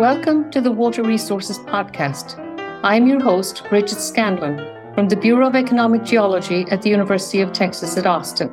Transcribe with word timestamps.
Welcome 0.00 0.50
to 0.52 0.62
the 0.62 0.72
Water 0.72 1.02
Resources 1.02 1.58
Podcast. 1.58 2.38
I'm 2.82 3.06
your 3.06 3.20
host, 3.20 3.64
Bridget 3.68 3.98
Scanlon, 3.98 4.56
from 4.94 5.10
the 5.10 5.16
Bureau 5.16 5.46
of 5.46 5.54
Economic 5.54 6.04
Geology 6.04 6.64
at 6.70 6.80
the 6.80 6.88
University 6.88 7.42
of 7.42 7.52
Texas 7.52 7.98
at 7.98 8.06
Austin. 8.06 8.50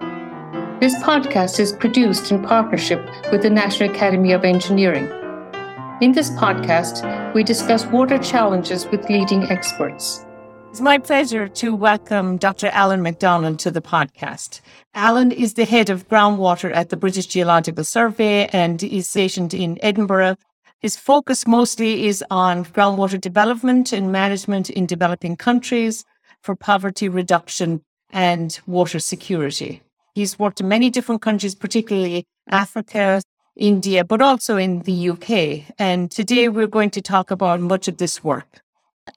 This 0.82 0.94
podcast 0.96 1.58
is 1.62 1.72
produced 1.72 2.34
in 2.34 2.44
partnership 2.44 3.00
with 3.32 3.44
the 3.44 3.50
National 3.50 3.90
Academy 3.90 4.34
of 4.34 4.44
Engineering. 4.44 5.06
In 6.02 6.12
this 6.12 6.32
podcast, 6.32 7.34
we 7.34 7.44
discuss 7.44 7.86
water 7.86 8.18
challenges 8.18 8.86
with 8.88 9.10
leading 9.10 9.44
experts. 9.44 10.26
It's 10.72 10.82
my 10.82 10.98
pleasure 10.98 11.48
to 11.48 11.74
welcome 11.74 12.36
Dr. 12.36 12.68
Alan 12.74 13.02
MacDonald 13.02 13.60
to 13.60 13.72
the 13.72 13.82
podcast. 13.82 14.60
Alan 14.94 15.32
is 15.32 15.54
the 15.54 15.64
head 15.64 15.90
of 15.90 16.10
groundwater 16.10 16.76
at 16.76 16.90
the 16.90 16.98
British 16.98 17.28
Geological 17.28 17.86
Survey 17.86 18.48
and 18.48 18.84
is 18.84 19.10
stationed 19.10 19.54
in 19.54 19.80
Edinburgh 19.82 20.36
his 20.80 20.96
focus 20.96 21.48
mostly 21.48 22.06
is 22.06 22.24
on 22.30 22.66
groundwater 22.66 23.20
development 23.20 23.92
and 23.92 24.12
management 24.12 24.70
in 24.70 24.86
developing 24.86 25.36
countries 25.36 26.06
for 26.42 26.56
poverty 26.56 27.10
reduction 27.10 27.82
and 28.12 28.60
water 28.68 29.00
security. 29.00 29.82
He's 30.14 30.38
worked 30.38 30.62
in 30.62 30.68
many 30.68 30.90
different 30.90 31.22
countries, 31.22 31.56
particularly 31.56 32.26
Africa, 32.50 33.22
India, 33.56 34.04
but 34.04 34.22
also 34.22 34.56
in 34.58 34.82
the 34.84 35.10
UK. 35.10 35.74
And 35.80 36.12
today 36.12 36.48
we're 36.48 36.68
going 36.68 36.92
to 36.92 37.02
talk 37.02 37.32
about 37.32 37.60
much 37.60 37.88
of 37.88 37.98
this 37.98 38.24
work. 38.24 38.62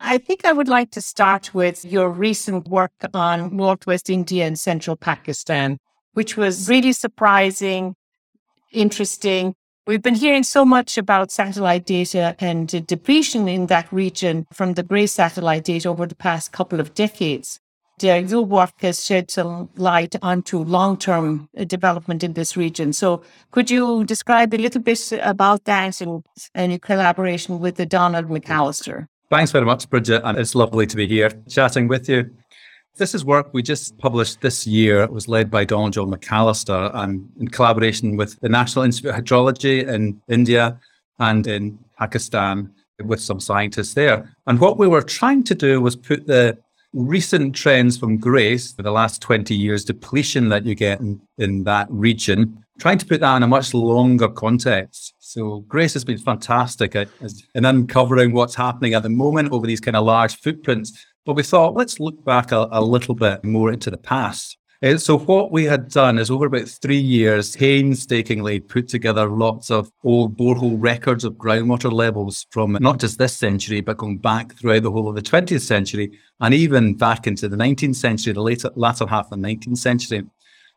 I 0.01 0.19
think 0.19 0.45
I 0.45 0.53
would 0.53 0.69
like 0.69 0.91
to 0.93 1.01
start 1.03 1.53
with 1.53 1.85
your 1.85 2.11
recent 2.11 2.69
work 2.69 2.93
on 3.13 3.55
Northwest 3.55 4.09
India 4.09 4.47
and 4.47 4.59
Central 4.59 4.97
Pakistan, 4.97 5.79
which 6.15 6.37
was 6.37 6.69
really 6.69 6.93
surprising, 6.93 7.95
interesting, 8.73 9.55
We've 9.87 10.03
been 10.03 10.15
hearing 10.15 10.43
so 10.43 10.65
much 10.65 10.99
about 10.99 11.31
satellite 11.31 11.87
data 11.87 12.37
and 12.39 12.69
depletion 12.87 13.49
in 13.49 13.67
that 13.67 13.91
region 13.93 14.47
from 14.53 14.75
the 14.75 14.83
GRACE 14.83 15.13
satellite 15.13 15.65
data 15.65 15.89
over 15.89 16.07
the 16.07 16.15
past 16.15 16.53
couple 16.53 16.81
of 16.81 16.95
decades. 16.95 17.61
Your 18.03 18.43
work 18.43 18.73
has 18.81 19.05
shed 19.05 19.31
some 19.31 19.69
light 19.77 20.17
onto 20.23 20.59
long 20.59 20.97
term 20.97 21.49
uh, 21.59 21.65
development 21.65 22.25
in 22.25 22.33
this 22.33 22.57
region. 22.57 22.95
So, 22.95 23.23
could 23.51 23.71
you 23.71 24.05
describe 24.05 24.55
a 24.55 24.57
little 24.57 24.81
bit 24.81 25.13
about 25.21 25.65
that 25.65 26.01
and, 26.01 26.25
and 26.55 26.73
your 26.73 26.79
collaboration 26.79 27.59
with 27.61 27.77
the 27.77 27.85
Donald 27.85 28.29
McAllister? 28.29 29.07
Thanks 29.31 29.51
very 29.51 29.67
much, 29.67 29.89
Bridget. 29.91 30.23
And 30.25 30.39
it's 30.39 30.55
lovely 30.55 30.87
to 30.87 30.97
be 30.97 31.07
here 31.07 31.31
chatting 31.49 31.89
with 31.89 32.09
you. 32.09 32.31
This 32.97 33.15
is 33.15 33.25
work 33.25 33.49
we 33.53 33.63
just 33.63 33.97
published 33.99 34.41
this 34.41 34.67
year. 34.67 35.03
It 35.03 35.13
was 35.13 35.29
led 35.29 35.51
by 35.51 35.65
Donald 35.65 35.95
John 35.95 36.11
McAllister 36.11 36.95
and 36.95 37.29
in 37.41 37.49
collaboration 37.49 38.17
with 38.17 38.39
the 38.41 38.49
National 38.49 38.85
Institute 38.85 39.15
of 39.15 39.17
Hydrology 39.17 39.87
in 39.87 40.21
India 40.29 40.79
and 41.19 41.47
in 41.47 41.79
Pakistan 41.99 42.73
with 43.05 43.21
some 43.21 43.41
scientists 43.41 43.95
there. 43.95 44.35
And 44.47 44.61
what 44.61 44.77
we 44.77 44.87
were 44.87 45.03
trying 45.03 45.45
to 45.45 45.55
do 45.55 45.81
was 45.81 45.97
put 45.97 46.27
the 46.27 46.59
recent 46.93 47.55
trends 47.55 47.97
from 47.97 48.19
GRACE 48.19 48.73
for 48.73 48.83
the 48.83 48.91
last 48.91 49.23
20 49.23 49.55
years, 49.55 49.85
depletion 49.85 50.49
that 50.49 50.67
you 50.67 50.75
get 50.75 51.01
in, 51.01 51.21
in 51.39 51.65
that 51.65 51.87
region, 51.91 52.65
trying 52.81 52.99
to 52.99 53.07
put 53.07 53.21
that 53.21 53.37
in 53.37 53.43
a 53.43 53.47
much 53.47 53.73
longer 53.75 54.29
context. 54.29 55.15
So 55.19 55.61
GRACE 55.69 55.95
has 55.95 56.05
been 56.05 56.19
fantastic 56.19 56.97
at, 56.97 57.09
in 57.55 57.65
uncovering 57.65 58.33
what's 58.33 58.57
happening 58.57 58.95
at 58.95 59.05
the 59.05 59.09
moment 59.09 59.53
over 59.53 59.67
these 59.67 59.81
kind 59.81 59.97
of 59.97 60.05
large 60.05 60.37
footprints. 60.37 61.07
But 61.27 61.35
we 61.35 61.43
thought, 61.43 61.75
let's 61.75 62.01
look 62.01 62.25
back 62.25 62.53
a, 62.53 62.69
a 62.73 62.83
little 62.83 63.15
bit 63.15 63.45
more 63.45 63.73
into 63.73 63.91
the 63.91 63.99
past. 63.99 64.57
Uh, 64.83 64.97
so 64.97 65.19
what 65.19 65.53
we 65.53 65.65
had 65.65 65.91
done 65.91 66.19
is 66.19 66.31
over 66.31 66.47
about 66.47 66.67
three 66.67 66.99
years, 66.99 67.55
painstakingly 67.55 68.61
put 68.61 68.89
together 68.89 69.29
lots 69.29 69.71
of 69.71 69.93
old 70.05 70.39
borehole 70.39 70.79
records 70.81 71.23
of 71.23 71.35
groundwater 71.35 71.93
levels 71.93 72.47
from 72.51 72.79
not 72.81 72.99
just 72.99 73.19
this 73.19 73.37
century, 73.37 73.83
but 73.83 73.99
going 73.99 74.17
back 74.17 74.55
throughout 74.55 74.83
the 74.83 74.91
whole 74.91 75.11
of 75.11 75.15
the 75.15 75.23
20th 75.23 75.61
century 75.61 76.19
and 76.41 76.55
even 76.55 76.95
back 76.95 77.27
into 77.27 77.47
the 77.47 77.59
19th 77.59 77.97
century, 77.97 78.33
the 78.33 78.41
later, 78.41 78.71
latter 78.75 79.07
half 79.07 79.31
of 79.31 79.39
the 79.43 79.47
19th 79.47 79.77
century. 79.77 80.23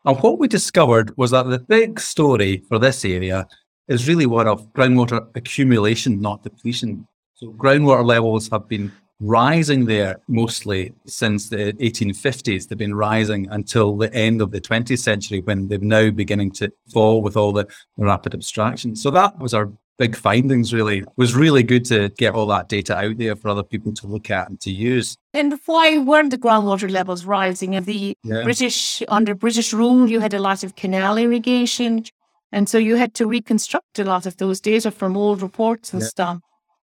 And 0.04 0.18
what 0.18 0.38
we 0.38 0.48
discovered 0.48 1.16
was 1.16 1.30
that 1.30 1.46
the 1.46 1.60
big 1.60 1.98
story 1.98 2.62
for 2.68 2.78
this 2.78 3.06
area 3.06 3.46
is 3.88 4.06
really 4.06 4.26
one 4.26 4.46
of 4.46 4.70
groundwater 4.74 5.26
accumulation, 5.34 6.20
not 6.20 6.42
depletion. 6.42 7.06
So 7.36 7.52
groundwater 7.52 8.04
levels 8.04 8.50
have 8.50 8.68
been 8.68 8.92
rising 9.20 9.86
there 9.86 10.20
mostly 10.28 10.92
since 11.06 11.48
the 11.48 11.72
1850s. 11.74 12.68
They've 12.68 12.78
been 12.78 12.94
rising 12.94 13.48
until 13.50 13.96
the 13.96 14.12
end 14.12 14.42
of 14.42 14.50
the 14.50 14.60
20th 14.60 14.98
century 14.98 15.40
when 15.40 15.68
they're 15.68 15.78
now 15.78 16.10
beginning 16.10 16.50
to 16.52 16.72
fall 16.92 17.22
with 17.22 17.36
all 17.36 17.52
the, 17.52 17.66
rapid 17.96 18.34
abstraction. 18.34 18.96
So 18.96 19.10
that 19.12 19.38
was 19.38 19.54
our 19.54 19.70
big 19.96 20.16
findings 20.16 20.74
really 20.74 20.98
it 20.98 21.08
was 21.16 21.36
really 21.36 21.62
good 21.62 21.84
to 21.84 22.08
get 22.18 22.34
all 22.34 22.46
that 22.46 22.68
data 22.68 22.96
out 22.96 23.16
there 23.16 23.36
for 23.36 23.48
other 23.48 23.62
people 23.62 23.92
to 23.92 24.08
look 24.08 24.28
at 24.28 24.48
and 24.48 24.60
to 24.60 24.70
use 24.70 25.16
and 25.32 25.54
why 25.66 25.98
weren't 25.98 26.30
the 26.30 26.38
groundwater 26.38 26.90
levels 26.90 27.24
rising 27.24 27.76
of 27.76 27.86
the 27.86 28.16
yeah. 28.24 28.42
british 28.42 29.04
under 29.06 29.36
british 29.36 29.72
rule 29.72 30.10
you 30.10 30.18
had 30.18 30.34
a 30.34 30.40
lot 30.40 30.64
of 30.64 30.74
canal 30.74 31.16
irrigation 31.16 32.04
and 32.50 32.68
so 32.68 32.76
you 32.76 32.96
had 32.96 33.14
to 33.14 33.24
reconstruct 33.26 33.98
a 34.00 34.04
lot 34.04 34.26
of 34.26 34.36
those 34.38 34.60
data 34.60 34.90
from 34.90 35.16
old 35.16 35.40
reports 35.40 35.92
and 35.92 36.02
yeah. 36.02 36.08
stuff 36.08 36.38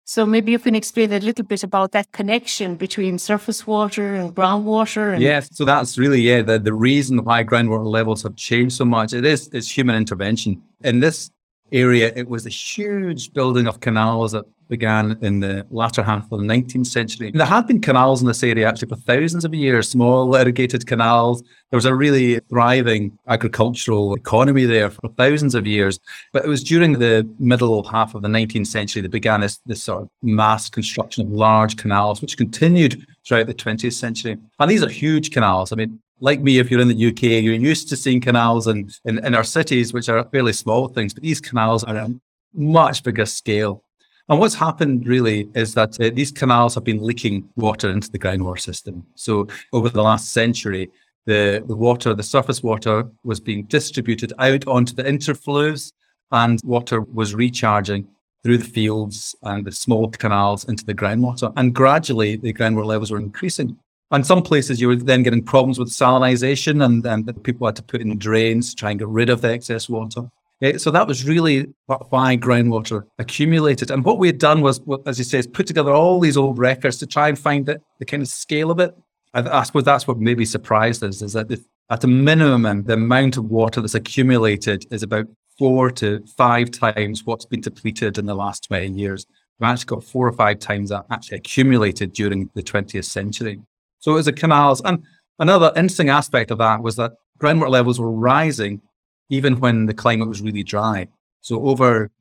so 0.10 0.26
maybe 0.26 0.54
you 0.54 0.60
can 0.60 0.74
explain 0.74 1.12
a 1.12 1.20
little 1.20 1.44
bit 1.44 1.64
about 1.64 1.92
that 1.92 2.14
connection 2.14 2.76
between 2.76 3.20
surface 3.20 3.68
water 3.68 4.16
and 4.16 4.34
groundwater. 4.34 5.14
And- 5.14 5.22
yes, 5.22 5.50
so 5.52 5.66
that's 5.66 5.98
really 5.98 6.22
yeah 6.22 6.42
the, 6.42 6.58
the 6.58 6.74
reason 6.74 7.26
why 7.26 7.44
groundwater 7.44 7.86
levels 7.86 8.24
have 8.24 8.38
changed 8.38 8.76
so 8.78 8.86
much. 8.86 9.12
It 9.12 9.26
is 9.26 9.50
it's 9.52 9.70
human 9.70 9.98
intervention. 9.98 10.62
In 10.82 11.02
this 11.02 11.30
area, 11.72 12.12
it 12.16 12.28
was 12.28 12.46
a 12.46 12.50
huge 12.50 13.34
building 13.34 13.68
of 13.68 13.80
canals 13.80 14.32
that 14.32 14.46
began 14.70 15.18
in 15.22 15.40
the 15.40 15.66
latter 15.70 16.04
half 16.04 16.30
of 16.32 16.40
the 16.40 16.46
19th 16.46 16.88
century. 16.88 17.32
There 17.32 17.46
had 17.46 17.68
been 17.68 17.82
canals 17.82 18.22
in 18.22 18.28
this 18.28 18.44
area 18.44 18.68
actually 18.68 18.90
for 18.90 18.96
thousands 18.96 19.46
of 19.46 19.54
years, 19.54 19.90
small 19.90 20.36
irrigated 20.36 20.86
canals. 20.86 21.42
There 21.70 21.78
was 21.78 21.86
a 21.86 21.96
really 21.96 22.40
thriving 22.50 23.18
agricultural 23.28 24.16
economy 24.16 24.66
there 24.66 24.90
for 24.90 25.10
thousands 25.10 25.56
of 25.56 25.66
years. 25.66 26.00
But 26.34 26.46
it 26.46 26.50
was 26.50 26.64
during 26.64 26.94
the 26.94 27.28
middle 27.40 27.84
half 27.84 28.16
of 28.16 28.22
the 28.22 28.28
19th 28.28 28.68
century 28.68 29.02
that 29.02 29.12
began 29.12 29.42
this, 29.42 29.58
this 29.66 29.84
sort 29.84 30.04
of 30.04 30.10
mass 30.22 30.70
construction 30.70 31.26
of 31.26 31.32
large 31.32 31.78
canals, 31.78 32.22
which 32.22 32.38
continued 32.38 33.06
throughout 33.26 33.48
the 33.48 33.54
20th 33.54 33.94
century. 33.94 34.38
And 34.60 34.72
these 34.72 34.84
are 34.84 34.90
huge 34.90 35.32
canals. 35.32 35.72
I 35.72 35.76
mean, 35.76 36.00
like 36.20 36.42
me, 36.42 36.60
if 36.60 36.72
you're 36.72 36.80
in 36.80 36.88
the 36.88 37.08
UK, 37.08 37.44
you're 37.44 37.54
used 37.54 37.90
to 37.90 37.96
seeing 37.96 38.22
canals 38.22 38.68
in, 38.68 38.90
in, 39.06 39.24
in 39.26 39.36
our 39.36 39.44
cities, 39.44 39.94
which 39.94 40.10
are 40.10 40.24
fairly 40.30 40.54
small 40.54 40.88
things, 40.88 41.14
but 41.14 41.24
these 41.24 41.40
canals 41.40 41.84
are 41.84 41.96
a 41.96 42.10
much 42.54 43.04
bigger 43.04 43.26
scale. 43.26 43.84
And 44.30 44.40
what's 44.40 44.56
happened 44.56 45.08
really 45.08 45.48
is 45.56 45.74
that 45.76 46.00
uh, 46.02 46.10
these 46.14 46.32
canals 46.32 46.76
have 46.76 46.84
been 46.84 47.02
leaking 47.02 47.48
water 47.56 47.90
into 47.90 48.12
the 48.12 48.20
groundwater 48.20 48.60
system. 48.60 49.06
So 49.16 49.48
over 49.72 49.90
the 49.90 50.02
last 50.02 50.34
century, 50.34 50.90
the, 51.26 51.64
the 51.66 51.76
water, 51.76 52.14
the 52.14 52.24
surface 52.24 52.62
water 52.62 53.06
was 53.24 53.40
being 53.40 53.64
distributed 53.66 54.34
out 54.40 54.68
onto 54.68 54.94
the 54.94 55.04
interflows 55.04 55.94
and 56.32 56.60
water 56.64 57.02
was 57.02 57.36
recharging 57.36 58.08
through 58.44 58.58
the 58.58 58.66
fields 58.66 59.36
and 59.44 59.66
the 59.66 59.72
small 59.72 60.10
canals 60.10 60.66
into 60.66 60.86
the 60.86 60.94
groundwater. 60.94 61.54
And 61.56 61.74
gradually 61.74 62.36
the 62.36 62.54
groundwater 62.54 62.86
levels 62.86 63.12
were 63.12 63.20
increasing. 63.20 63.78
And 64.12 64.26
some 64.26 64.42
places 64.42 64.80
you 64.80 64.88
were 64.88 64.96
then 64.96 65.24
getting 65.24 65.44
problems 65.44 65.80
with 65.80 65.90
salinization 65.90 66.84
and, 66.84 67.06
and 67.06 67.44
people 67.44 67.68
had 67.68 67.76
to 67.76 67.84
put 67.84 68.02
in 68.02 68.18
drains 68.18 68.70
to 68.70 68.76
try 68.76 68.92
and 68.92 69.00
get 69.00 69.08
rid 69.10 69.30
of 69.30 69.42
the 69.42 69.52
excess 69.52 69.90
water. 69.90 70.30
Eh, 70.62 70.78
so 70.78 70.90
that 70.92 71.08
was 71.08 71.28
really 71.28 71.68
why 71.86 72.38
groundwater 72.38 73.04
accumulated. 73.20 73.92
And 73.92 74.04
what 74.04 74.18
we 74.18 74.28
had 74.28 74.40
done 74.40 74.62
was, 74.62 74.80
as 75.06 75.20
you 75.20 75.26
say, 75.26 75.40
is 75.40 75.48
put 75.48 75.68
together 75.68 75.92
all 75.92 76.20
these 76.20 76.38
old 76.38 76.58
records 76.58 76.98
to 76.98 77.08
try 77.08 77.28
and 77.28 77.38
find 77.38 77.66
the, 77.66 77.82
the 78.00 78.06
kind 78.06 78.24
of 78.24 78.30
scale 78.30 78.72
of 78.72 78.80
it. 78.80 78.96
I, 79.34 79.60
I 79.60 79.64
suppose 79.64 79.84
that's 79.84 80.08
what 80.08 80.18
maybe 80.18 80.46
surprised 80.46 81.04
us 81.04 81.22
is 81.22 81.34
that 81.34 81.52
at 81.90 82.04
a 82.04 82.08
minimum, 82.08 82.84
the 82.84 82.94
amount 82.94 83.38
of 83.38 83.46
water 83.46 83.82
that's 83.82 83.96
accumulated 83.96 84.86
is 84.92 85.04
about 85.04 85.28
four 85.60 85.92
to 85.92 86.24
five 86.38 86.72
times 86.72 87.24
what's 87.26 87.46
been 87.46 87.62
depleted 87.62 88.18
in 88.18 88.26
the 88.26 88.36
last 88.36 88.64
20 88.66 88.90
years. 89.00 89.26
We've 89.60 89.70
actually 89.70 89.86
got 89.86 90.04
four 90.04 90.28
or 90.28 90.34
five 90.34 90.60
times 90.60 90.90
that 90.90 91.06
actually 91.10 91.38
accumulated 91.38 92.14
during 92.14 92.50
the 92.54 92.64
20th 92.64 93.06
century. 93.06 93.62
So 94.00 94.12
it 94.12 94.16
was 94.16 94.26
the 94.26 94.34
canals. 94.34 94.82
And 94.82 95.04
another 95.40 95.72
interesting 95.76 96.10
aspect 96.10 96.52
of 96.52 96.58
that 96.60 96.82
was 96.82 96.96
that 96.98 97.14
groundwater 97.40 97.70
levels 97.70 98.00
were 98.00 98.12
rising 98.12 98.82
even 99.30 99.60
when 99.60 99.86
the 99.86 99.94
climate 99.94 100.28
was 100.28 100.42
really 100.42 100.64
dry. 100.64 101.08
So 101.42 101.66
over 101.68 102.12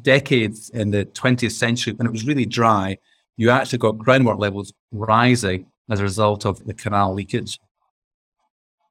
decades 0.00 0.70
in 0.70 0.90
the 0.90 1.04
20th 1.04 1.52
century, 1.52 1.92
when 1.94 2.06
it 2.06 2.12
was 2.12 2.26
really 2.26 2.46
dry, 2.46 2.98
you 3.36 3.50
actually 3.50 3.78
got 3.78 3.96
groundwater 3.96 4.38
levels 4.38 4.72
rising 4.92 5.66
as 5.90 6.00
a 6.00 6.04
result 6.04 6.46
of 6.46 6.64
the 6.64 6.74
canal 6.74 7.14
leakage. 7.14 7.58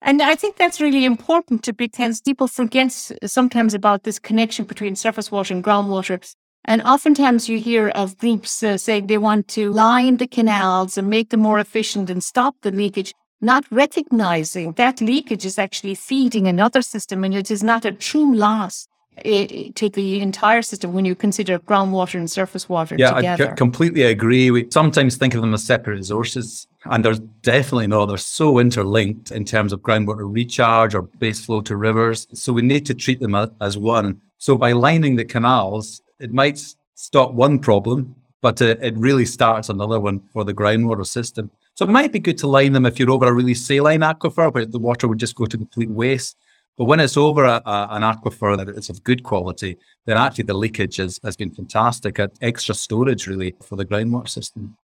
And 0.01 0.21
I 0.21 0.35
think 0.35 0.57
that's 0.57 0.81
really 0.81 1.05
important 1.05 1.63
to 1.63 1.73
because 1.73 2.21
people 2.21 2.47
forget 2.47 2.91
sometimes 3.25 3.73
about 3.73 4.03
this 4.03 4.17
connection 4.17 4.65
between 4.65 4.95
surface 4.95 5.31
water 5.31 5.53
and 5.53 5.63
groundwater. 5.63 6.33
And 6.65 6.81
oftentimes 6.83 7.49
you 7.49 7.59
hear 7.59 7.89
of 7.89 8.17
groups 8.17 8.61
uh, 8.61 8.77
saying 8.77 9.07
they 9.07 9.17
want 9.17 9.47
to 9.49 9.71
line 9.71 10.17
the 10.17 10.27
canals 10.27 10.97
and 10.97 11.09
make 11.09 11.29
them 11.29 11.39
more 11.39 11.59
efficient 11.59 12.09
and 12.09 12.23
stop 12.23 12.55
the 12.61 12.71
leakage 12.71 13.13
not 13.41 13.65
recognizing 13.71 14.73
that 14.73 15.01
leakage 15.01 15.45
is 15.45 15.57
actually 15.57 15.95
feeding 15.95 16.47
another 16.47 16.81
system 16.81 17.23
and 17.23 17.33
it 17.33 17.49
is 17.49 17.63
not 17.63 17.85
a 17.85 17.91
true 17.91 18.35
loss 18.35 18.87
to 19.23 19.89
the 19.93 20.21
entire 20.21 20.61
system 20.61 20.93
when 20.93 21.05
you 21.05 21.15
consider 21.15 21.59
groundwater 21.59 22.15
and 22.15 22.31
surface 22.31 22.69
water 22.69 22.95
yeah, 22.97 23.11
together. 23.11 23.51
I 23.51 23.55
completely 23.55 24.03
agree. 24.03 24.49
We 24.51 24.67
sometimes 24.71 25.17
think 25.17 25.35
of 25.35 25.41
them 25.41 25.53
as 25.53 25.63
separate 25.63 25.95
resources, 25.95 26.65
and 26.85 27.03
there's 27.03 27.19
definitely 27.19 27.87
not. 27.87 28.05
They're 28.05 28.17
so 28.17 28.57
interlinked 28.57 29.29
in 29.31 29.45
terms 29.45 29.73
of 29.73 29.81
groundwater 29.81 30.31
recharge 30.31 30.95
or 30.95 31.03
base 31.03 31.43
flow 31.43 31.61
to 31.61 31.75
rivers. 31.75 32.25
So 32.33 32.53
we 32.53 32.61
need 32.61 32.85
to 32.85 32.93
treat 32.93 33.19
them 33.19 33.35
as 33.35 33.77
one. 33.77 34.21
So 34.37 34.57
by 34.57 34.71
lining 34.71 35.17
the 35.17 35.25
canals, 35.25 36.01
it 36.21 36.31
might 36.33 36.62
stop 36.95 37.33
one 37.33 37.59
problem, 37.59 38.15
but 38.41 38.62
it, 38.62 38.81
it 38.81 38.97
really 38.97 39.25
starts 39.25 39.69
another 39.69 40.00
one 40.00 40.19
for 40.33 40.44
the 40.44 40.53
groundwater 40.53 41.06
system. 41.06 41.51
So 41.75 41.85
it 41.85 41.91
might 41.91 42.12
be 42.12 42.19
good 42.19 42.38
to 42.39 42.47
line 42.47 42.73
them 42.73 42.85
if 42.85 43.00
you're 43.00 43.12
over 43.12 43.27
a 43.27 43.33
really 43.33 43.53
saline 43.53 44.01
aquifer 44.01 44.53
where 44.53 44.65
the 44.65 44.79
water 44.79 45.07
would 45.07 45.18
just 45.18 45.35
go 45.35 45.45
to 45.45 45.57
complete 45.57 45.89
waste. 45.89 46.38
But 46.77 46.85
when 46.85 47.00
it's 47.00 47.18
over 47.18 47.44
a, 47.44 47.62
a, 47.65 47.88
an 47.91 48.01
aquifer 48.01 48.57
that 48.57 48.69
is 48.69 48.89
of 48.89 49.03
good 49.03 49.23
quality, 49.23 49.77
then 50.06 50.18
actually 50.18 50.45
the 50.45 50.53
leakage 50.53 51.00
is, 51.00 51.19
has 51.23 51.35
been 51.35 51.51
fantastic 51.51 52.19
at 52.19 52.31
extra 52.41 52.75
storage 52.75 53.27
really 53.27 53.56
for 53.62 53.75
the 53.75 53.85
groundwater 53.85 54.29
system. 54.29 54.77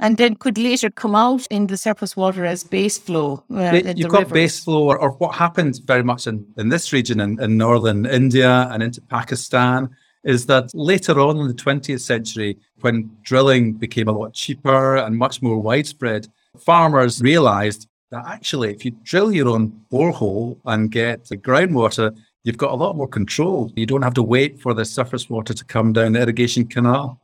And 0.00 0.16
then 0.16 0.34
could 0.34 0.58
later 0.58 0.90
come 0.90 1.14
out 1.14 1.46
in 1.50 1.66
the 1.66 1.76
surface 1.76 2.16
water 2.16 2.44
as 2.44 2.64
base 2.64 2.98
flow. 2.98 3.44
Uh, 3.54 3.80
You've 3.94 4.08
got 4.08 4.20
rivers. 4.20 4.32
base 4.32 4.64
flow, 4.64 4.84
or, 4.90 4.98
or, 4.98 5.10
what 5.12 5.34
happens 5.34 5.78
very 5.78 6.02
much 6.02 6.26
in, 6.26 6.46
in 6.56 6.70
this 6.70 6.92
region 6.92 7.20
in, 7.20 7.40
in 7.40 7.58
northern 7.58 8.06
India 8.06 8.66
and 8.72 8.82
into 8.82 9.02
Pakistan 9.02 9.90
is 10.24 10.46
that 10.46 10.70
later 10.74 11.20
on 11.20 11.38
in 11.38 11.48
the 11.48 11.54
20th 11.54 12.00
century, 12.00 12.58
when 12.80 13.10
drilling 13.22 13.74
became 13.74 14.08
a 14.08 14.12
lot 14.12 14.32
cheaper 14.32 14.96
and 14.96 15.16
much 15.16 15.42
more 15.42 15.58
widespread, 15.58 16.26
farmers 16.58 17.20
realized 17.22 17.86
that 18.10 18.24
actually, 18.26 18.70
if 18.70 18.84
you 18.84 18.90
drill 19.02 19.32
your 19.32 19.48
own 19.48 19.72
borehole 19.90 20.58
and 20.64 20.90
get 20.90 21.26
the 21.26 21.36
groundwater, 21.36 22.16
you've 22.44 22.58
got 22.58 22.72
a 22.72 22.76
lot 22.76 22.96
more 22.96 23.08
control. 23.08 23.72
You 23.76 23.86
don't 23.86 24.02
have 24.02 24.14
to 24.14 24.22
wait 24.22 24.60
for 24.60 24.74
the 24.74 24.84
surface 24.84 25.30
water 25.30 25.54
to 25.54 25.64
come 25.64 25.92
down 25.92 26.12
the 26.12 26.22
irrigation 26.22 26.66
canal. 26.66 27.20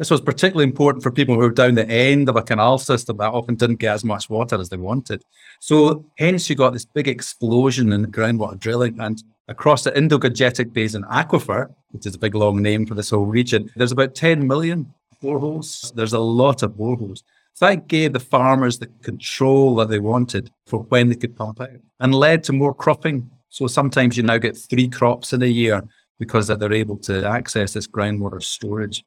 This 0.00 0.10
was 0.10 0.22
particularly 0.22 0.64
important 0.64 1.02
for 1.02 1.10
people 1.10 1.34
who 1.34 1.42
were 1.42 1.50
down 1.50 1.74
the 1.74 1.86
end 1.86 2.30
of 2.30 2.36
a 2.36 2.42
canal 2.42 2.78
system 2.78 3.18
that 3.18 3.34
often 3.34 3.54
didn't 3.54 3.80
get 3.80 3.92
as 3.92 4.02
much 4.02 4.30
water 4.30 4.58
as 4.58 4.70
they 4.70 4.78
wanted. 4.78 5.22
So, 5.60 6.06
hence, 6.16 6.48
you 6.48 6.56
got 6.56 6.72
this 6.72 6.86
big 6.86 7.06
explosion 7.06 7.92
in 7.92 8.06
groundwater 8.06 8.58
drilling. 8.58 8.98
And 8.98 9.22
across 9.46 9.84
the 9.84 9.94
Indo 9.94 10.16
Gangetic 10.16 10.72
Basin 10.72 11.04
Aquifer, 11.04 11.66
which 11.90 12.06
is 12.06 12.14
a 12.14 12.18
big 12.18 12.34
long 12.34 12.62
name 12.62 12.86
for 12.86 12.94
this 12.94 13.10
whole 13.10 13.26
region, 13.26 13.68
there's 13.76 13.92
about 13.92 14.14
10 14.14 14.48
million 14.48 14.90
boreholes. 15.22 15.92
There's 15.92 16.14
a 16.14 16.18
lot 16.18 16.62
of 16.62 16.72
boreholes. 16.72 17.22
So 17.52 17.66
that 17.66 17.86
gave 17.86 18.14
the 18.14 18.20
farmers 18.20 18.78
the 18.78 18.86
control 19.02 19.74
that 19.76 19.90
they 19.90 19.98
wanted 19.98 20.50
for 20.64 20.84
when 20.84 21.10
they 21.10 21.16
could 21.16 21.36
pump 21.36 21.60
out 21.60 21.68
and 22.00 22.14
led 22.14 22.42
to 22.44 22.54
more 22.54 22.72
cropping. 22.72 23.30
So 23.50 23.66
sometimes 23.66 24.16
you 24.16 24.22
now 24.22 24.38
get 24.38 24.56
three 24.56 24.88
crops 24.88 25.34
in 25.34 25.42
a 25.42 25.46
year 25.46 25.82
because 26.18 26.46
they're 26.46 26.72
able 26.72 26.96
to 27.00 27.26
access 27.26 27.74
this 27.74 27.86
groundwater 27.86 28.42
storage. 28.42 29.04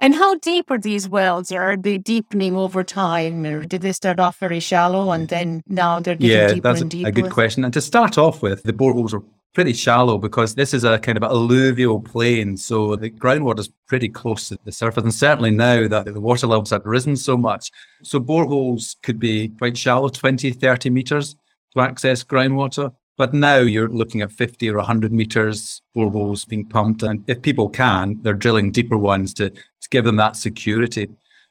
And 0.00 0.14
how 0.14 0.36
deep 0.36 0.70
are 0.70 0.78
these 0.78 1.08
wells? 1.08 1.50
Are 1.50 1.76
they 1.76 1.98
deepening 1.98 2.54
over 2.54 2.84
time, 2.84 3.44
or 3.44 3.64
did 3.64 3.82
they 3.82 3.92
start 3.92 4.20
off 4.20 4.38
very 4.38 4.60
shallow 4.60 5.10
and 5.10 5.28
then 5.28 5.62
now 5.66 5.98
they're 5.98 6.14
getting 6.14 6.36
yeah, 6.36 6.48
deeper 6.48 6.60
that's 6.60 6.80
and 6.80 6.90
deeper? 6.90 7.08
a 7.08 7.12
good 7.12 7.32
question. 7.32 7.64
And 7.64 7.72
to 7.74 7.80
start 7.80 8.16
off 8.16 8.40
with, 8.40 8.62
the 8.62 8.72
boreholes 8.72 9.12
are 9.12 9.22
pretty 9.54 9.72
shallow 9.72 10.18
because 10.18 10.54
this 10.54 10.72
is 10.72 10.84
a 10.84 11.00
kind 11.00 11.18
of 11.18 11.24
alluvial 11.24 12.00
plain. 12.00 12.56
So 12.56 12.94
the 12.94 13.10
groundwater 13.10 13.58
is 13.58 13.70
pretty 13.88 14.08
close 14.08 14.48
to 14.48 14.58
the 14.64 14.70
surface. 14.70 15.02
And 15.02 15.12
certainly 15.12 15.50
now 15.50 15.88
that 15.88 16.04
the 16.04 16.20
water 16.20 16.46
levels 16.46 16.70
have 16.70 16.86
risen 16.86 17.16
so 17.16 17.36
much. 17.36 17.72
So 18.04 18.20
boreholes 18.20 18.94
could 19.02 19.18
be 19.18 19.48
quite 19.48 19.76
shallow, 19.76 20.10
20, 20.10 20.52
30 20.52 20.90
meters 20.90 21.34
to 21.74 21.80
access 21.80 22.22
groundwater. 22.22 22.92
But 23.18 23.34
now 23.34 23.56
you're 23.58 23.88
looking 23.88 24.22
at 24.22 24.30
50 24.30 24.70
or 24.70 24.76
100 24.76 25.12
meters 25.12 25.82
boreholes 25.94 26.46
being 26.46 26.64
pumped. 26.64 27.02
And 27.02 27.24
if 27.26 27.42
people 27.42 27.68
can, 27.68 28.18
they're 28.22 28.32
drilling 28.32 28.70
deeper 28.70 28.96
ones 28.96 29.34
to, 29.34 29.50
to 29.50 29.88
give 29.90 30.04
them 30.04 30.16
that 30.16 30.36
security. 30.36 31.08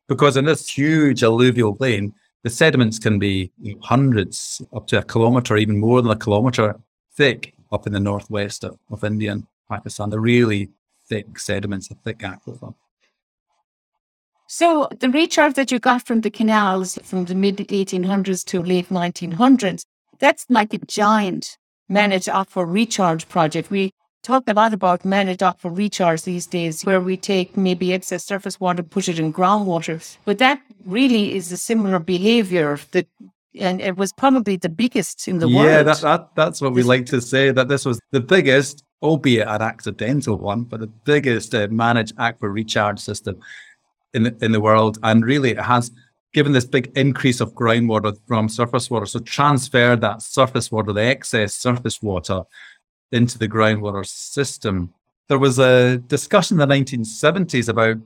Because 0.07 0.37
in 0.37 0.45
this 0.45 0.69
huge 0.69 1.23
alluvial 1.23 1.75
plain, 1.75 2.13
the 2.43 2.49
sediments 2.49 2.97
can 2.97 3.19
be 3.19 3.51
hundreds 3.81 4.61
up 4.73 4.87
to 4.87 4.99
a 4.99 5.03
kilometer, 5.03 5.57
even 5.57 5.77
more 5.77 6.01
than 6.01 6.11
a 6.11 6.15
kilometer 6.15 6.75
thick 7.15 7.53
up 7.73 7.85
in 7.85 7.91
the 7.91 7.99
northwest 7.99 8.63
of, 8.63 8.79
of 8.89 9.03
India 9.03 9.33
and 9.33 9.45
Pakistan. 9.69 10.09
They're 10.09 10.21
really 10.21 10.69
thick 11.09 11.37
sediments, 11.37 11.91
a 11.91 11.95
thick 11.95 12.19
aquifer. 12.19 12.73
So 14.47 14.87
the 15.01 15.09
recharge 15.09 15.55
that 15.55 15.71
you 15.73 15.79
got 15.79 16.07
from 16.07 16.21
the 16.21 16.29
canals 16.29 16.97
from 17.03 17.25
the 17.25 17.35
mid 17.35 17.57
1800s 17.57 18.45
to 18.45 18.63
late 18.63 18.87
1900s, 18.87 19.83
that's 20.19 20.45
like 20.49 20.73
a 20.73 20.79
giant 20.79 21.57
managed 21.89 22.27
aquifer 22.27 22.65
recharge 22.71 23.27
project. 23.29 23.69
We 23.69 23.91
talk 24.23 24.43
a 24.47 24.53
lot 24.53 24.73
about 24.73 25.05
managed 25.05 25.41
aquifer 25.41 25.75
recharge 25.75 26.23
these 26.23 26.47
days, 26.47 26.83
where 26.83 27.01
we 27.01 27.17
take 27.17 27.55
maybe 27.55 27.93
excess 27.93 28.25
surface 28.25 28.59
water, 28.59 28.83
put 28.83 29.07
it 29.07 29.19
in 29.19 29.31
groundwater. 29.31 30.17
But 30.25 30.37
that 30.39 30.61
really 30.85 31.35
is 31.35 31.51
a 31.51 31.57
similar 31.57 31.99
behavior 31.99 32.79
that 32.91 33.07
and 33.59 33.81
it 33.81 33.97
was 33.97 34.13
probably 34.13 34.55
the 34.55 34.69
biggest 34.69 35.27
in 35.27 35.39
the 35.39 35.47
yeah, 35.47 35.55
world. 35.55 35.69
Yeah, 35.69 35.83
that, 35.83 36.01
that, 36.01 36.29
that's 36.35 36.61
what 36.61 36.73
we 36.73 36.83
like 36.83 37.05
to 37.07 37.21
say, 37.21 37.51
that 37.51 37.67
this 37.67 37.85
was 37.85 37.99
the 38.11 38.21
biggest, 38.21 38.83
albeit 39.01 39.47
an 39.47 39.61
accidental 39.61 40.37
one, 40.37 40.63
but 40.63 40.79
the 40.79 40.87
biggest 40.87 41.55
uh, 41.55 41.67
managed 41.71 42.15
aquifer 42.17 42.53
recharge 42.53 42.99
system 42.99 43.39
in 44.13 44.23
the, 44.23 44.37
in 44.41 44.51
the 44.51 44.61
world. 44.61 44.97
And 45.03 45.25
really, 45.25 45.51
it 45.51 45.59
has 45.59 45.91
given 46.33 46.51
this 46.51 46.65
big 46.65 46.91
increase 46.95 47.39
of 47.39 47.53
groundwater 47.53 48.17
from 48.27 48.49
surface 48.49 48.89
water. 48.89 49.05
So 49.05 49.19
transfer 49.19 49.95
that 49.95 50.21
surface 50.21 50.71
water, 50.71 50.93
the 50.93 51.03
excess 51.03 51.55
surface 51.55 52.01
water, 52.01 52.43
into 53.11 53.37
the 53.37 53.47
groundwater 53.47 54.05
system. 54.05 54.93
There 55.29 55.39
was 55.39 55.59
a 55.59 55.97
discussion 55.97 56.59
in 56.59 56.67
the 56.67 56.75
1970s 56.75 57.69
about 57.69 57.97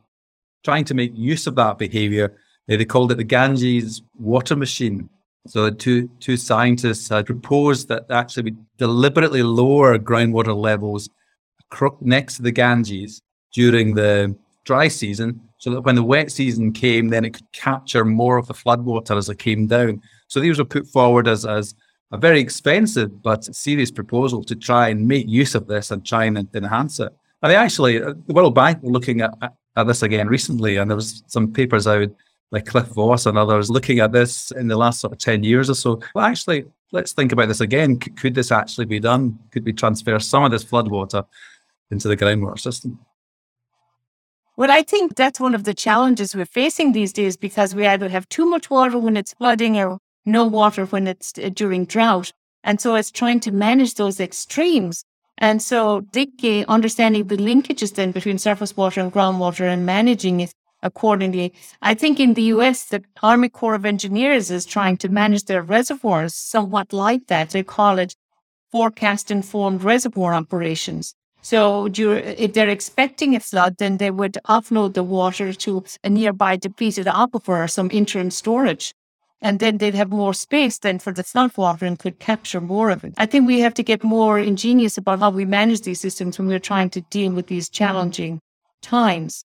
trying 0.64 0.86
to 0.86 0.94
make 0.94 1.12
use 1.16 1.48
of 1.48 1.56
that 1.56 1.78
behavior. 1.78 2.38
They 2.68 2.86
called 2.86 3.12
it 3.12 3.16
the 3.16 3.24
Ganges 3.24 4.02
water 4.20 4.56
machine. 4.56 5.10
So 5.48 5.72
two 5.72 6.08
two 6.20 6.38
scientists 6.38 7.10
had 7.10 7.26
proposed 7.26 7.88
that 7.88 8.06
actually 8.12 8.52
we 8.52 8.58
deliberately 8.78 9.42
lower 9.42 9.98
groundwater 9.98 10.56
levels 10.56 11.10
next 12.00 12.36
to 12.36 12.44
the 12.44 12.52
Ganges 12.52 13.22
during 13.54 13.96
the 13.96 14.36
dry 14.66 14.88
season, 14.88 15.42
so 15.62 15.70
that 15.70 15.82
when 15.82 15.94
the 15.94 16.04
wet 16.04 16.32
season 16.32 16.74
came, 16.74 17.10
then 17.10 17.24
it 17.24 17.36
could 17.36 17.52
capture 17.52 18.04
more 18.04 18.38
of 18.38 18.48
the 18.48 18.54
floodwater 18.54 19.16
as 19.16 19.30
it 19.30 19.38
came 19.38 19.68
down. 19.68 20.02
So 20.28 20.40
these 20.40 20.58
were 20.58 20.66
put 20.66 20.88
forward 20.88 21.28
as 21.28 21.46
as 21.46 21.76
a 22.12 22.18
very 22.18 22.40
expensive 22.40 23.22
but 23.22 23.44
serious 23.56 23.92
proposal 23.92 24.44
to 24.46 24.56
try 24.56 24.90
and 24.90 25.08
make 25.08 25.28
use 25.30 25.54
of 25.54 25.68
this 25.68 25.92
and 25.92 26.04
try 26.04 26.26
and 26.26 26.50
enhance 26.56 27.00
it. 27.00 27.14
And 27.44 27.52
they 27.52 27.56
actually, 27.56 28.02
uh, 28.02 28.16
the 28.26 28.34
World 28.34 28.56
Bank 28.56 28.82
were 28.82 28.92
looking 28.92 29.22
at, 29.22 29.34
at 29.76 29.86
this 29.86 30.02
again 30.02 30.28
recently, 30.28 30.78
and 30.78 30.90
there 30.90 30.96
was 30.96 31.24
some 31.28 31.54
papers 31.54 31.86
out 31.86 32.10
like 32.50 32.66
Cliff 32.66 32.88
Voss 32.88 33.28
and 33.28 33.38
others 33.38 33.70
looking 33.70 34.00
at 34.00 34.12
this 34.12 34.50
in 34.52 34.68
the 34.68 34.76
last 34.76 35.00
sort 35.00 35.14
of 35.14 35.20
10 35.20 35.44
years 35.44 35.70
or 35.70 35.76
so. 35.76 36.02
Well, 36.16 36.26
actually, 36.26 36.66
let's 36.92 37.14
think 37.14 37.32
about 37.32 37.50
this 37.50 37.62
again. 37.62 38.02
C- 38.02 38.10
could 38.12 38.34
this 38.34 38.52
actually 38.52 38.86
be 38.86 39.00
done? 39.00 39.38
Could 39.52 39.64
we 39.64 39.74
transfer 39.74 40.20
some 40.20 40.44
of 40.44 40.50
this 40.50 40.66
floodwater 40.66 41.24
into 41.92 42.08
the 42.08 42.18
groundwater 42.18 42.60
system? 42.60 43.00
Well, 44.62 44.70
I 44.70 44.84
think 44.84 45.16
that's 45.16 45.40
one 45.40 45.56
of 45.56 45.64
the 45.64 45.74
challenges 45.74 46.36
we're 46.36 46.46
facing 46.46 46.92
these 46.92 47.12
days 47.12 47.36
because 47.36 47.74
we 47.74 47.88
either 47.88 48.10
have 48.10 48.30
too 48.30 48.46
much 48.46 48.70
water 48.70 49.00
when 49.00 49.18
it's 49.18 49.34
flooding 49.34 49.76
or 49.80 49.98
no 50.24 50.46
water 50.46 50.86
when 50.86 51.08
it's 51.08 51.34
uh, 51.40 51.50
during 51.52 51.86
drought. 51.86 52.32
And 52.64 52.80
so 52.80 52.94
it's 52.94 53.10
trying 53.10 53.40
to 53.40 53.52
manage 53.52 53.96
those 53.96 54.20
extremes. 54.20 55.04
And 55.40 55.64
so, 55.64 56.02
Dick, 56.02 56.30
understanding 56.68 57.26
the 57.26 57.38
linkages 57.38 57.96
then 57.96 58.12
between 58.12 58.38
surface 58.38 58.78
water 58.78 59.02
and 59.02 59.12
groundwater 59.12 59.62
and 59.62 59.84
managing 59.84 60.42
it 60.42 60.54
accordingly. 60.84 61.56
I 61.82 61.96
think 61.96 62.20
in 62.20 62.36
the 62.36 62.54
US, 62.54 62.86
the 62.86 63.04
Army 63.24 63.50
Corps 63.50 63.74
of 63.74 63.84
Engineers 63.84 64.52
is 64.52 64.68
trying 64.68 64.98
to 64.98 65.10
manage 65.10 65.46
their 65.46 65.64
reservoirs 65.64 66.36
somewhat 66.36 66.94
like 66.94 67.26
that. 67.30 67.50
They 67.50 67.64
call 67.64 67.98
it 67.98 68.16
forecast 68.72 69.32
informed 69.32 69.84
reservoir 69.84 70.36
operations. 70.36 71.16
So 71.42 71.90
if 71.92 72.54
they're 72.54 72.70
expecting 72.70 73.36
a 73.36 73.40
flood, 73.40 73.78
then 73.78 73.98
they 73.98 74.12
would 74.12 74.38
offload 74.48 74.94
the 74.94 75.04
water 75.04 75.54
to 75.54 75.84
a 76.04 76.10
nearby 76.10 76.56
depleted 76.56 77.08
aquifer 77.08 77.64
or 77.64 77.68
some 77.68 77.90
interim 77.92 78.32
storage. 78.32 78.94
And 79.42 79.60
then 79.60 79.80
they'd 79.80 79.96
have 79.96 80.12
more 80.12 80.36
space 80.36 80.78
then 80.78 81.00
for 81.00 81.12
the 81.12 81.24
flood 81.24 81.58
water 81.58 81.86
and 81.86 81.98
could 81.98 82.20
capture 82.20 82.62
more 82.62 82.92
of 82.92 83.04
it. 83.04 83.16
I 83.18 83.26
think 83.26 83.48
we 83.48 83.60
have 83.62 83.74
to 83.74 83.84
get 83.84 84.04
more 84.04 84.38
ingenious 84.38 85.00
about 85.00 85.20
how 85.20 85.32
we 85.32 85.46
manage 85.46 85.82
these 85.82 86.00
systems 86.00 86.38
when 86.38 86.48
we're 86.48 86.60
trying 86.60 86.92
to 86.92 87.02
deal 87.02 87.32
with 87.32 87.48
these 87.48 87.68
challenging 87.68 88.40
times. 88.84 89.44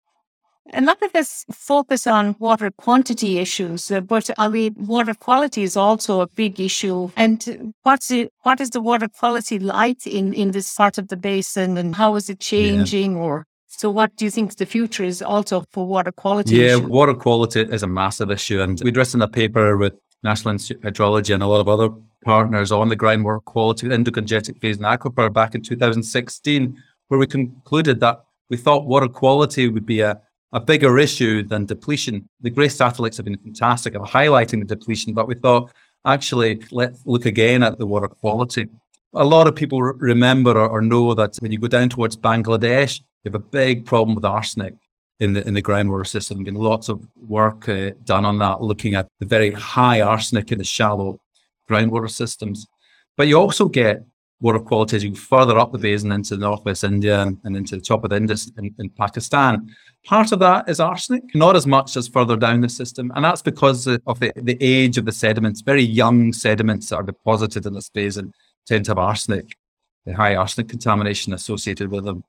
A 0.73 0.81
lot 0.81 1.01
of 1.03 1.15
us 1.15 1.45
focus 1.53 2.07
on 2.07 2.35
water 2.39 2.71
quantity 2.71 3.39
issues, 3.39 3.91
uh, 3.91 4.01
but 4.01 4.29
I 4.37 4.49
mean, 4.49 4.75
water 4.77 5.15
quality 5.15 5.63
is 5.63 5.77
also 5.77 6.21
a 6.21 6.27
big 6.27 6.61
issue. 6.61 7.11
And 7.17 7.73
what's 7.83 8.11
it, 8.11 8.33
what 8.43 8.61
is 8.61 8.71
the 8.71 8.81
water 8.81 9.09
quality 9.09 9.59
like 9.59 10.07
in, 10.07 10.33
in 10.35 10.51
this 10.51 10.75
part 10.75 10.99
of 10.99 11.09
the 11.09 11.17
basin 11.17 11.79
and 11.79 11.95
how 11.95 12.17
is 12.17 12.29
it 12.29 12.41
changing 12.41 13.13
yeah. 13.13 13.23
or 13.23 13.47
so 13.69 13.91
what 13.91 14.17
do 14.17 14.25
you 14.25 14.31
think 14.31 14.57
the 14.57 14.65
future 14.65 15.05
is 15.05 15.21
also 15.21 15.65
for 15.71 15.87
water 15.87 16.11
quality? 16.11 16.57
Yeah, 16.57 16.77
water 16.77 17.15
quality 17.15 17.61
is 17.61 17.83
a 17.83 17.87
massive 17.87 18.31
issue. 18.31 18.63
And 18.63 18.81
we'd 18.83 18.97
written 18.97 19.21
a 19.21 19.29
paper 19.29 19.77
with 19.77 19.93
National 20.23 20.53
Institute 20.53 20.83
of 20.83 20.93
Hydrology 20.95 21.35
and 21.35 21.43
a 21.43 21.47
lot 21.47 21.61
of 21.61 21.69
other 21.69 21.91
partners 22.25 22.73
on 22.73 22.89
the 22.89 22.97
groundwater 22.97 23.45
quality 23.45 23.91
Indo-Gangetic 23.93 24.61
Basin 24.61 24.83
aquifer 24.85 25.33
back 25.33 25.55
in 25.55 25.63
2016, 25.63 26.77
where 27.09 27.21
we 27.21 27.27
concluded 27.27 28.01
that 28.01 28.25
we 28.49 28.57
thought 28.57 28.87
water 28.87 29.09
quality 29.09 29.69
would 29.69 29.85
be 29.85 30.01
a, 30.01 30.21
a 30.57 30.61
bigger 30.61 30.99
issue 30.99 31.43
than 31.43 31.67
depletion. 31.67 32.27
The 32.41 32.49
GRACE 32.49 32.77
satellites 32.77 33.19
have 33.19 33.27
been 33.27 33.37
fantastic 33.37 33.95
at 33.95 34.01
highlighting 34.01 34.61
the 34.61 34.75
depletion, 34.75 35.13
but 35.13 35.29
we 35.29 35.35
thought 35.35 35.71
actually 36.07 36.63
let's 36.71 37.03
look 37.05 37.27
again 37.27 37.63
at 37.63 37.77
the 37.77 37.87
water 37.87 38.09
quality. 38.09 38.67
A 39.13 39.25
lot 39.25 39.47
of 39.47 39.55
people 39.55 39.83
remember 39.83 40.59
or, 40.59 40.81
know 40.81 41.13
that 41.13 41.37
when 41.41 41.53
you 41.53 41.59
go 41.59 41.69
down 41.69 41.91
towards 41.91 42.17
Bangladesh, 42.17 43.01
you 43.01 43.31
have 43.31 43.35
a 43.35 43.51
big 43.61 43.85
problem 43.85 44.15
with 44.15 44.25
arsenic 44.25 44.73
in 45.21 45.35
the 45.35 45.47
in 45.47 45.53
the 45.53 45.63
groundwater 45.63 46.07
system. 46.07 46.43
Been 46.43 46.55
lots 46.55 46.89
of 46.89 47.07
work 47.17 47.69
uh, 47.69 47.91
done 48.05 48.25
on 48.25 48.39
that, 48.39 48.63
looking 48.63 48.95
at 48.95 49.09
the 49.21 49.27
very 49.27 49.51
high 49.51 50.01
arsenic 50.01 50.53
in 50.53 50.59
the 50.59 50.65
shallow 50.65 51.21
groundwater 51.69 52.11
systems. 52.11 52.67
But 53.19 53.29
you 53.29 53.39
also 53.39 53.69
get 53.69 54.07
water 54.41 54.59
quality 54.59 54.97
as 54.97 55.05
you 55.05 55.11
go 55.11 55.17
further 55.17 55.59
up 55.59 55.73
the 55.73 55.79
basin 55.79 56.13
into 56.13 56.37
northwest 56.37 56.85
India 56.85 57.23
and, 57.23 57.39
and 57.45 57.57
into 57.57 57.77
the 57.77 57.83
top 57.83 58.05
of 58.05 58.11
the 58.11 58.17
Indus 58.17 58.51
in, 58.59 58.75
in, 58.79 58.91
Pakistan. 58.91 59.75
Part 60.07 60.31
of 60.33 60.39
that 60.39 60.69
is 60.69 60.79
arsenic, 60.79 61.35
not 61.35 61.57
as 61.57 61.67
much 61.67 61.97
as 61.97 62.07
further 62.07 62.37
down 62.37 62.61
the 62.61 62.69
system. 62.69 63.11
And 63.15 63.25
that's 63.25 63.43
because 63.43 63.87
of 63.87 64.21
the, 64.21 64.33
the 64.37 64.57
age 64.61 64.99
of 64.99 65.05
the 65.05 65.13
sediments. 65.13 65.63
Very 65.63 65.83
young 65.83 66.33
sediments 66.33 66.89
that 66.89 66.97
are 66.97 67.03
deposited 67.03 67.67
in 67.67 67.75
this 67.75 67.91
basin 67.91 68.33
tend 68.67 68.85
to 68.85 68.93
have 68.93 68.99
arsenic, 68.99 69.57
the 70.05 70.15
high 70.15 70.37
arsenic 70.37 70.69
contamination 70.69 71.33
associated 71.33 71.91
with 71.91 72.05
them. 72.05 72.23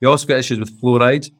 We 0.00 0.08
also 0.08 0.26
get 0.26 0.38
issues 0.38 0.58
with 0.58 0.80
fluoride. 0.80 1.30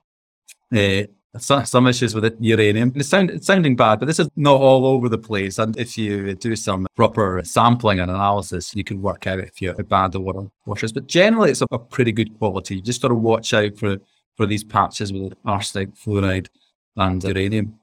Uh, 0.75 1.04
some 1.38 1.87
issues 1.87 2.12
with 2.12 2.25
it, 2.25 2.37
uranium. 2.40 2.92
It's, 2.96 3.08
sound, 3.08 3.30
it's 3.30 3.46
sounding 3.46 3.76
bad, 3.76 4.00
but 4.00 4.06
this 4.06 4.18
is 4.18 4.28
not 4.34 4.60
all 4.60 4.84
over 4.84 5.08
the 5.08 5.16
place. 5.16 5.58
And 5.60 5.76
if 5.78 5.96
you 5.96 6.34
do 6.34 6.56
some 6.56 6.88
proper 6.96 7.40
sampling 7.44 8.00
and 8.00 8.10
analysis, 8.10 8.75
you 8.75 8.82
can 8.82 9.00
work 9.00 9.28
out 9.28 9.38
if 9.38 9.62
you're 9.62 9.75
bad 9.75 10.10
the 10.12 10.20
water 10.20 10.49
washers. 10.66 10.92
But 10.92 11.06
generally, 11.06 11.52
it's 11.52 11.62
a 11.62 11.78
pretty 11.78 12.10
good 12.10 12.37
quality. 12.38 12.76
You 12.76 12.82
just 12.82 13.00
got 13.00 13.08
to 13.08 13.14
watch 13.14 13.54
out 13.54 13.78
for, 13.78 13.99
for 14.40 14.47
these 14.47 14.64
patches 14.64 15.12
with 15.12 15.35
arsenic, 15.44 15.94
fluoride, 15.94 16.49
and 16.97 17.23
uranium. 17.23 17.78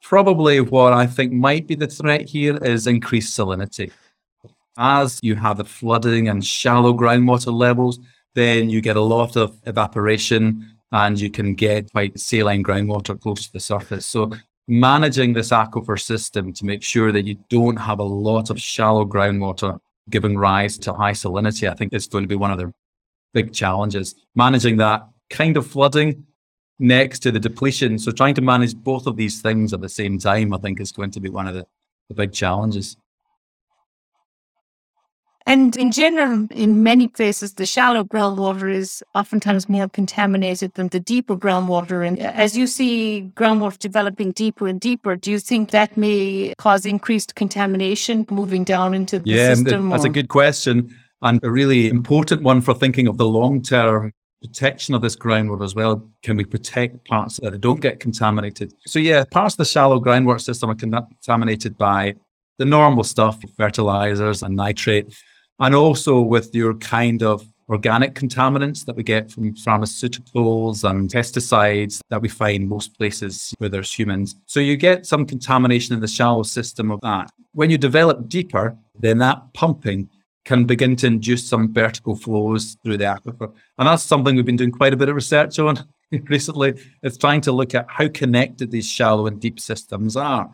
Probably 0.00 0.58
what 0.58 0.94
I 0.94 1.06
think 1.06 1.30
might 1.30 1.66
be 1.66 1.74
the 1.74 1.88
threat 1.88 2.26
here 2.26 2.56
is 2.64 2.86
increased 2.86 3.38
salinity. 3.38 3.92
As 4.78 5.18
you 5.22 5.34
have 5.34 5.58
the 5.58 5.64
flooding 5.66 6.30
and 6.30 6.42
shallow 6.42 6.94
groundwater 6.94 7.52
levels, 7.52 8.00
then 8.34 8.70
you 8.70 8.80
get 8.80 8.96
a 8.96 9.02
lot 9.02 9.36
of 9.36 9.60
evaporation 9.66 10.74
and 10.90 11.20
you 11.20 11.30
can 11.30 11.54
get 11.54 11.92
quite 11.92 12.18
saline 12.18 12.64
groundwater 12.64 13.20
close 13.20 13.44
to 13.48 13.52
the 13.52 13.60
surface. 13.60 14.06
So 14.06 14.32
managing 14.66 15.34
this 15.34 15.50
aquifer 15.50 16.00
system 16.00 16.54
to 16.54 16.64
make 16.64 16.82
sure 16.82 17.12
that 17.12 17.26
you 17.26 17.36
don't 17.50 17.76
have 17.76 17.98
a 17.98 18.10
lot 18.28 18.48
of 18.48 18.58
shallow 18.58 19.04
groundwater 19.04 19.78
giving 20.08 20.38
rise 20.38 20.78
to 20.78 20.94
high 20.94 21.12
salinity, 21.12 21.70
I 21.70 21.74
think 21.74 21.92
is 21.92 22.06
going 22.06 22.24
to 22.24 22.28
be 22.36 22.36
one 22.36 22.52
of 22.52 22.56
the 22.58 22.72
big 23.34 23.52
challenges. 23.52 24.14
Managing 24.34 24.78
that 24.78 25.02
kind 25.30 25.56
of 25.56 25.66
flooding 25.66 26.26
next 26.78 27.20
to 27.20 27.30
the 27.30 27.40
depletion. 27.40 27.98
So 27.98 28.10
trying 28.10 28.34
to 28.34 28.42
manage 28.42 28.74
both 28.74 29.06
of 29.06 29.16
these 29.16 29.40
things 29.40 29.72
at 29.72 29.80
the 29.80 29.88
same 29.88 30.18
time, 30.18 30.52
I 30.52 30.58
think 30.58 30.80
is 30.80 30.92
going 30.92 31.12
to 31.12 31.20
be 31.20 31.28
one 31.28 31.46
of 31.46 31.54
the, 31.54 31.66
the 32.08 32.14
big 32.14 32.32
challenges. 32.32 32.96
And 35.46 35.76
in 35.76 35.90
general, 35.90 36.46
in 36.50 36.82
many 36.82 37.08
places, 37.08 37.54
the 37.54 37.66
shallow 37.66 38.04
groundwater 38.04 38.72
is 38.72 39.02
oftentimes 39.14 39.68
more 39.68 39.88
contaminated 39.88 40.74
than 40.74 40.88
the 40.88 41.00
deeper 41.00 41.36
groundwater. 41.36 42.06
And 42.06 42.18
as 42.20 42.56
you 42.56 42.66
see 42.66 43.30
groundwater 43.34 43.78
developing 43.78 44.32
deeper 44.32 44.68
and 44.68 44.78
deeper, 44.78 45.16
do 45.16 45.30
you 45.30 45.38
think 45.38 45.70
that 45.70 45.96
may 45.96 46.54
cause 46.58 46.86
increased 46.86 47.34
contamination 47.34 48.26
moving 48.30 48.64
down 48.64 48.94
into 48.94 49.18
the 49.18 49.30
yeah, 49.30 49.54
system? 49.54 49.86
Yeah, 49.86 49.96
that's 49.96 50.04
or? 50.04 50.08
a 50.08 50.12
good 50.12 50.28
question 50.28 50.94
and 51.22 51.42
a 51.42 51.50
really 51.50 51.88
important 51.88 52.42
one 52.42 52.60
for 52.60 52.74
thinking 52.74 53.08
of 53.08 53.16
the 53.16 53.26
long 53.26 53.62
term 53.62 54.12
protection 54.42 54.94
of 54.94 55.02
this 55.02 55.16
groundwater 55.16 55.64
as 55.64 55.74
well. 55.74 56.08
Can 56.22 56.36
we 56.36 56.44
protect 56.44 57.06
parts 57.06 57.38
that 57.42 57.60
don't 57.60 57.80
get 57.80 58.00
contaminated? 58.00 58.72
So, 58.86 58.98
yeah, 58.98 59.24
parts 59.30 59.54
of 59.54 59.58
the 59.58 59.64
shallow 59.64 60.00
groundwater 60.00 60.40
system 60.40 60.70
are 60.70 60.74
contaminated 60.74 61.76
by 61.76 62.14
the 62.58 62.64
normal 62.64 63.04
stuff, 63.04 63.40
fertilizers 63.56 64.42
and 64.42 64.56
nitrate 64.56 65.14
and 65.60 65.74
also 65.74 66.20
with 66.20 66.54
your 66.54 66.74
kind 66.74 67.22
of 67.22 67.46
organic 67.68 68.14
contaminants 68.14 68.84
that 68.84 68.96
we 68.96 69.02
get 69.04 69.30
from 69.30 69.54
pharmaceuticals 69.54 70.88
and 70.88 71.08
pesticides 71.08 72.00
that 72.08 72.20
we 72.20 72.28
find 72.28 72.68
most 72.68 72.96
places 72.98 73.54
where 73.58 73.70
there's 73.70 73.92
humans. 73.92 74.34
So 74.46 74.58
you 74.58 74.76
get 74.76 75.06
some 75.06 75.24
contamination 75.24 75.94
in 75.94 76.00
the 76.00 76.08
shallow 76.08 76.42
system 76.42 76.90
of 76.90 77.00
that. 77.02 77.30
When 77.52 77.70
you 77.70 77.78
develop 77.78 78.28
deeper, 78.28 78.76
then 78.98 79.18
that 79.18 79.52
pumping 79.54 80.08
can 80.44 80.64
begin 80.64 80.96
to 80.96 81.06
induce 81.06 81.48
some 81.48 81.72
vertical 81.72 82.16
flows 82.16 82.76
through 82.82 82.96
the 82.96 83.04
aquifer. 83.04 83.52
And 83.78 83.86
that's 83.86 84.02
something 84.02 84.34
we've 84.34 84.44
been 84.44 84.56
doing 84.56 84.72
quite 84.72 84.92
a 84.92 84.96
bit 84.96 85.08
of 85.08 85.14
research 85.14 85.58
on 85.58 85.86
recently. 86.28 86.80
It's 87.02 87.18
trying 87.18 87.42
to 87.42 87.52
look 87.52 87.74
at 87.74 87.86
how 87.88 88.08
connected 88.08 88.70
these 88.70 88.88
shallow 88.88 89.26
and 89.26 89.40
deep 89.40 89.60
systems 89.60 90.16
are. 90.16 90.52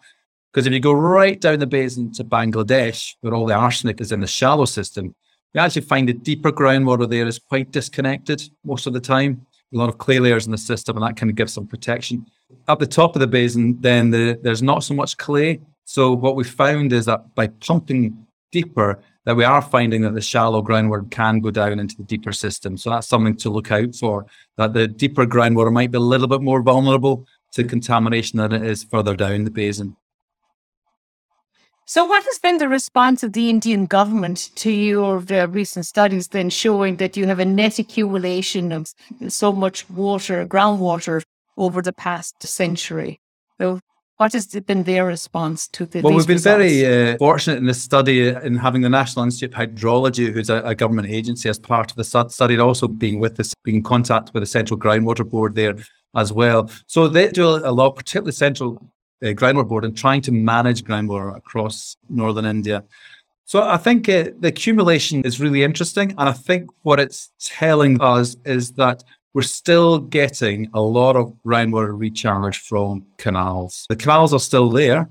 Because 0.52 0.66
if 0.66 0.72
you 0.72 0.80
go 0.80 0.92
right 0.92 1.40
down 1.40 1.58
the 1.58 1.66
basin 1.66 2.12
to 2.12 2.24
Bangladesh, 2.24 3.14
where 3.20 3.34
all 3.34 3.46
the 3.46 3.54
arsenic 3.54 4.00
is 4.00 4.10
in 4.10 4.20
the 4.20 4.26
shallow 4.26 4.64
system, 4.64 5.14
you 5.52 5.60
actually 5.60 5.82
find 5.82 6.08
the 6.08 6.14
deeper 6.14 6.50
groundwater 6.50 7.08
there 7.08 7.26
is 7.26 7.38
quite 7.38 7.70
disconnected 7.72 8.42
most 8.64 8.86
of 8.86 8.92
the 8.92 9.00
time. 9.00 9.46
A 9.74 9.76
lot 9.76 9.88
of 9.88 9.98
clay 9.98 10.18
layers 10.18 10.46
in 10.46 10.52
the 10.52 10.58
system, 10.58 10.96
and 10.96 11.04
that 11.04 11.16
kind 11.16 11.28
of 11.28 11.36
gives 11.36 11.52
some 11.52 11.66
protection. 11.66 12.24
At 12.68 12.78
the 12.78 12.86
top 12.86 13.16
of 13.16 13.20
the 13.20 13.26
basin, 13.26 13.76
then 13.80 14.10
the, 14.10 14.38
there's 14.42 14.62
not 14.62 14.84
so 14.84 14.94
much 14.94 15.16
clay. 15.16 15.60
So 15.84 16.12
what 16.12 16.36
we 16.36 16.44
found 16.44 16.92
is 16.92 17.04
that 17.06 17.34
by 17.34 17.48
pumping 17.48 18.26
deeper, 18.52 19.02
that 19.26 19.36
we 19.36 19.44
are 19.44 19.60
finding 19.60 20.02
that 20.02 20.14
the 20.14 20.20
shallow 20.20 20.62
groundwater 20.62 21.10
can 21.10 21.40
go 21.40 21.50
down 21.50 21.80
into 21.80 21.96
the 21.96 22.04
deeper 22.04 22.32
system. 22.32 22.78
So 22.78 22.90
that's 22.90 23.08
something 23.08 23.36
to 23.38 23.50
look 23.50 23.70
out 23.72 23.94
for. 23.94 24.24
That 24.56 24.72
the 24.72 24.86
deeper 24.86 25.26
groundwater 25.26 25.72
might 25.72 25.90
be 25.90 25.98
a 25.98 26.00
little 26.00 26.28
bit 26.28 26.40
more 26.40 26.62
vulnerable 26.62 27.26
to 27.52 27.64
contamination 27.64 28.38
than 28.38 28.52
it 28.52 28.62
is 28.62 28.84
further 28.84 29.16
down 29.16 29.44
the 29.44 29.50
basin. 29.50 29.96
So, 31.88 32.04
what 32.04 32.24
has 32.24 32.40
been 32.40 32.58
the 32.58 32.68
response 32.68 33.22
of 33.22 33.32
the 33.32 33.48
Indian 33.48 33.86
government 33.86 34.50
to 34.56 34.72
your 34.72 35.22
uh, 35.30 35.46
recent 35.46 35.86
studies 35.86 36.28
then 36.28 36.50
showing 36.50 36.96
that 36.96 37.16
you 37.16 37.26
have 37.26 37.38
a 37.38 37.44
net 37.44 37.78
accumulation 37.78 38.72
of 38.72 38.92
so 39.28 39.52
much 39.52 39.88
water, 39.88 40.44
groundwater, 40.46 41.22
over 41.56 41.82
the 41.82 41.92
past 41.92 42.42
century? 42.42 43.20
So, 43.60 43.78
what 44.16 44.32
has 44.32 44.46
been 44.46 44.82
their 44.84 45.04
response 45.04 45.68
to 45.68 45.84
the, 45.84 46.00
well, 46.00 46.14
we've 46.14 46.26
been 46.26 46.36
results? 46.36 46.58
very 46.58 47.12
uh, 47.12 47.16
fortunate 47.18 47.58
in 47.58 47.66
this 47.66 47.82
study 47.82 48.28
in 48.28 48.56
having 48.56 48.80
the 48.80 48.88
National 48.88 49.24
Institute 49.24 49.52
of 49.52 49.58
Hydrology, 49.58 50.32
who's 50.32 50.48
a, 50.48 50.62
a, 50.62 50.74
government 50.74 51.08
agency, 51.08 51.48
as 51.48 51.58
part 51.58 51.90
of 51.90 51.96
the 51.96 52.04
study, 52.04 52.54
and 52.54 52.62
also 52.62 52.88
being 52.88 53.20
with 53.20 53.38
us, 53.38 53.54
being 53.62 53.78
in 53.78 53.82
contact 53.82 54.32
with 54.32 54.42
the 54.42 54.46
Central 54.46 54.78
Groundwater 54.78 55.28
Board 55.28 55.54
there 55.54 55.76
as 56.14 56.32
well. 56.32 56.70
So 56.86 57.08
they 57.08 57.28
do 57.28 57.46
a 57.46 57.72
lot, 57.72 57.96
particularly 57.96 58.32
Central 58.32 58.90
uh, 59.22 59.28
groundwater 59.28 59.68
board 59.68 59.84
in 59.84 59.94
trying 59.94 60.22
to 60.22 60.32
manage 60.32 60.82
groundwater 60.84 61.36
across 61.36 61.96
northern 62.08 62.44
India. 62.44 62.84
So 63.44 63.62
I 63.62 63.76
think 63.76 64.08
uh, 64.08 64.30
the 64.40 64.48
accumulation 64.48 65.22
is 65.24 65.40
really 65.40 65.62
interesting, 65.62 66.10
and 66.18 66.28
I 66.28 66.32
think 66.32 66.70
what 66.82 66.98
it's 66.98 67.30
telling 67.38 68.00
us 68.00 68.36
is 68.44 68.72
that 68.72 69.04
we're 69.36 69.42
still 69.42 69.98
getting 69.98 70.66
a 70.72 70.80
lot 70.80 71.14
of 71.14 71.30
groundwater 71.44 71.92
recharge 71.94 72.56
from 72.56 73.04
canals. 73.18 73.84
The 73.90 73.94
canals 73.94 74.32
are 74.32 74.40
still 74.40 74.70
there 74.70 75.10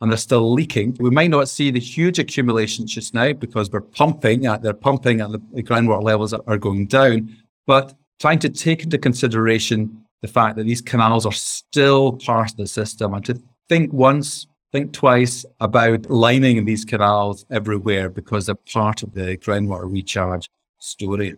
and 0.00 0.12
they're 0.12 0.16
still 0.16 0.52
leaking. 0.52 0.96
We 1.00 1.10
might 1.10 1.30
not 1.30 1.48
see 1.48 1.72
the 1.72 1.80
huge 1.80 2.20
accumulation 2.20 2.86
just 2.86 3.14
now 3.14 3.32
because 3.32 3.72
we're 3.72 3.80
pumping, 3.80 4.42
they're 4.42 4.74
pumping 4.74 5.20
and 5.20 5.34
the 5.34 5.62
groundwater 5.64 6.04
levels 6.04 6.32
are 6.32 6.56
going 6.56 6.86
down, 6.86 7.36
but 7.66 7.94
trying 8.20 8.38
to 8.38 8.48
take 8.48 8.84
into 8.84 8.96
consideration 8.96 10.04
the 10.22 10.28
fact 10.28 10.54
that 10.54 10.66
these 10.66 10.80
canals 10.80 11.26
are 11.26 11.32
still 11.32 12.12
part 12.12 12.52
of 12.52 12.56
the 12.56 12.68
system 12.68 13.12
and 13.12 13.24
to 13.24 13.42
think 13.68 13.92
once, 13.92 14.46
think 14.70 14.92
twice 14.92 15.44
about 15.58 16.08
lining 16.08 16.64
these 16.64 16.84
canals 16.84 17.44
everywhere 17.50 18.08
because 18.08 18.46
they're 18.46 18.54
part 18.72 19.02
of 19.02 19.14
the 19.14 19.36
groundwater 19.38 19.92
recharge 19.92 20.48
story. 20.78 21.34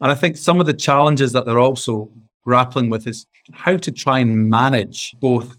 And 0.00 0.12
I 0.12 0.14
think 0.14 0.36
some 0.36 0.60
of 0.60 0.66
the 0.66 0.74
challenges 0.74 1.32
that 1.32 1.44
they're 1.44 1.58
also 1.58 2.10
grappling 2.44 2.88
with 2.88 3.06
is 3.06 3.26
how 3.52 3.76
to 3.76 3.90
try 3.90 4.20
and 4.20 4.48
manage 4.48 5.14
both 5.20 5.58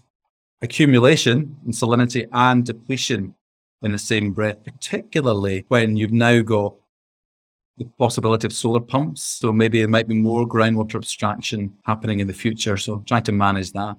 accumulation 0.62 1.56
and 1.64 1.74
salinity 1.74 2.26
and 2.32 2.64
depletion 2.64 3.34
in 3.82 3.92
the 3.92 3.98
same 3.98 4.32
breath, 4.32 4.62
particularly 4.64 5.64
when 5.68 5.96
you've 5.96 6.12
now 6.12 6.40
got 6.40 6.74
the 7.78 7.84
possibility 7.98 8.46
of 8.46 8.52
solar 8.52 8.80
pumps. 8.80 9.22
So 9.22 9.52
maybe 9.52 9.78
there 9.78 9.88
might 9.88 10.08
be 10.08 10.14
more 10.14 10.46
groundwater 10.46 10.96
abstraction 10.96 11.72
happening 11.84 12.20
in 12.20 12.26
the 12.26 12.34
future. 12.34 12.76
So 12.76 13.02
trying 13.06 13.22
to 13.24 13.32
manage 13.32 13.72
that. 13.72 13.96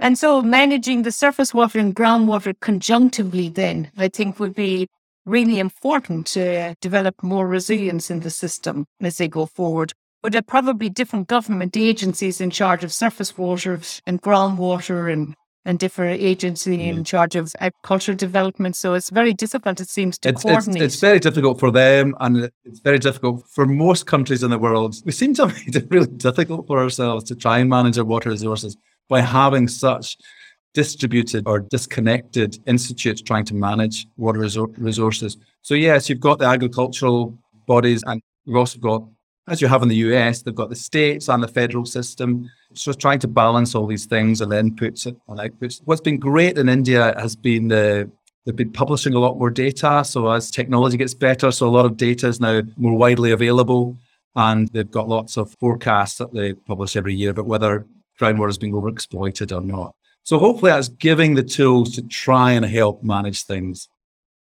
And 0.00 0.18
so 0.18 0.42
managing 0.42 1.02
the 1.02 1.12
surface 1.12 1.54
water 1.54 1.78
and 1.78 1.94
groundwater 1.94 2.54
conjunctively 2.60 3.48
then, 3.48 3.90
I 3.96 4.08
think 4.08 4.38
would 4.38 4.54
be 4.54 4.88
really 5.26 5.58
important 5.58 6.26
to 6.28 6.74
develop 6.80 7.22
more 7.22 7.46
resilience 7.46 8.10
in 8.10 8.20
the 8.20 8.30
system 8.30 8.86
as 9.00 9.18
they 9.18 9.28
go 9.28 9.46
forward. 9.46 9.92
But 10.22 10.32
there 10.32 10.38
are 10.40 10.42
probably 10.42 10.88
different 10.88 11.28
government 11.28 11.76
agencies 11.76 12.40
in 12.40 12.50
charge 12.50 12.82
of 12.84 12.92
surface 12.92 13.36
water 13.36 13.80
and 14.06 14.22
groundwater 14.22 15.12
and 15.12 15.34
and 15.64 15.78
different 15.78 16.20
agency 16.20 16.76
mm. 16.76 16.88
in 16.88 17.04
charge 17.04 17.36
of 17.36 17.52
agricultural 17.60 18.16
development. 18.16 18.76
So 18.76 18.94
it's 18.94 19.10
very 19.10 19.32
difficult, 19.32 19.80
it 19.80 19.88
seems, 19.88 20.18
to 20.18 20.28
it's, 20.28 20.42
coordinate. 20.42 20.82
It's, 20.82 20.94
it's, 20.94 21.00
very 21.00 21.18
difficult 21.18 21.58
for 21.58 21.70
them, 21.70 22.14
and 22.20 22.50
it's 22.64 22.80
very 22.80 22.98
difficult 22.98 23.44
for 23.48 23.64
most 23.66 24.06
countries 24.06 24.42
in 24.42 24.50
the 24.50 24.58
world. 24.58 24.96
We 25.04 25.12
seem 25.12 25.34
to 25.34 25.46
make 25.46 25.74
it 25.74 25.86
really 25.90 26.06
difficult 26.06 26.66
for 26.66 26.78
ourselves 26.78 27.24
to 27.24 27.34
try 27.34 27.58
and 27.58 27.70
manage 27.70 27.98
our 27.98 28.04
water 28.04 28.30
resources 28.30 28.76
by 29.08 29.20
having 29.20 29.68
such 29.68 30.16
distributed 30.74 31.44
or 31.46 31.60
disconnected 31.60 32.58
institutes 32.66 33.22
trying 33.22 33.44
to 33.46 33.54
manage 33.54 34.06
water 34.16 34.40
resources. 34.76 35.36
So 35.62 35.74
yes, 35.74 36.08
you've 36.08 36.20
got 36.20 36.38
the 36.40 36.46
agricultural 36.46 37.38
bodies, 37.66 38.02
and 38.06 38.20
you've 38.44 38.56
also 38.56 38.78
got, 38.78 39.04
as 39.48 39.62
you 39.62 39.68
have 39.68 39.82
in 39.82 39.88
the 39.88 39.96
US, 39.96 40.42
they've 40.42 40.54
got 40.54 40.68
the 40.68 40.76
states 40.76 41.28
and 41.28 41.42
the 41.42 41.48
federal 41.48 41.86
system. 41.86 42.50
So 42.74 42.92
trying 42.92 43.20
to 43.20 43.28
balance 43.28 43.74
all 43.74 43.86
these 43.86 44.06
things 44.06 44.40
and 44.40 44.52
inputs 44.52 45.06
and 45.06 45.16
outputs. 45.28 45.80
What's 45.84 46.00
been 46.00 46.18
great 46.18 46.58
in 46.58 46.68
India 46.68 47.14
has 47.18 47.36
been 47.36 47.68
the 47.68 48.10
They've 48.44 48.54
been 48.54 48.72
publishing 48.72 49.14
a 49.14 49.18
lot 49.18 49.38
more 49.38 49.50
data. 49.50 50.04
So 50.04 50.28
as 50.28 50.50
technology 50.50 50.98
gets 50.98 51.14
better, 51.14 51.50
so 51.50 51.66
a 51.66 51.70
lot 51.70 51.86
of 51.86 51.96
data 51.96 52.28
is 52.28 52.40
now 52.40 52.60
more 52.76 52.96
widely 52.96 53.30
available. 53.30 53.96
And 54.36 54.68
they've 54.68 54.90
got 54.90 55.08
lots 55.08 55.36
of 55.36 55.54
forecasts 55.60 56.18
that 56.18 56.34
they 56.34 56.52
publish 56.52 56.96
every 56.96 57.14
year 57.14 57.30
about 57.30 57.46
whether 57.46 57.86
groundwater 58.20 58.50
is 58.50 58.58
being 58.58 58.74
overexploited 58.74 59.56
or 59.56 59.62
not. 59.62 59.94
So 60.24 60.38
hopefully 60.38 60.72
that's 60.72 60.88
giving 60.88 61.34
the 61.34 61.42
tools 61.42 61.94
to 61.94 62.02
try 62.02 62.52
and 62.52 62.64
help 62.64 63.02
manage 63.02 63.44
things 63.44 63.88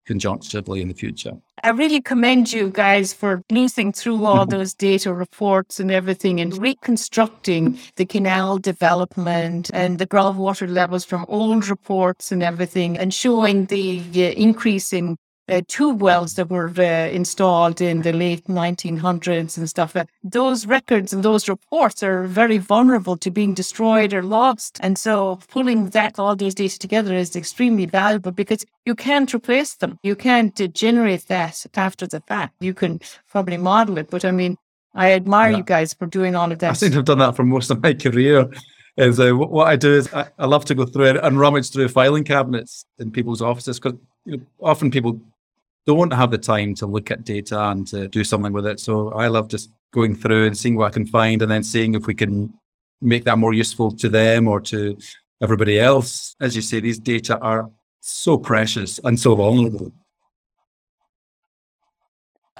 conjunctively 0.07 0.81
in 0.81 0.87
the 0.87 0.95
future. 0.95 1.33
I 1.63 1.69
really 1.69 2.01
commend 2.01 2.51
you 2.51 2.71
guys 2.71 3.13
for 3.13 3.43
leafing 3.51 3.91
through 3.91 4.25
all 4.25 4.47
those 4.47 4.73
data 4.73 5.13
reports 5.13 5.79
and 5.79 5.91
everything 5.91 6.41
and 6.41 6.57
reconstructing 6.57 7.77
the 7.97 8.05
canal 8.05 8.57
development 8.57 9.69
and 9.71 9.99
the 9.99 10.07
groundwater 10.07 10.67
levels 10.67 11.05
from 11.05 11.25
old 11.27 11.67
reports 11.67 12.31
and 12.31 12.41
everything 12.41 12.97
and 12.97 13.13
showing 13.13 13.65
the 13.65 14.01
uh, 14.15 14.19
increase 14.31 14.91
in 14.91 15.17
uh, 15.49 15.61
tube 15.67 16.01
wells 16.01 16.35
that 16.35 16.49
were 16.49 16.71
uh, 16.77 17.09
installed 17.09 17.81
in 17.81 18.01
the 18.01 18.13
late 18.13 18.45
1900s 18.45 19.57
and 19.57 19.69
stuff. 19.69 19.95
Uh, 19.95 20.05
those 20.23 20.65
records 20.65 21.13
and 21.13 21.23
those 21.23 21.49
reports 21.49 22.03
are 22.03 22.23
very 22.23 22.57
vulnerable 22.57 23.17
to 23.17 23.31
being 23.31 23.53
destroyed 23.53 24.13
or 24.13 24.23
lost. 24.23 24.79
And 24.81 24.97
so 24.97 25.39
pulling 25.49 25.89
that 25.89 26.19
all 26.19 26.35
these 26.35 26.55
data 26.55 26.77
together 26.77 27.13
is 27.13 27.35
extremely 27.35 27.85
valuable 27.85 28.31
because 28.31 28.65
you 28.85 28.95
can't 28.95 29.33
replace 29.33 29.75
them. 29.75 29.99
You 30.03 30.15
can't 30.15 30.59
uh, 30.59 30.67
generate 30.67 31.27
that 31.27 31.65
after 31.75 32.07
the 32.07 32.21
fact. 32.21 32.55
You 32.59 32.73
can 32.73 32.99
probably 33.29 33.57
model 33.57 33.97
it, 33.97 34.09
but 34.09 34.25
I 34.25 34.31
mean, 34.31 34.57
I 34.95 35.11
admire 35.11 35.51
yeah. 35.51 35.57
you 35.57 35.63
guys 35.63 35.93
for 35.93 36.07
doing 36.07 36.35
all 36.35 36.51
of 36.51 36.59
that. 36.59 36.71
I 36.71 36.73
think 36.73 36.95
I've 36.95 37.05
done 37.05 37.19
that 37.19 37.35
for 37.35 37.43
most 37.43 37.69
of 37.69 37.81
my 37.81 37.93
career. 37.93 38.49
Is 38.97 39.17
uh, 39.17 39.31
what 39.31 39.67
I 39.67 39.77
do 39.77 39.93
is 39.93 40.13
I, 40.13 40.27
I, 40.37 40.45
love 40.45 40.65
to 40.65 40.75
go 40.75 40.85
through 40.85 41.19
and 41.19 41.39
rummage 41.39 41.71
through 41.71 41.87
filing 41.87 42.25
cabinets 42.25 42.83
in 42.97 43.11
people's 43.11 43.41
offices 43.41 43.79
because 43.79 43.97
you 44.25 44.37
know, 44.37 44.43
often 44.59 44.91
people 44.91 45.21
don't 45.95 46.13
have 46.13 46.31
the 46.31 46.37
time 46.37 46.75
to 46.75 46.85
look 46.85 47.11
at 47.11 47.23
data 47.23 47.59
and 47.69 47.87
to 47.87 48.07
do 48.07 48.23
something 48.23 48.53
with 48.53 48.65
it. 48.65 48.79
So 48.79 49.11
I 49.13 49.27
love 49.27 49.47
just 49.47 49.71
going 49.91 50.15
through 50.15 50.45
and 50.47 50.57
seeing 50.57 50.75
what 50.75 50.85
I 50.85 50.91
can 50.91 51.05
find 51.05 51.41
and 51.41 51.51
then 51.51 51.63
seeing 51.63 51.95
if 51.95 52.05
we 52.05 52.13
can 52.13 52.53
make 53.01 53.23
that 53.25 53.37
more 53.37 53.53
useful 53.53 53.91
to 53.91 54.09
them 54.09 54.47
or 54.47 54.59
to 54.61 54.97
everybody 55.41 55.79
else. 55.79 56.35
As 56.39 56.55
you 56.55 56.61
say, 56.61 56.79
these 56.79 56.99
data 56.99 57.39
are 57.39 57.69
so 58.01 58.37
precious 58.37 58.99
and 59.03 59.19
so 59.19 59.35
vulnerable. 59.35 59.91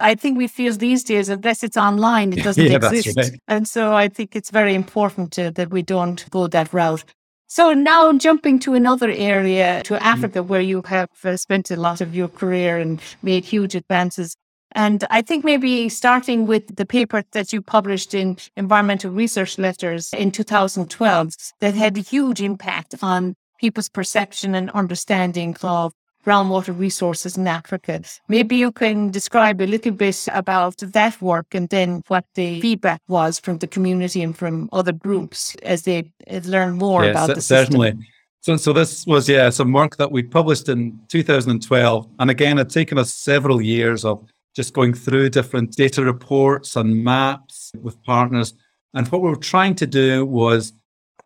I 0.02 0.16
think 0.16 0.38
we 0.38 0.48
feel 0.48 0.74
these 0.74 1.04
days, 1.04 1.28
that 1.28 1.40
unless 1.40 1.64
it's 1.64 1.78
online, 1.78 2.34
it 2.34 2.44
doesn't 2.44 2.66
yeah, 2.66 2.78
exist. 2.78 3.18
Right. 3.18 3.40
And 3.48 3.68
so 3.68 3.94
I 3.94 4.08
think 4.08 4.36
it's 4.36 4.50
very 4.50 4.74
important 4.74 5.32
to, 5.34 5.52
that 5.52 5.72
we 5.72 5.82
don't 5.82 6.30
go 6.30 6.48
that 6.48 6.74
route. 6.74 7.04
So 7.52 7.74
now 7.74 8.14
jumping 8.14 8.60
to 8.60 8.76
another 8.76 9.10
area, 9.10 9.82
to 9.86 9.96
mm. 9.96 10.02
Africa, 10.02 10.44
where 10.44 10.62
you 10.62 10.84
have 10.84 11.10
uh, 11.26 11.36
spent 11.36 11.72
a 11.72 11.76
lot 11.76 12.00
of 12.00 12.14
your 12.14 12.28
career 12.28 12.78
and 12.78 13.02
made 13.24 13.44
huge 13.44 13.74
advances. 13.74 14.36
And 14.74 15.04
I 15.10 15.24
think 15.24 15.44
maybe 15.44 15.90
starting 15.90 16.46
with 16.46 16.76
the 16.76 16.86
paper 16.86 17.24
that 17.32 17.52
you 17.52 17.64
published 17.64 18.14
in 18.14 18.38
Environmental 18.56 19.10
Research 19.10 19.58
Letters 19.58 20.14
in 20.14 20.32
2012 20.32 21.34
that 21.60 21.74
had 21.74 21.98
a 21.98 22.02
huge 22.02 22.40
impact 22.40 22.94
on 23.02 23.34
people's 23.60 23.90
perception 23.90 24.54
and 24.54 24.70
understanding 24.70 25.58
of 25.64 25.94
groundwater 26.26 26.78
resources 26.78 27.38
in 27.38 27.48
Africa. 27.48 28.02
Maybe 28.28 28.56
you 28.58 28.72
can 28.72 29.12
describe 29.12 29.62
a 29.62 29.68
little 29.68 29.92
bit 29.92 30.28
about 30.34 30.78
that 30.78 31.22
work 31.22 31.54
and 31.54 31.70
then 31.70 32.04
what 32.08 32.26
the 32.36 32.60
feedback 32.62 33.02
was 33.08 33.40
from 33.40 33.58
the 33.60 33.68
community 33.68 34.22
and 34.22 34.38
from 34.38 34.70
other 34.72 34.92
groups 34.92 35.56
as 35.64 35.84
they 35.84 36.12
learn 36.44 36.78
more 36.78 37.06
about 37.10 37.28
the 37.28 37.42
system. 37.42 37.58
Certainly. 37.66 37.94
So, 38.42 38.58
so 38.58 38.74
this 38.74 39.06
was, 39.06 39.28
yeah, 39.28 39.50
some 39.50 39.74
work 39.74 39.98
that 39.98 40.12
we 40.12 40.24
published 40.24 40.70
in 40.70 41.00
2012. 41.10 42.08
And 42.20 42.30
again, 42.30 42.58
it 42.58 42.62
had 42.62 42.70
taken 42.70 42.98
us 42.98 43.14
several 43.14 43.62
years 43.62 44.06
of 44.06 44.26
just 44.56 44.74
going 44.74 44.94
through 44.94 45.30
different 45.30 45.76
data 45.76 46.04
reports 46.04 46.76
and 46.76 47.04
maps 47.04 47.72
with 47.82 48.02
partners. 48.04 48.54
And 48.94 49.08
what 49.10 49.22
we 49.22 49.30
were 49.30 49.36
trying 49.36 49.76
to 49.76 49.88
do 49.88 50.26
was 50.26 50.74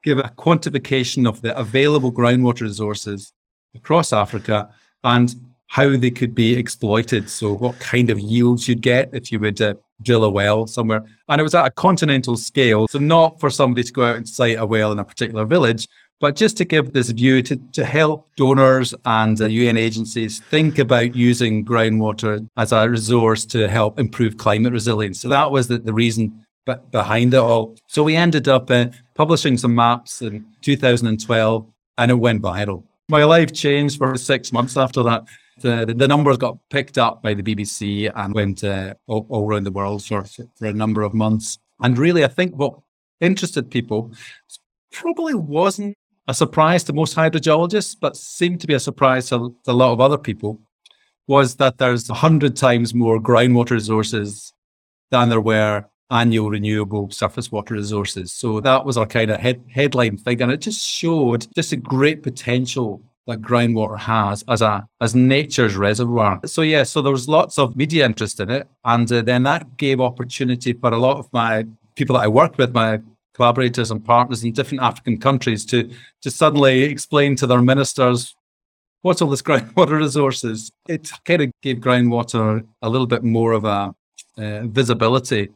give 0.03 0.19
a 0.19 0.33
quantification 0.37 1.27
of 1.27 1.41
the 1.41 1.57
available 1.57 2.11
groundwater 2.11 2.61
resources 2.61 3.31
across 3.75 4.11
Africa 4.11 4.69
and 5.03 5.35
how 5.73 5.97
they 5.97 6.11
could 6.11 6.35
be 6.35 6.55
exploited. 6.55 7.27
So, 7.29 7.53
what 7.53 7.79
kind 7.79 8.11
of 8.11 8.19
yields 8.19 8.67
you'd 8.67 8.81
get 8.81 9.09
if 9.11 9.31
you 9.31 9.39
would 9.39 9.59
uh, 9.59 9.73
drill 10.03 10.23
a 10.23 10.29
well 10.29 10.67
somewhere. 10.67 11.03
And 11.29 11.39
it 11.39 11.43
was 11.43 11.55
at 11.55 11.65
a 11.65 11.71
continental 11.71 12.37
scale. 12.37 12.87
So, 12.87 12.99
not 12.99 13.39
for 13.39 13.49
somebody 13.49 13.83
to 13.83 13.91
go 13.91 14.05
out 14.05 14.17
and 14.17 14.29
site 14.29 14.59
a 14.59 14.65
well 14.65 14.91
in 14.91 14.99
a 14.99 15.03
particular 15.03 15.45
village, 15.45 15.87
but 16.19 16.35
just 16.35 16.57
to 16.57 16.65
give 16.65 16.93
this 16.93 17.09
view 17.09 17.41
to, 17.41 17.55
to 17.73 17.83
help 17.83 18.29
donors 18.37 18.93
and 19.05 19.41
uh, 19.41 19.47
UN 19.47 19.77
agencies 19.77 20.39
think 20.39 20.77
about 20.77 21.15
using 21.15 21.65
groundwater 21.65 22.47
as 22.55 22.71
a 22.71 22.87
resource 22.87 23.43
to 23.47 23.67
help 23.67 23.99
improve 23.99 24.37
climate 24.37 24.73
resilience. 24.73 25.21
So, 25.21 25.29
that 25.29 25.49
was 25.49 25.69
the, 25.69 25.79
the 25.79 25.93
reason 25.93 26.45
behind 26.91 27.33
it 27.33 27.37
all. 27.37 27.75
So, 27.87 28.03
we 28.03 28.15
ended 28.15 28.47
up 28.47 28.69
uh, 28.69 28.89
publishing 29.15 29.57
some 29.57 29.73
maps 29.73 30.21
in 30.21 30.45
2012 30.61 31.67
and 31.97 32.11
it 32.11 32.15
went 32.15 32.43
viral 32.43 32.83
my 33.13 33.23
life 33.23 33.53
changed 33.53 33.99
for 33.99 34.17
six 34.17 34.51
months 34.51 34.75
after 34.75 35.03
that. 35.03 35.23
The, 35.59 35.93
the 35.95 36.07
numbers 36.07 36.37
got 36.37 36.57
picked 36.71 36.97
up 36.97 37.21
by 37.21 37.35
the 37.35 37.43
BBC 37.43 38.11
and 38.15 38.33
went 38.33 38.63
uh, 38.63 38.95
all, 39.05 39.27
all, 39.29 39.47
around 39.47 39.65
the 39.65 39.71
world 39.71 40.03
for, 40.03 40.23
for 40.23 40.65
a 40.65 40.73
number 40.73 41.03
of 41.03 41.13
months. 41.13 41.59
And 41.79 41.95
really, 41.95 42.25
I 42.25 42.27
think 42.27 42.55
what 42.55 42.73
interested 43.21 43.69
people 43.69 44.11
probably 44.91 45.35
wasn't 45.35 45.95
a 46.27 46.33
surprise 46.33 46.83
to 46.85 46.93
most 46.93 47.15
hydrogeologists, 47.15 47.95
but 48.01 48.17
seemed 48.17 48.61
to 48.61 48.67
be 48.67 48.73
a 48.73 48.79
surprise 48.79 49.29
to, 49.29 49.55
to 49.63 49.71
a 49.71 49.73
lot 49.73 49.93
of 49.93 50.01
other 50.01 50.17
people, 50.17 50.59
was 51.27 51.57
that 51.57 51.77
there's 51.77 52.09
a 52.09 52.15
hundred 52.15 52.55
times 52.55 52.95
more 52.95 53.21
groundwater 53.21 53.71
resources 53.71 54.53
than 55.11 55.29
there 55.29 55.39
were 55.39 55.85
annual 56.13 56.51
renewable 56.51 57.09
surface 57.09 57.51
water 57.51 57.73
resources. 57.73 58.31
So 58.31 58.61
that 58.61 58.85
was 58.85 58.97
our 58.97 59.05
kind 59.05 59.31
of 59.31 59.39
head, 59.39 59.63
headline 59.69 60.17
thing. 60.17 60.41
And 60.41 60.51
it 60.51 60.61
just 60.61 60.85
showed 60.85 61.47
just 61.55 61.73
a 61.73 61.77
great 61.77 62.23
potential 62.23 63.01
that 63.27 63.41
groundwater 63.41 63.97
has 63.97 64.43
as 64.47 64.61
a 64.61 64.85
as 65.01 65.15
nature's 65.15 65.75
reservoir. 65.75 66.39
So 66.45 66.61
yeah, 66.61 66.83
so 66.83 67.01
there 67.01 67.11
was 67.11 67.27
lots 67.27 67.57
of 67.57 67.75
media 67.75 68.05
interest 68.05 68.39
in 68.39 68.49
it, 68.49 68.67
and 68.83 69.11
uh, 69.11 69.21
then 69.21 69.43
that 69.43 69.77
gave 69.77 70.01
opportunity 70.01 70.73
for 70.73 70.91
a 70.91 70.97
lot 70.97 71.17
of 71.17 71.31
my 71.31 71.65
people 71.95 72.15
that 72.15 72.23
I 72.23 72.27
worked 72.27 72.57
with, 72.57 72.73
my 72.73 72.99
collaborators 73.33 73.91
and 73.91 74.03
partners 74.03 74.43
in 74.43 74.51
different 74.51 74.83
African 74.83 75.19
countries, 75.19 75.65
to 75.67 75.89
to 76.21 76.29
suddenly 76.29 76.83
explain 76.83 77.35
to 77.37 77.47
their 77.47 77.61
ministers 77.61 78.35
what's 79.03 79.21
all 79.21 79.29
this 79.29 79.41
groundwater 79.47 79.99
resources. 79.99 80.69
It 80.89 81.09
kind 81.23 81.43
of 81.43 81.51
gave 81.61 81.77
groundwater 81.77 82.65
a 82.81 82.89
little 82.89 83.07
bit 83.07 83.23
more 83.23 83.53
of 83.53 83.63
a 83.63 83.95
uh, 84.37 84.63
visibility 84.63 85.49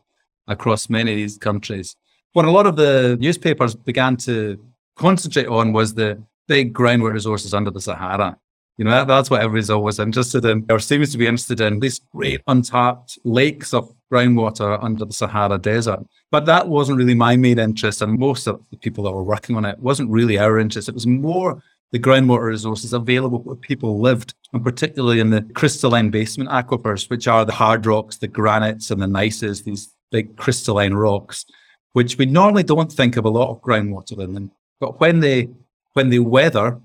across 0.47 0.89
many 0.89 1.11
of 1.11 1.17
these 1.17 1.37
countries. 1.37 1.95
What 2.33 2.45
a 2.45 2.51
lot 2.51 2.67
of 2.67 2.75
the 2.75 3.17
newspapers 3.19 3.75
began 3.75 4.17
to 4.17 4.59
concentrate 4.95 5.47
on 5.47 5.73
was 5.73 5.93
the 5.93 6.21
big 6.47 6.73
groundwater 6.73 7.13
resources 7.13 7.53
under 7.53 7.71
the 7.71 7.81
Sahara. 7.81 8.37
You 8.77 8.85
know, 8.85 8.91
that, 8.91 9.07
that's 9.07 9.29
what 9.29 9.41
everybody's 9.41 9.71
always 9.71 9.97
interested 9.97 10.45
in, 10.45 10.65
or 10.69 10.79
seems 10.79 11.11
to 11.11 11.17
be 11.17 11.25
interested 11.25 11.61
in, 11.61 11.79
these 11.79 11.99
great 12.13 12.41
untapped 12.47 13.17
lakes 13.23 13.73
of 13.73 13.91
groundwater 14.11 14.81
under 14.83 15.03
the 15.03 15.13
Sahara 15.13 15.57
Desert. 15.57 16.05
But 16.29 16.45
that 16.45 16.67
wasn't 16.67 16.99
really 16.99 17.15
my 17.15 17.35
main 17.35 17.57
interest, 17.57 18.01
and 18.01 18.19
most 18.19 18.45
of 18.45 18.61
the 18.69 18.77
people 18.77 19.03
that 19.05 19.11
were 19.11 19.23
working 19.23 19.55
on 19.55 19.65
it 19.65 19.79
wasn't 19.79 20.11
really 20.11 20.37
our 20.37 20.59
interest. 20.59 20.89
It 20.89 20.93
was 20.93 21.07
more 21.07 21.61
the 21.91 21.99
groundwater 21.99 22.47
resources 22.47 22.93
available 22.93 23.39
where 23.39 23.55
people 23.55 23.99
lived, 23.99 24.35
and 24.53 24.63
particularly 24.63 25.19
in 25.19 25.31
the 25.31 25.41
crystalline 25.55 26.11
basement 26.11 26.49
aquifers, 26.49 27.09
which 27.09 27.27
are 27.27 27.45
the 27.45 27.53
hard 27.53 27.85
rocks, 27.85 28.17
the 28.17 28.27
granites, 28.27 28.91
and 28.91 29.01
the 29.01 29.07
gneisses, 29.07 29.63
these 29.63 29.93
big 30.11 30.37
crystalline 30.37 30.93
rocks, 30.93 31.45
which 31.93 32.17
we 32.17 32.25
normally 32.25 32.63
don't 32.63 32.91
think 32.91 33.17
of 33.17 33.25
a 33.25 33.29
lot 33.29 33.49
of 33.49 33.61
groundwater 33.61 34.19
in 34.23 34.33
them. 34.33 34.51
But 34.79 34.99
when 34.99 35.19
they 35.19 35.49
when 35.93 36.09
they 36.09 36.19
weather, 36.19 36.79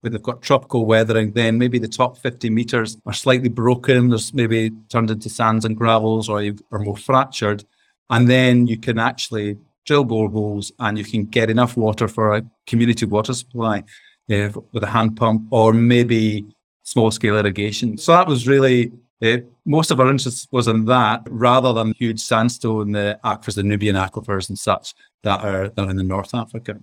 when 0.00 0.12
they've 0.12 0.22
got 0.22 0.42
tropical 0.42 0.86
weathering, 0.86 1.32
then 1.32 1.58
maybe 1.58 1.78
the 1.78 1.88
top 1.88 2.18
50 2.18 2.48
meters 2.50 2.96
are 3.04 3.12
slightly 3.12 3.50
broken. 3.50 4.08
There's 4.08 4.32
maybe 4.32 4.70
turned 4.88 5.10
into 5.10 5.28
sands 5.28 5.64
and 5.64 5.76
gravels 5.76 6.28
or 6.28 6.42
are 6.72 6.78
more 6.78 6.96
fractured. 6.96 7.64
And 8.08 8.30
then 8.30 8.66
you 8.66 8.78
can 8.78 8.98
actually 8.98 9.58
drill 9.84 10.06
boreholes 10.06 10.72
and 10.78 10.96
you 10.96 11.04
can 11.04 11.26
get 11.26 11.50
enough 11.50 11.76
water 11.76 12.08
for 12.08 12.34
a 12.34 12.42
community 12.66 13.04
water 13.04 13.34
supply. 13.34 13.84
uh, 14.30 14.50
with 14.72 14.82
a 14.82 14.88
hand 14.88 15.16
pump 15.16 15.46
or 15.50 15.72
maybe 15.72 16.44
small 16.82 17.10
scale 17.10 17.38
irrigation. 17.38 17.98
So 17.98 18.12
that 18.12 18.26
was 18.26 18.46
really 18.46 18.92
uh, 19.22 19.38
most 19.64 19.90
of 19.90 20.00
our 20.00 20.10
interest 20.10 20.48
was 20.52 20.68
in 20.68 20.84
that 20.86 21.22
rather 21.28 21.72
than 21.72 21.94
huge 21.94 22.20
sandstone 22.20 22.92
aquifers, 22.92 23.54
the 23.54 23.62
Nubian 23.62 23.96
aquifers 23.96 24.48
and 24.48 24.58
such 24.58 24.94
that 25.22 25.42
are, 25.44 25.68
that 25.68 25.88
in 25.88 25.96
the 25.96 26.02
North 26.02 26.34
Africa. 26.34 26.78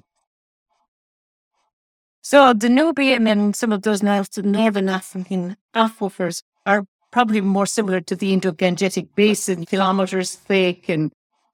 So 2.22 2.54
the 2.54 2.70
Nubian 2.70 3.28
and 3.28 3.56
some 3.56 3.72
of 3.72 3.82
those 3.82 4.02
northern 4.02 4.90
African 4.90 5.58
aquifers 5.76 6.42
are 6.66 6.86
probably 7.12 7.42
more 7.42 7.66
similar 7.66 8.02
to 8.02 8.16
the 8.16 8.34
Indo-Gangetic 8.34 9.10
Basin, 9.14 9.66
kilometers 9.66 10.34
thick, 10.36 10.90
and 10.90 11.12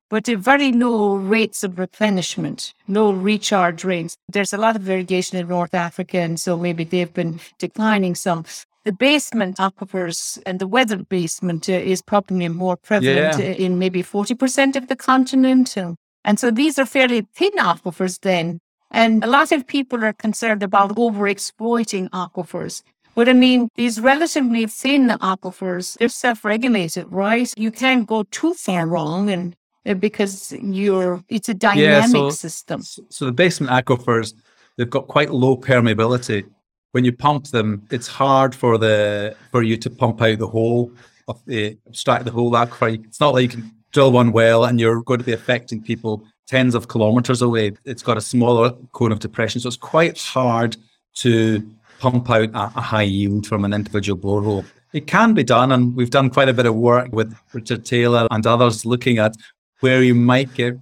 but 0.09 0.25
very 0.25 0.71
low 0.71 1.15
rates 1.15 1.63
of 1.63 1.77
replenishment, 1.77 2.73
no 2.87 3.11
recharge 3.11 3.83
rates. 3.83 4.15
There's 4.27 4.53
a 4.53 4.57
lot 4.57 4.75
of 4.75 4.81
variation 4.81 5.37
in 5.37 5.47
North 5.47 5.75
Africa, 5.75 6.17
and 6.17 6.39
so 6.39 6.57
maybe 6.57 6.83
they've 6.83 7.13
been 7.13 7.39
declining 7.59 8.15
some. 8.15 8.45
The 8.85 8.93
basement 8.93 9.57
aquifers 9.57 10.41
and 10.45 10.59
the 10.59 10.67
weathered 10.67 11.09
basement 11.09 11.67
uh, 11.67 11.73
is 11.73 12.01
probably 12.01 12.47
more 12.47 12.77
prevalent 12.77 13.37
yeah. 13.37 13.51
in 13.51 13.77
maybe 13.77 14.01
40% 14.01 14.75
of 14.75 14.87
the 14.87 14.95
continent. 14.95 15.75
And, 16.23 16.39
so 16.39 16.51
these 16.51 16.79
are 16.79 16.85
fairly 16.85 17.27
thin 17.35 17.51
aquifers 17.57 18.19
then. 18.21 18.59
And 18.91 19.23
a 19.23 19.27
lot 19.27 19.51
of 19.51 19.67
people 19.67 20.03
are 20.03 20.13
concerned 20.13 20.63
about 20.63 20.95
overexploiting 20.95 22.09
aquifers. 22.09 22.81
But 23.15 23.27
I 23.27 23.33
mean, 23.33 23.69
these 23.75 23.99
relatively 23.99 24.65
thin 24.65 25.09
aquifers, 25.09 25.97
they're 25.97 26.09
self-regulated, 26.09 27.11
right? 27.11 27.53
You 27.57 27.71
can't 27.71 28.07
go 28.07 28.23
too 28.23 28.53
far 28.53 28.87
wrong 28.87 29.29
and 29.29 29.55
uh, 29.85 29.93
because 29.93 30.53
you're 30.61 31.23
it's 31.29 31.49
a 31.49 31.53
dynamic 31.53 31.83
yeah, 31.83 32.05
so, 32.05 32.29
system. 32.29 32.81
So 32.81 33.25
the 33.25 33.31
basement 33.31 33.71
aquifers, 33.71 34.33
they've 34.77 34.89
got 34.89 35.07
quite 35.07 35.31
low 35.31 35.57
permeability. 35.57 36.45
When 36.91 37.05
you 37.05 37.11
pump 37.11 37.47
them, 37.47 37.87
it's 37.91 38.07
hard 38.07 38.55
for 38.55 38.77
the 38.77 39.35
for 39.51 39.61
you 39.61 39.77
to 39.77 39.89
pump 39.89 40.21
out 40.21 40.39
the 40.39 40.47
whole 40.47 40.91
of 41.27 41.43
the 41.45 41.77
abstract 41.87 42.25
the 42.25 42.31
whole 42.31 42.51
aquifer. 42.51 43.03
It's 43.05 43.19
not 43.19 43.33
like 43.33 43.43
you 43.43 43.49
can 43.49 43.71
drill 43.91 44.11
one 44.11 44.31
well 44.31 44.65
and 44.65 44.79
you're 44.79 45.01
going 45.03 45.19
to 45.19 45.25
be 45.25 45.33
affecting 45.33 45.81
people 45.81 46.23
tens 46.47 46.73
of 46.73 46.87
kilometers 46.87 47.41
away. 47.41 47.73
It's 47.85 48.01
got 48.01 48.17
a 48.17 48.21
smaller 48.21 48.71
cone 48.91 49.11
of 49.11 49.19
depression, 49.19 49.61
so 49.61 49.67
it's 49.67 49.77
quite 49.77 50.19
hard 50.19 50.75
to 51.17 51.61
pump 51.99 52.29
out 52.29 52.49
a, 52.49 52.71
a 52.75 52.81
high 52.81 53.03
yield 53.03 53.45
from 53.45 53.65
an 53.65 53.73
individual 53.73 54.19
borehole. 54.19 54.65
It 54.91 55.05
can 55.05 55.35
be 55.35 55.43
done, 55.43 55.71
and 55.71 55.95
we've 55.95 56.09
done 56.09 56.31
quite 56.31 56.49
a 56.49 56.53
bit 56.53 56.65
of 56.65 56.75
work 56.75 57.11
with 57.11 57.35
Richard 57.53 57.85
Taylor 57.85 58.27
and 58.31 58.47
others 58.47 58.85
looking 58.85 59.19
at 59.19 59.35
where 59.81 60.01
you 60.01 60.15
might 60.15 60.51
get 60.55 60.75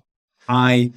high 0.47 0.91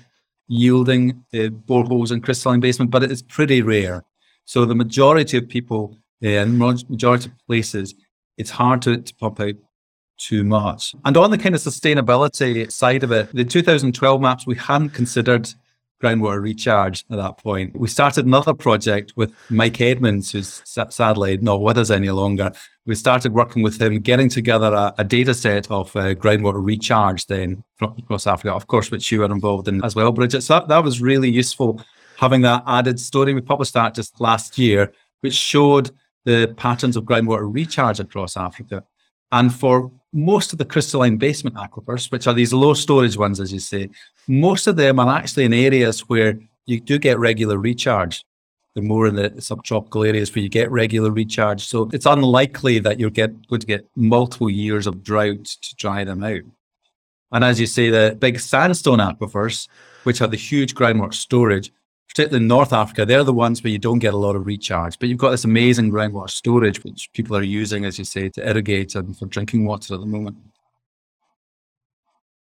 yielding 0.47 1.25
uh, 1.35 1.51
boreholes 1.67 2.13
in 2.13 2.21
crystalline 2.21 2.61
basement, 2.61 2.91
but 2.91 3.03
it's 3.03 3.23
pretty 3.23 3.63
rare. 3.63 4.05
So 4.45 4.65
the 4.65 4.75
majority 4.75 5.37
of 5.39 5.49
people 5.49 5.97
in 6.21 6.59
majority 6.59 7.31
of 7.31 7.47
places, 7.47 7.95
it's 8.37 8.51
hard 8.51 8.83
to, 8.83 8.99
to 8.99 9.15
pump 9.15 9.41
out 9.41 9.55
too 10.19 10.45
much. 10.45 10.95
And 11.05 11.17
on 11.17 11.31
the 11.31 11.39
kind 11.39 11.55
of 11.55 11.61
sustainability 11.61 12.71
side 12.71 13.03
of 13.03 13.13
it, 13.13 13.35
the 13.35 13.45
2012 13.45 14.21
maps, 14.21 14.47
we 14.47 14.55
hadn't 14.55 14.91
considered 14.91 15.49
groundwater 16.03 16.43
recharge 16.43 17.05
at 17.11 17.17
that 17.17 17.39
point. 17.39 17.79
We 17.79 17.89
started 17.89 18.25
another 18.25 18.55
project 18.55 19.13
with 19.17 19.33
Mike 19.51 19.81
Edmunds, 19.81 20.33
who's 20.33 20.63
sadly 20.65 21.37
not 21.39 21.61
with 21.61 21.79
us 21.79 21.91
any 21.91 22.11
longer. 22.11 22.53
We 22.87 22.95
started 22.95 23.33
working 23.33 23.63
with 23.63 23.81
him, 23.81 23.99
getting 24.01 24.29
together 24.29 24.73
a, 24.73 24.95
a 24.99 25.05
data 25.05 25.35
set 25.35 25.71
of 25.71 25.95
uh, 25.95 26.15
groundwater 26.15 26.65
recharge 26.65 27.27
then 27.27 27.63
across 27.81 28.27
Africa, 28.27 28.55
of 28.55 28.67
course, 28.67 28.91
which 28.91 29.13
you 29.13 29.21
were 29.21 29.27
involved 29.27 29.69
in 29.69 29.85
as 29.85 29.95
well, 29.95 30.11
Bridget. 30.11 30.43
So 30.43 30.55
that, 30.55 30.69
that 30.69 30.83
was 30.85 31.03
really 31.03 31.31
useful 31.31 31.83
having 32.21 32.43
that 32.43 32.63
added 32.67 33.01
story. 33.01 33.33
We 33.33 33.41
published 33.41 33.73
that 33.73 33.95
just 33.95 34.21
last 34.21 34.59
year, 34.59 34.93
which 35.23 35.35
showed 35.35 35.91
the 36.27 36.55
patterns 36.59 36.95
of 36.95 37.05
groundwater 37.05 37.53
recharge 37.53 37.99
across 37.99 38.37
Africa. 38.37 38.85
And 39.33 39.53
for 39.53 39.91
most 40.13 40.53
of 40.53 40.59
the 40.59 40.67
crystalline 40.67 41.17
basement 41.17 41.57
aquifers, 41.57 42.13
which 42.13 42.27
are 42.27 42.35
these 42.35 42.53
low 42.53 42.75
storage 42.75 43.17
ones, 43.17 43.41
as 43.41 43.55
you 43.55 43.59
say, 43.59 43.89
most 44.29 44.67
of 44.67 44.77
them 44.77 45.01
are 45.01 45.17
actually 45.17 45.45
in 45.45 45.55
areas 45.55 46.01
where 46.11 46.39
you 46.67 46.79
do 46.79 46.99
get 46.99 47.19
regular 47.19 47.57
recharge. 47.57 48.25
The 48.75 48.83
more 48.83 49.07
in 49.07 49.15
the 49.15 49.41
subtropical 49.41 50.05
areas 50.05 50.33
where 50.35 50.43
you 50.43 50.51
get 50.51 50.71
regular 50.71 51.11
recharge. 51.11 51.67
So 51.67 51.89
it's 51.93 52.07
unlikely 52.07 52.81
that 52.81 53.01
you're 53.01 53.11
get, 53.11 53.49
going 53.49 53.61
to 53.61 53.67
get 53.67 53.89
multiple 53.97 54.51
years 54.51 54.87
of 54.87 55.03
drought 55.03 55.45
to 55.45 55.75
dry 55.77 56.05
them 56.05 56.23
out. 56.23 56.43
And 57.33 57.45
as 57.45 57.59
you 57.59 57.67
say, 57.67 57.89
the 57.89 58.17
big 58.21 58.39
sandstone 58.39 58.99
aquifers, 58.99 59.69
which 60.05 60.19
have 60.19 60.31
the 60.31 60.37
huge 60.37 60.75
groundwater 60.75 61.15
storage, 61.15 61.73
particularly 62.11 62.43
in 62.43 62.49
North 62.49 62.73
Africa, 62.73 63.07
they're 63.07 63.23
the 63.23 63.33
ones 63.33 63.63
where 63.63 63.71
you 63.71 63.79
don't 63.79 64.01
get 64.01 64.15
a 64.15 64.17
lot 64.17 64.35
of 64.35 64.45
recharge. 64.45 64.99
But 64.99 65.09
you've 65.09 65.19
got 65.19 65.31
this 65.31 65.45
amazing 65.45 65.93
groundwater 65.93 66.31
storage, 66.31 66.83
which 66.83 67.09
people 67.15 67.37
are 67.37 67.43
using, 67.43 67.85
as 67.85 67.99
you 67.99 68.05
say, 68.05 68.29
to 68.31 68.49
irrigate 68.49 68.97
and 68.97 69.17
for 69.17 69.27
drinking 69.27 69.65
water 69.65 69.95
at 69.95 70.01
the 70.01 70.07
moment. 70.07 70.37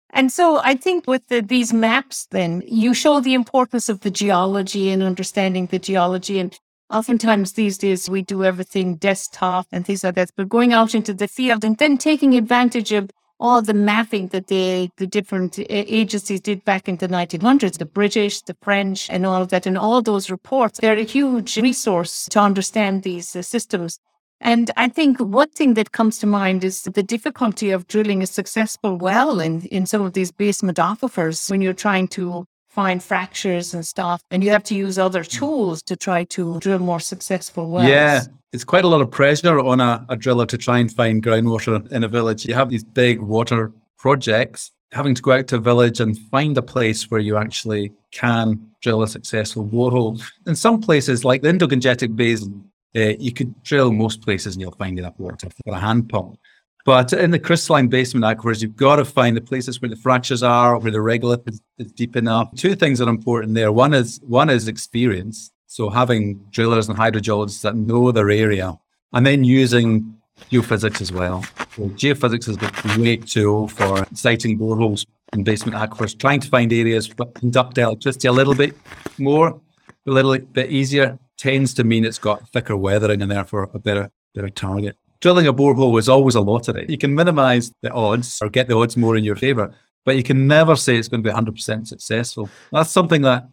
And 0.09 0.31
so 0.31 0.59
I 0.63 0.75
think 0.75 1.05
with 1.05 1.27
the, 1.27 1.41
these 1.41 1.71
maps, 1.71 2.27
then 2.31 2.63
you 2.65 2.95
show 2.95 3.19
the 3.19 3.35
importance 3.35 3.89
of 3.89 3.99
the 3.99 4.09
geology 4.09 4.89
and 4.89 5.03
understanding 5.03 5.67
the 5.67 5.77
geology. 5.77 6.39
And 6.39 6.57
oftentimes 6.89 7.53
these 7.53 7.77
days 7.77 8.09
we 8.09 8.23
do 8.23 8.43
everything 8.43 8.95
desktop 8.95 9.67
and 9.71 9.85
things 9.85 10.03
like 10.03 10.15
that, 10.15 10.31
but 10.35 10.49
going 10.49 10.73
out 10.73 10.95
into 10.95 11.13
the 11.13 11.27
field 11.27 11.63
and 11.63 11.77
then 11.77 11.99
taking 11.99 12.33
advantage 12.33 12.91
of 12.91 13.11
all 13.39 13.61
the 13.61 13.73
mapping 13.73 14.27
that 14.27 14.47
the, 14.47 14.89
the 14.97 15.07
different 15.07 15.57
agencies 15.69 16.41
did 16.41 16.65
back 16.65 16.89
in 16.89 16.97
the 16.97 17.07
1900s, 17.07 17.77
the 17.77 17.85
British, 17.85 18.41
the 18.41 18.55
French, 18.61 19.09
and 19.09 19.25
all 19.25 19.41
of 19.41 19.49
that, 19.49 19.65
and 19.65 19.77
all 19.77 20.01
those 20.01 20.29
reports, 20.29 20.79
they're 20.79 20.97
a 20.97 21.03
huge 21.03 21.57
resource 21.57 22.27
to 22.31 22.39
understand 22.39 23.03
these 23.03 23.35
uh, 23.35 23.41
systems. 23.41 23.99
And 24.41 24.71
I 24.77 24.87
think 24.87 25.19
one 25.19 25.49
thing 25.49 25.73
that 25.73 25.91
comes 25.91 26.19
to 26.19 26.27
mind 26.27 26.63
is 26.63 26.83
the 26.83 27.03
difficulty 27.03 27.71
of 27.71 27.87
drilling 27.87 28.23
a 28.23 28.27
successful 28.27 28.97
well 28.97 29.39
in, 29.39 29.63
in 29.63 29.85
some 29.85 30.01
of 30.01 30.13
these 30.13 30.31
basement 30.31 30.77
aquifers 30.77 31.49
when 31.51 31.61
you're 31.61 31.73
trying 31.73 32.07
to 32.09 32.45
find 32.79 33.03
fractures 33.03 33.73
and 33.73 33.85
stuff, 33.85 34.23
and 34.31 34.41
you 34.41 34.51
have 34.51 34.63
to 34.63 34.73
use 34.73 34.97
other 34.97 35.21
tools 35.39 35.83
to 35.83 35.97
try 35.97 36.23
to 36.35 36.57
drill 36.61 36.79
more 36.79 37.01
successful 37.01 37.69
wells. 37.69 37.89
Yeah, 37.89 38.21
it's 38.53 38.63
quite 38.63 38.85
a 38.85 38.87
lot 38.87 39.01
of 39.01 39.11
pressure 39.11 39.59
on 39.59 39.81
a, 39.81 40.05
a 40.07 40.15
driller 40.15 40.45
to 40.45 40.57
try 40.57 40.77
and 40.79 40.89
find 40.89 41.21
groundwater 41.21 41.91
in 41.91 42.05
a 42.05 42.07
village. 42.07 42.45
You 42.45 42.53
have 42.53 42.69
these 42.69 42.85
big 42.85 43.19
water 43.19 43.73
projects, 43.97 44.71
having 44.93 45.13
to 45.13 45.21
go 45.21 45.33
out 45.33 45.47
to 45.47 45.57
a 45.57 45.59
village 45.59 45.99
and 45.99 46.17
find 46.31 46.57
a 46.57 46.61
place 46.61 47.11
where 47.11 47.19
you 47.19 47.35
actually 47.35 47.91
can 48.11 48.45
drill 48.81 49.03
a 49.03 49.09
successful 49.09 49.65
borehole. 49.65 50.21
In 50.47 50.55
some 50.55 50.79
places, 50.79 51.25
like 51.25 51.41
the 51.41 51.49
Indo-Gangetic 51.49 52.15
Basin, 52.15 52.63
uh, 52.95 53.13
you 53.19 53.33
could 53.33 53.51
drill 53.63 53.91
most 53.91 54.21
places 54.21 54.55
and 54.55 54.61
you'll 54.61 54.71
find 54.83 54.97
enough 54.97 55.19
water 55.19 55.49
for 55.49 55.73
a 55.73 55.79
hand 55.79 56.07
pump. 56.07 56.39
But 56.85 57.13
in 57.13 57.31
the 57.31 57.39
crystalline 57.39 57.87
basement 57.87 58.25
aquifers, 58.25 58.61
you've 58.61 58.75
got 58.75 58.97
to 58.97 59.05
find 59.05 59.35
the 59.35 59.41
places 59.41 59.81
where 59.81 59.89
the 59.89 59.95
fractures 59.95 60.41
are, 60.41 60.77
where 60.77 60.91
the 60.91 60.99
regolith 60.99 61.47
is, 61.47 61.61
is 61.77 61.91
deep 61.91 62.15
enough. 62.15 62.53
Two 62.55 62.73
things 62.75 63.01
are 63.01 63.09
important 63.09 63.53
there. 63.53 63.71
One 63.71 63.93
is 63.93 64.19
one 64.23 64.49
is 64.49 64.67
experience. 64.67 65.51
So 65.67 65.89
having 65.89 66.35
drillers 66.49 66.89
and 66.89 66.97
hydrogeologists 66.97 67.61
that 67.61 67.75
know 67.75 68.11
their 68.11 68.31
area, 68.31 68.77
and 69.13 69.25
then 69.25 69.43
using 69.43 70.15
geophysics 70.51 71.01
as 71.01 71.11
well. 71.11 71.43
So 71.75 71.89
geophysics 71.89 72.47
is 72.47 72.57
a 72.57 72.95
great 72.95 73.27
tool 73.27 73.67
for 73.67 74.05
siting 74.13 74.57
boreholes 74.57 75.05
in 75.33 75.43
basement 75.43 75.77
aquifers, 75.77 76.17
trying 76.17 76.39
to 76.39 76.47
find 76.47 76.73
areas 76.73 77.09
that 77.09 77.35
conduct 77.35 77.77
electricity 77.77 78.27
a 78.27 78.31
little 78.31 78.55
bit 78.55 78.75
more, 79.17 79.61
a 80.07 80.11
little 80.11 80.37
bit 80.37 80.71
easier, 80.71 81.19
tends 81.37 81.73
to 81.75 81.83
mean 81.83 82.03
it's 82.03 82.17
got 82.17 82.49
thicker 82.49 82.75
weathering 82.75 83.21
and 83.21 83.31
therefore 83.31 83.69
a 83.73 83.79
better 83.79 84.11
better 84.33 84.49
target. 84.49 84.97
Drilling 85.21 85.47
a 85.47 85.53
borehole 85.53 85.99
is 85.99 86.07
always 86.07 86.35
a 86.35 86.41
lottery. 86.41 86.85
You 86.87 86.97
can 86.97 87.13
minimize 87.13 87.71
the 87.81 87.91
odds 87.91 88.39
or 88.41 88.49
get 88.49 88.67
the 88.67 88.75
odds 88.77 88.95
more 88.95 89.17
in 89.17 89.23
your 89.23 89.35
favor, 89.35 89.73
but 90.05 90.15
you 90.15 90.23
can 90.23 90.47
never 90.47 90.75
say 90.75 90.95
it's 90.95 91.09
going 91.09 91.21
to 91.23 91.29
be 91.29 91.35
100% 91.35 91.87
successful. 91.87 92.49
That's 92.71 92.91
something 92.91 93.21
that 93.23 93.49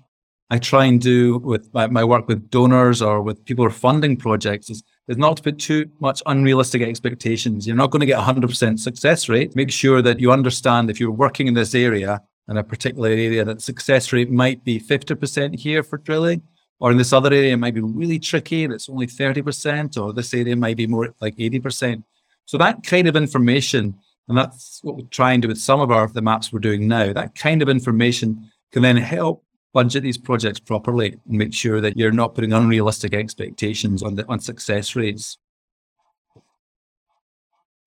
I 0.49 0.59
try 0.59 0.85
and 0.85 1.01
do 1.01 1.39
with 1.39 1.73
my, 1.75 1.89
my, 1.89 2.05
work 2.05 2.29
with 2.29 2.51
donors 2.51 3.03
or 3.03 3.21
with 3.21 3.45
people 3.45 3.65
who 3.65 3.69
are 3.69 3.73
funding 3.73 4.17
projects 4.17 4.71
is, 4.71 4.85
is 5.09 5.17
not 5.17 5.39
to 5.39 5.43
put 5.43 5.59
too 5.59 5.91
much 5.99 6.23
unrealistic 6.27 6.83
expectations. 6.83 7.67
You're 7.67 7.75
not 7.75 7.91
going 7.91 8.01
to 8.01 8.07
get 8.07 8.21
100% 8.21 8.79
success 8.79 9.29
rate. 9.29 9.57
Make 9.57 9.73
sure 9.73 10.03
that 10.03 10.21
you 10.21 10.31
understand 10.31 10.89
if 10.89 11.01
you're 11.01 11.11
working 11.11 11.49
in 11.49 11.55
this 11.55 11.75
area, 11.75 12.23
in 12.49 12.59
a 12.59 12.63
particular 12.63 13.09
area, 13.09 13.45
that 13.45 13.61
success 13.61 14.13
rate 14.13 14.31
might 14.31 14.63
be 14.63 14.79
50% 14.79 15.59
here 15.59 15.83
for 15.83 15.99
drilling, 15.99 16.43
or 16.79 16.91
in 16.91 16.99
this 16.99 17.13
other 17.13 17.33
area, 17.33 17.55
it 17.55 17.59
might 17.59 17.75
be 17.75 17.81
really 17.81 18.19
tricky 18.19 18.65
and 18.65 18.73
it's 18.73 18.89
only 18.89 19.07
30%, 19.07 20.01
or 20.01 20.13
this 20.13 20.35
area 20.35 20.57
might 20.57 20.77
be 20.77 20.87
more 20.87 21.15
like 21.21 21.37
80%. 21.37 22.03
So 22.45 22.59
that 22.59 22.83
kind 22.85 23.09
of 23.09 23.17
information, 23.17 23.95
and 24.29 24.37
that's 24.37 24.81
what 24.83 24.97
we 24.97 25.03
try 25.05 25.33
and 25.33 25.43
do 25.43 25.49
with 25.49 25.59
some 25.59 25.81
of 25.81 25.91
our 25.91 26.07
the 26.09 26.23
maps 26.23 26.53
we're 26.53 26.61
doing 26.61 26.87
now, 26.87 27.13
that 27.13 27.35
kind 27.35 27.63
of 27.63 27.69
information 27.69 28.51
can 28.73 28.83
then 28.83 28.97
help 28.97 29.43
budget 29.73 30.03
these 30.03 30.19
projects 30.19 30.61
properly 30.61 31.19
and 31.29 31.39
make 31.39 31.53
sure 31.53 31.81
that 31.81 31.97
you're 31.97 32.13
not 32.13 32.35
putting 32.35 32.53
unrealistic 32.53 33.13
expectations 33.15 34.03
on 34.03 34.15
the 34.15 34.27
on 34.29 34.41
success 34.41 34.97
rates. 34.97 35.39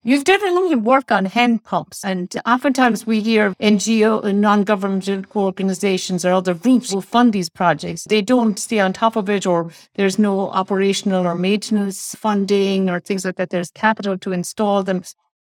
You've 0.02 0.24
done 0.24 0.42
a 0.48 0.58
lot 0.58 0.72
of 0.72 0.82
work 0.82 1.12
on 1.12 1.26
hand 1.26 1.62
pumps, 1.62 2.02
and 2.06 2.34
oftentimes 2.46 3.06
we 3.06 3.20
hear 3.20 3.54
NGO 3.60 4.24
and 4.24 4.40
non-governmental 4.40 5.26
organizations 5.36 6.24
or 6.24 6.32
other 6.32 6.54
groups 6.54 6.90
will 6.90 7.02
fund 7.02 7.34
these 7.34 7.50
projects. 7.50 8.04
They 8.04 8.22
don't 8.22 8.58
stay 8.58 8.80
on 8.80 8.94
top 8.94 9.16
of 9.16 9.28
it, 9.28 9.44
or 9.44 9.70
there's 9.96 10.18
no 10.18 10.48
operational 10.52 11.26
or 11.26 11.34
maintenance 11.34 12.14
funding 12.14 12.88
or 12.88 12.98
things 12.98 13.26
like 13.26 13.36
that. 13.36 13.50
There's 13.50 13.70
capital 13.72 14.16
to 14.16 14.32
install 14.32 14.82
them. 14.82 15.02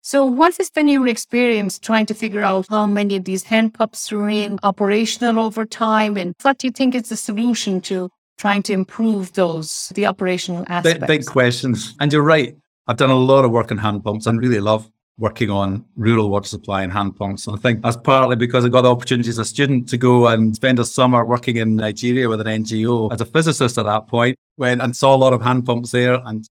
So, 0.03 0.27
what 0.27 0.59
has 0.59 0.69
been 0.69 0.89
your 0.89 1.09
experience 1.09 1.79
trying 1.79 2.05
to 2.05 2.15
figure 2.15 2.43
out 2.43 2.67
how 2.69 2.87
many 2.87 3.17
of 3.17 3.25
these 3.25 3.45
hand 3.45 3.73
pumps 3.73 4.13
remain 4.13 4.59
operational 4.63 5.43
over 5.43 5.65
time, 5.65 6.19
and 6.19 6.35
what 6.43 6.59
do 6.59 6.67
you 6.67 6.71
think 6.71 6.95
is 6.95 7.09
the 7.09 7.17
solution 7.17 7.81
to 7.83 8.11
trying 8.37 8.63
to 8.65 8.75
improve 8.75 9.33
those 9.33 9.91
the 9.95 10.05
operational 10.05 10.67
aspects? 10.69 10.99
Big, 11.01 11.21
big 11.21 11.25
questions, 11.25 11.95
and 11.99 12.13
you're 12.13 12.23
right 12.23 12.55
I've 12.87 12.97
done 12.97 13.11
a 13.11 13.16
lot 13.16 13.44
of 13.44 13.51
work 13.51 13.70
on 13.70 13.79
hand 13.79 14.05
pumps 14.05 14.27
and 14.27 14.38
really 14.38 14.61
love 14.61 14.90
working 15.16 15.49
on 15.49 15.85
rural 15.97 16.29
water 16.29 16.49
supply 16.49 16.83
and 16.83 16.92
hand 16.92 17.16
pumps. 17.16 17.47
And 17.47 17.57
I 17.57 17.61
think 17.61 17.83
that's 17.83 17.97
partly 17.97 18.37
because 18.37 18.64
I 18.64 18.68
got 18.68 18.83
the 18.83 18.90
opportunity 18.90 19.29
as 19.29 19.38
a 19.38 19.44
student 19.44 19.88
to 19.90 19.97
go 19.97 20.27
and 20.27 20.55
spend 20.55 20.79
a 20.79 20.85
summer 20.85 21.25
working 21.25 21.57
in 21.57 21.77
Nigeria 21.77 22.29
with 22.29 22.40
an 22.40 22.64
NGO 22.64 23.12
as 23.12 23.20
a 23.20 23.25
physicist 23.25 23.79
at 23.79 23.85
that 23.85 24.09
point, 24.09 24.37
went 24.57 24.83
and 24.83 24.94
saw 24.94 25.14
a 25.14 25.16
lot 25.16 25.33
of 25.33 25.40
hand 25.40 25.64
pumps 25.64 25.92
there. 25.92 26.20
And 26.25 26.49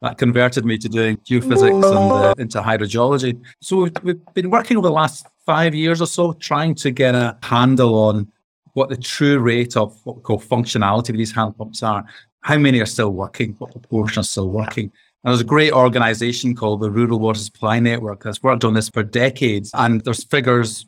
that 0.00 0.18
converted 0.18 0.64
me 0.64 0.78
to 0.78 0.88
doing 0.88 1.16
geophysics 1.18 1.84
and 1.84 2.12
uh, 2.12 2.34
into 2.38 2.60
hydrogeology. 2.60 3.40
So 3.60 3.82
we've, 3.84 3.96
we've 4.02 4.34
been 4.34 4.50
working 4.50 4.76
over 4.76 4.86
the 4.86 4.92
last 4.92 5.26
five 5.44 5.74
years 5.74 6.00
or 6.00 6.06
so 6.06 6.34
trying 6.34 6.74
to 6.76 6.90
get 6.90 7.14
a 7.14 7.36
handle 7.42 7.94
on 7.94 8.30
what 8.74 8.90
the 8.90 8.96
true 8.96 9.38
rate 9.38 9.76
of 9.76 9.98
what 10.04 10.16
we 10.16 10.22
call 10.22 10.38
functionality 10.38 11.10
of 11.10 11.16
these 11.16 11.32
hand 11.32 11.56
pumps 11.56 11.82
are. 11.82 12.04
How 12.42 12.58
many 12.58 12.80
are 12.80 12.86
still 12.86 13.10
working? 13.10 13.54
What 13.58 13.72
proportion 13.72 14.20
are 14.20 14.24
still 14.24 14.50
working? 14.50 14.92
And 15.24 15.32
there's 15.32 15.40
a 15.40 15.44
great 15.44 15.72
organization 15.72 16.54
called 16.54 16.82
the 16.82 16.90
Rural 16.90 17.18
Water 17.18 17.38
Supply 17.38 17.80
Network 17.80 18.22
that's 18.22 18.42
worked 18.42 18.62
on 18.62 18.74
this 18.74 18.90
for 18.90 19.02
decades. 19.02 19.70
And 19.72 20.02
there's 20.02 20.22
figures, 20.22 20.84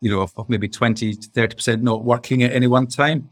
you 0.00 0.10
know, 0.10 0.22
of, 0.22 0.48
maybe 0.48 0.68
20 0.68 1.14
to 1.14 1.28
30% 1.28 1.82
not 1.82 2.04
working 2.04 2.42
at 2.42 2.52
any 2.52 2.66
one 2.66 2.88
time. 2.88 3.30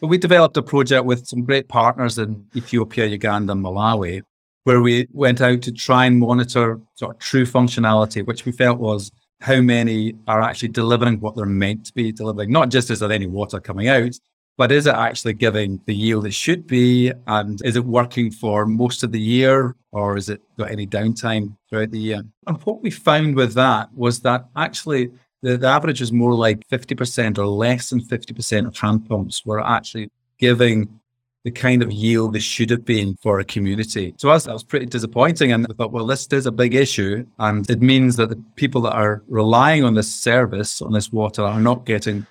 But 0.00 0.08
we 0.08 0.18
developed 0.18 0.56
a 0.56 0.62
project 0.62 1.04
with 1.04 1.28
some 1.28 1.44
great 1.44 1.68
partners 1.68 2.18
in 2.18 2.44
Ethiopia, 2.56 3.06
Uganda, 3.06 3.52
and 3.52 3.64
Malawi, 3.64 4.22
where 4.64 4.80
we 4.80 5.06
went 5.12 5.40
out 5.40 5.62
to 5.62 5.70
try 5.70 6.06
and 6.06 6.18
monitor 6.18 6.80
sort 6.96 7.14
of 7.14 7.20
true 7.20 7.46
functionality, 7.46 8.26
which 8.26 8.44
we 8.44 8.50
felt 8.50 8.80
was 8.80 9.12
how 9.40 9.60
many 9.60 10.14
are 10.26 10.42
actually 10.42 10.70
delivering 10.70 11.20
what 11.20 11.36
they're 11.36 11.46
meant 11.46 11.86
to 11.86 11.92
be 11.94 12.10
delivering, 12.10 12.50
not 12.50 12.70
just 12.70 12.90
is 12.90 12.98
there 12.98 13.12
any 13.12 13.26
water 13.26 13.60
coming 13.60 13.86
out, 13.86 14.18
but 14.56 14.72
is 14.72 14.86
it 14.86 14.94
actually 14.94 15.34
giving 15.34 15.80
the 15.86 15.94
yield 15.94 16.26
it 16.26 16.34
should 16.34 16.66
be? 16.66 17.12
And 17.26 17.60
is 17.64 17.76
it 17.76 17.84
working 17.84 18.30
for 18.30 18.66
most 18.66 19.02
of 19.02 19.12
the 19.12 19.20
year 19.20 19.76
or 19.92 20.16
is 20.16 20.28
it 20.28 20.40
got 20.56 20.70
any 20.70 20.86
downtime 20.86 21.56
throughout 21.68 21.90
the 21.90 21.98
year? 21.98 22.22
And 22.46 22.62
what 22.62 22.82
we 22.82 22.90
found 22.90 23.36
with 23.36 23.54
that 23.54 23.92
was 23.94 24.20
that 24.20 24.46
actually 24.56 25.10
the, 25.42 25.58
the 25.58 25.68
average 25.68 26.00
is 26.00 26.12
more 26.12 26.34
like 26.34 26.66
50% 26.68 27.38
or 27.38 27.46
less 27.46 27.90
than 27.90 28.00
50% 28.00 28.66
of 28.66 28.76
hand 28.76 29.08
pumps 29.08 29.44
were 29.44 29.60
actually 29.60 30.10
giving 30.38 31.00
the 31.44 31.50
kind 31.52 31.80
of 31.80 31.92
yield 31.92 32.32
they 32.32 32.40
should 32.40 32.70
have 32.70 32.84
been 32.84 33.16
for 33.22 33.38
a 33.38 33.44
community. 33.44 34.12
So 34.16 34.30
us, 34.30 34.46
that 34.46 34.52
was 34.52 34.64
pretty 34.64 34.86
disappointing. 34.86 35.52
And 35.52 35.64
I 35.70 35.74
thought, 35.74 35.92
well, 35.92 36.04
this 36.04 36.26
is 36.32 36.46
a 36.46 36.50
big 36.50 36.74
issue. 36.74 37.24
And 37.38 37.68
it 37.70 37.80
means 37.80 38.16
that 38.16 38.30
the 38.30 38.42
people 38.56 38.80
that 38.80 38.94
are 38.94 39.22
relying 39.28 39.84
on 39.84 39.94
this 39.94 40.12
service, 40.12 40.82
on 40.82 40.92
this 40.92 41.12
water, 41.12 41.42
are 41.42 41.60
not 41.60 41.86
getting 41.86 42.26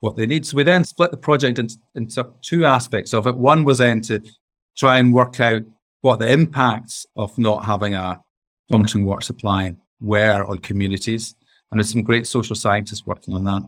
what 0.00 0.16
they 0.16 0.26
need. 0.26 0.46
So 0.46 0.56
we 0.56 0.62
then 0.62 0.84
split 0.84 1.10
the 1.10 1.16
project 1.16 1.58
into, 1.58 1.78
into 1.94 2.26
two 2.42 2.64
aspects 2.64 3.14
of 3.14 3.26
it. 3.26 3.36
One 3.36 3.64
was 3.64 3.78
then 3.78 4.00
to 4.02 4.20
try 4.76 4.98
and 4.98 5.14
work 5.14 5.40
out 5.40 5.62
what 6.00 6.18
the 6.18 6.30
impacts 6.30 7.06
of 7.16 7.36
not 7.38 7.64
having 7.64 7.94
a 7.94 8.20
functioning 8.70 9.06
water 9.06 9.20
supply 9.20 9.74
were 10.00 10.44
on 10.44 10.58
communities. 10.58 11.34
And 11.70 11.78
there's 11.78 11.92
some 11.92 12.02
great 12.02 12.26
social 12.26 12.56
scientists 12.56 13.06
working 13.06 13.34
on 13.34 13.44
that. 13.44 13.62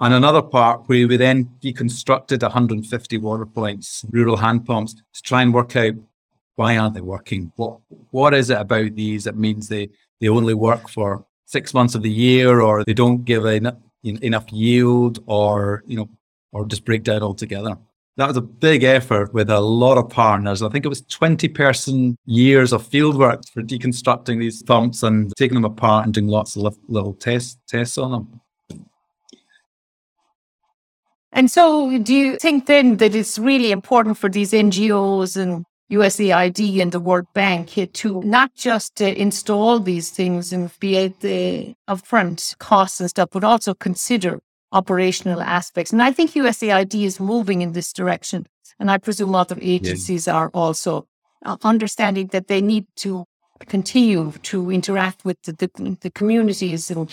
And 0.00 0.14
another 0.14 0.42
part 0.42 0.88
where 0.88 1.08
we 1.08 1.16
then 1.16 1.50
deconstructed 1.60 2.42
150 2.42 3.18
water 3.18 3.46
points, 3.46 4.04
rural 4.10 4.36
hand 4.36 4.64
pumps, 4.66 4.94
to 4.94 5.22
try 5.22 5.42
and 5.42 5.54
work 5.54 5.74
out 5.76 5.94
why 6.54 6.76
aren't 6.76 6.94
they 6.94 7.00
working? 7.00 7.52
What 7.54 7.78
what 8.10 8.34
is 8.34 8.50
it 8.50 8.58
about 8.58 8.96
these 8.96 9.24
that 9.24 9.36
means 9.36 9.68
they 9.68 9.90
they 10.20 10.28
only 10.28 10.54
work 10.54 10.88
for 10.88 11.24
six 11.46 11.72
months 11.72 11.94
of 11.94 12.02
the 12.02 12.10
year 12.10 12.60
or 12.60 12.84
they 12.84 12.94
don't 12.94 13.24
give 13.24 13.46
enough 14.16 14.38
enough 14.38 14.52
yield 14.52 15.22
or, 15.26 15.82
you 15.86 15.96
know, 15.96 16.08
or 16.52 16.66
just 16.66 16.84
break 16.84 17.04
down 17.04 17.22
altogether. 17.22 17.76
That 18.16 18.28
was 18.28 18.36
a 18.36 18.42
big 18.42 18.82
effort 18.82 19.32
with 19.32 19.48
a 19.48 19.60
lot 19.60 19.96
of 19.96 20.08
partners. 20.08 20.60
I 20.60 20.68
think 20.70 20.84
it 20.84 20.88
was 20.88 21.02
20 21.02 21.48
person 21.48 22.16
years 22.26 22.72
of 22.72 22.88
fieldwork 22.88 23.48
for 23.52 23.62
deconstructing 23.62 24.40
these 24.40 24.62
pumps 24.62 25.04
and 25.04 25.32
taking 25.36 25.54
them 25.54 25.64
apart 25.64 26.04
and 26.04 26.12
doing 26.14 26.26
lots 26.26 26.56
of 26.56 26.76
little 26.88 27.14
tests, 27.14 27.58
tests 27.68 27.96
on 27.96 28.10
them. 28.10 28.40
And 31.30 31.50
so, 31.50 31.96
do 31.98 32.12
you 32.12 32.36
think 32.38 32.66
then 32.66 32.96
that 32.96 33.14
it's 33.14 33.38
really 33.38 33.70
important 33.70 34.18
for 34.18 34.28
these 34.28 34.52
NGOs 34.52 35.36
and 35.36 35.64
USAID 35.90 36.80
and 36.82 36.92
the 36.92 37.00
World 37.00 37.26
Bank 37.32 37.70
to 37.94 38.22
not 38.22 38.54
just 38.54 39.00
uh, 39.00 39.06
install 39.06 39.80
these 39.80 40.10
things 40.10 40.52
and 40.52 40.70
be 40.80 40.98
at 40.98 41.20
the 41.20 41.74
upfront 41.88 42.56
costs 42.58 43.00
and 43.00 43.08
stuff, 43.08 43.30
but 43.32 43.44
also 43.44 43.74
consider 43.74 44.40
operational 44.72 45.40
aspects. 45.40 45.92
And 45.92 46.02
I 46.02 46.12
think 46.12 46.32
USAID 46.32 47.02
is 47.02 47.18
moving 47.18 47.62
in 47.62 47.72
this 47.72 47.92
direction. 47.92 48.46
And 48.78 48.90
I 48.90 48.98
presume 48.98 49.34
other 49.34 49.56
agencies 49.60 50.26
yeah. 50.26 50.34
are 50.34 50.50
also 50.52 51.06
uh, 51.44 51.56
understanding 51.64 52.28
that 52.28 52.48
they 52.48 52.60
need 52.60 52.86
to 52.96 53.24
continue 53.66 54.32
to 54.42 54.70
interact 54.70 55.24
with 55.24 55.40
the, 55.42 55.52
the, 55.52 55.96
the 56.00 56.10
communities 56.10 56.90
and, 56.90 57.10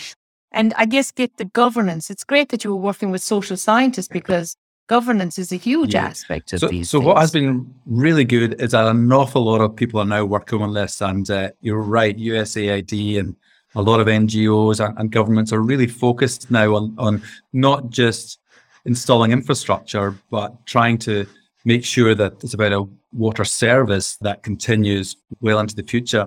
and 0.52 0.74
I 0.76 0.86
guess 0.86 1.10
get 1.10 1.38
the 1.38 1.44
governance. 1.44 2.10
It's 2.10 2.24
great 2.24 2.50
that 2.50 2.62
you 2.62 2.70
were 2.70 2.80
working 2.80 3.10
with 3.10 3.22
social 3.22 3.56
scientists 3.56 4.08
because 4.08 4.56
governance 4.86 5.38
is 5.38 5.52
a 5.52 5.56
huge 5.56 5.94
yeah. 5.94 6.06
aspect 6.06 6.52
of 6.52 6.60
so, 6.60 6.68
these. 6.68 6.90
So 6.90 6.98
things. 6.98 7.06
what 7.06 7.18
has 7.18 7.30
been 7.30 7.74
really 7.86 8.24
good 8.24 8.60
is 8.60 8.72
that 8.72 8.86
an 8.86 9.12
awful 9.12 9.44
lot 9.44 9.60
of 9.60 9.76
people 9.76 10.00
are 10.00 10.06
now 10.06 10.24
working 10.24 10.62
on 10.62 10.74
this, 10.74 11.00
and 11.00 11.28
uh, 11.30 11.50
you're 11.60 11.80
right, 11.80 12.16
USAID 12.16 13.18
and 13.18 13.36
a 13.74 13.82
lot 13.82 14.00
of 14.00 14.06
NGOs 14.06 14.84
and, 14.84 14.98
and, 14.98 15.12
governments 15.12 15.52
are 15.52 15.60
really 15.60 15.86
focused 15.86 16.50
now 16.50 16.74
on 16.74 16.94
on 16.98 17.22
not 17.52 17.90
just 17.90 18.38
installing 18.86 19.32
infrastructure, 19.32 20.16
but 20.30 20.64
trying 20.66 20.96
to 20.96 21.26
make 21.64 21.84
sure 21.84 22.14
that 22.14 22.32
it's 22.42 22.54
about 22.54 22.72
a 22.72 22.88
water 23.12 23.44
service 23.44 24.16
that 24.18 24.42
continues 24.42 25.16
well 25.40 25.58
into 25.58 25.74
the 25.74 25.82
future. 25.82 26.26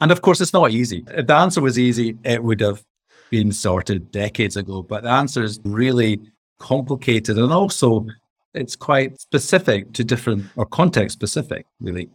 And 0.00 0.12
of 0.12 0.22
course, 0.22 0.40
it's 0.40 0.52
not 0.52 0.70
easy. 0.70 1.04
If 1.08 1.26
the 1.26 1.34
answer 1.34 1.60
was 1.60 1.78
easy, 1.78 2.16
it 2.24 2.42
would 2.42 2.60
have 2.60 2.84
been 3.30 3.50
sorted 3.50 4.10
decades 4.10 4.56
ago. 4.56 4.82
But 4.82 5.02
the 5.02 5.10
answer 5.10 5.42
is 5.42 5.60
really 5.64 6.20
complicated 6.58 7.38
and 7.38 7.52
also 7.52 8.06
it's 8.54 8.74
quite 8.74 9.20
specific 9.20 9.92
to 9.92 10.02
different 10.02 10.44
or 10.56 10.64
context 10.66 11.12
specific, 11.14 11.66
really. 11.80 12.08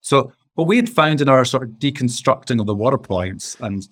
So 0.00 0.32
what 0.54 0.66
we 0.66 0.76
had 0.76 0.88
found 0.88 1.20
in 1.20 1.28
our 1.28 1.44
sort 1.44 1.62
of 1.62 1.70
deconstructing 1.70 2.60
of 2.60 2.66
the 2.66 2.74
water 2.74 2.98
points 2.98 3.56
and 3.60 3.86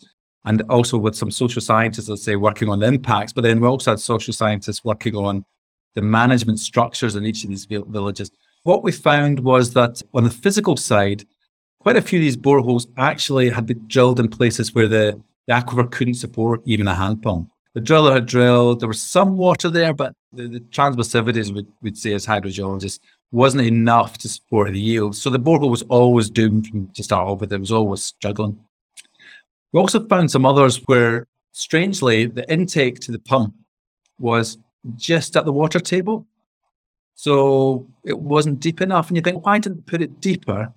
and 0.44 0.62
also 0.70 0.96
with 0.96 1.14
some 1.14 1.30
social 1.30 1.60
scientists, 1.60 2.08
let's 2.08 2.22
say, 2.22 2.36
working 2.36 2.70
on 2.70 2.80
the 2.80 2.86
impacts, 2.86 3.32
but 3.32 3.42
then 3.42 3.60
we 3.60 3.68
also 3.68 3.90
had 3.90 4.00
social 4.00 4.32
scientists 4.32 4.82
working 4.82 5.14
on 5.14 5.44
the 5.94 6.00
management 6.00 6.58
structures 6.58 7.14
in 7.14 7.26
each 7.26 7.44
of 7.44 7.50
these 7.50 7.66
villages. 7.66 8.30
What 8.62 8.82
we 8.82 8.92
found 8.92 9.40
was 9.40 9.74
that 9.74 10.00
on 10.14 10.24
the 10.24 10.30
physical 10.30 10.76
side, 10.76 11.26
quite 11.80 11.96
a 11.96 12.02
few 12.02 12.18
of 12.18 12.22
these 12.22 12.36
boreholes 12.36 12.86
actually 12.96 13.50
had 13.50 13.66
been 13.66 13.86
drilled 13.86 14.18
in 14.18 14.28
places 14.28 14.74
where 14.74 14.88
the, 14.88 15.20
the 15.46 15.52
aquifer 15.52 15.90
couldn't 15.90 16.14
support 16.14 16.62
even 16.64 16.88
a 16.88 16.94
hand 16.94 17.22
pump. 17.22 17.50
The 17.74 17.80
driller 17.80 18.14
had 18.14 18.26
drilled, 18.26 18.80
there 18.80 18.88
was 18.88 19.00
some 19.00 19.36
water 19.36 19.70
there, 19.70 19.94
but 19.94 20.12
the, 20.32 20.48
the 20.48 20.60
transmissivities, 20.60 21.54
would 21.54 21.68
would 21.82 21.96
say 21.96 22.12
as 22.12 22.26
hydrogeologists, 22.26 22.98
wasn't 23.32 23.64
enough 23.64 24.18
to 24.18 24.28
support 24.28 24.72
the 24.72 24.80
yield. 24.80 25.14
So 25.14 25.30
the 25.30 25.38
borehole 25.38 25.70
was 25.70 25.82
always 25.82 26.30
doomed 26.30 26.94
to 26.94 27.02
start 27.02 27.28
off 27.28 27.40
with. 27.40 27.52
It 27.52 27.60
was 27.60 27.70
always 27.70 28.04
struggling. 28.04 28.58
We 29.72 29.80
also 29.80 30.04
found 30.08 30.30
some 30.32 30.44
others 30.44 30.78
where, 30.86 31.28
strangely, 31.52 32.26
the 32.26 32.50
intake 32.52 32.98
to 33.00 33.12
the 33.12 33.20
pump 33.20 33.54
was 34.18 34.58
just 34.96 35.36
at 35.36 35.44
the 35.44 35.52
water 35.52 35.78
table. 35.78 36.26
So 37.14 37.86
it 38.04 38.18
wasn't 38.18 38.60
deep 38.60 38.80
enough. 38.80 39.08
And 39.08 39.16
you 39.16 39.22
think, 39.22 39.44
why 39.44 39.58
didn't 39.58 39.86
they 39.86 39.90
put 39.90 40.02
it 40.02 40.20
deeper? 40.20 40.72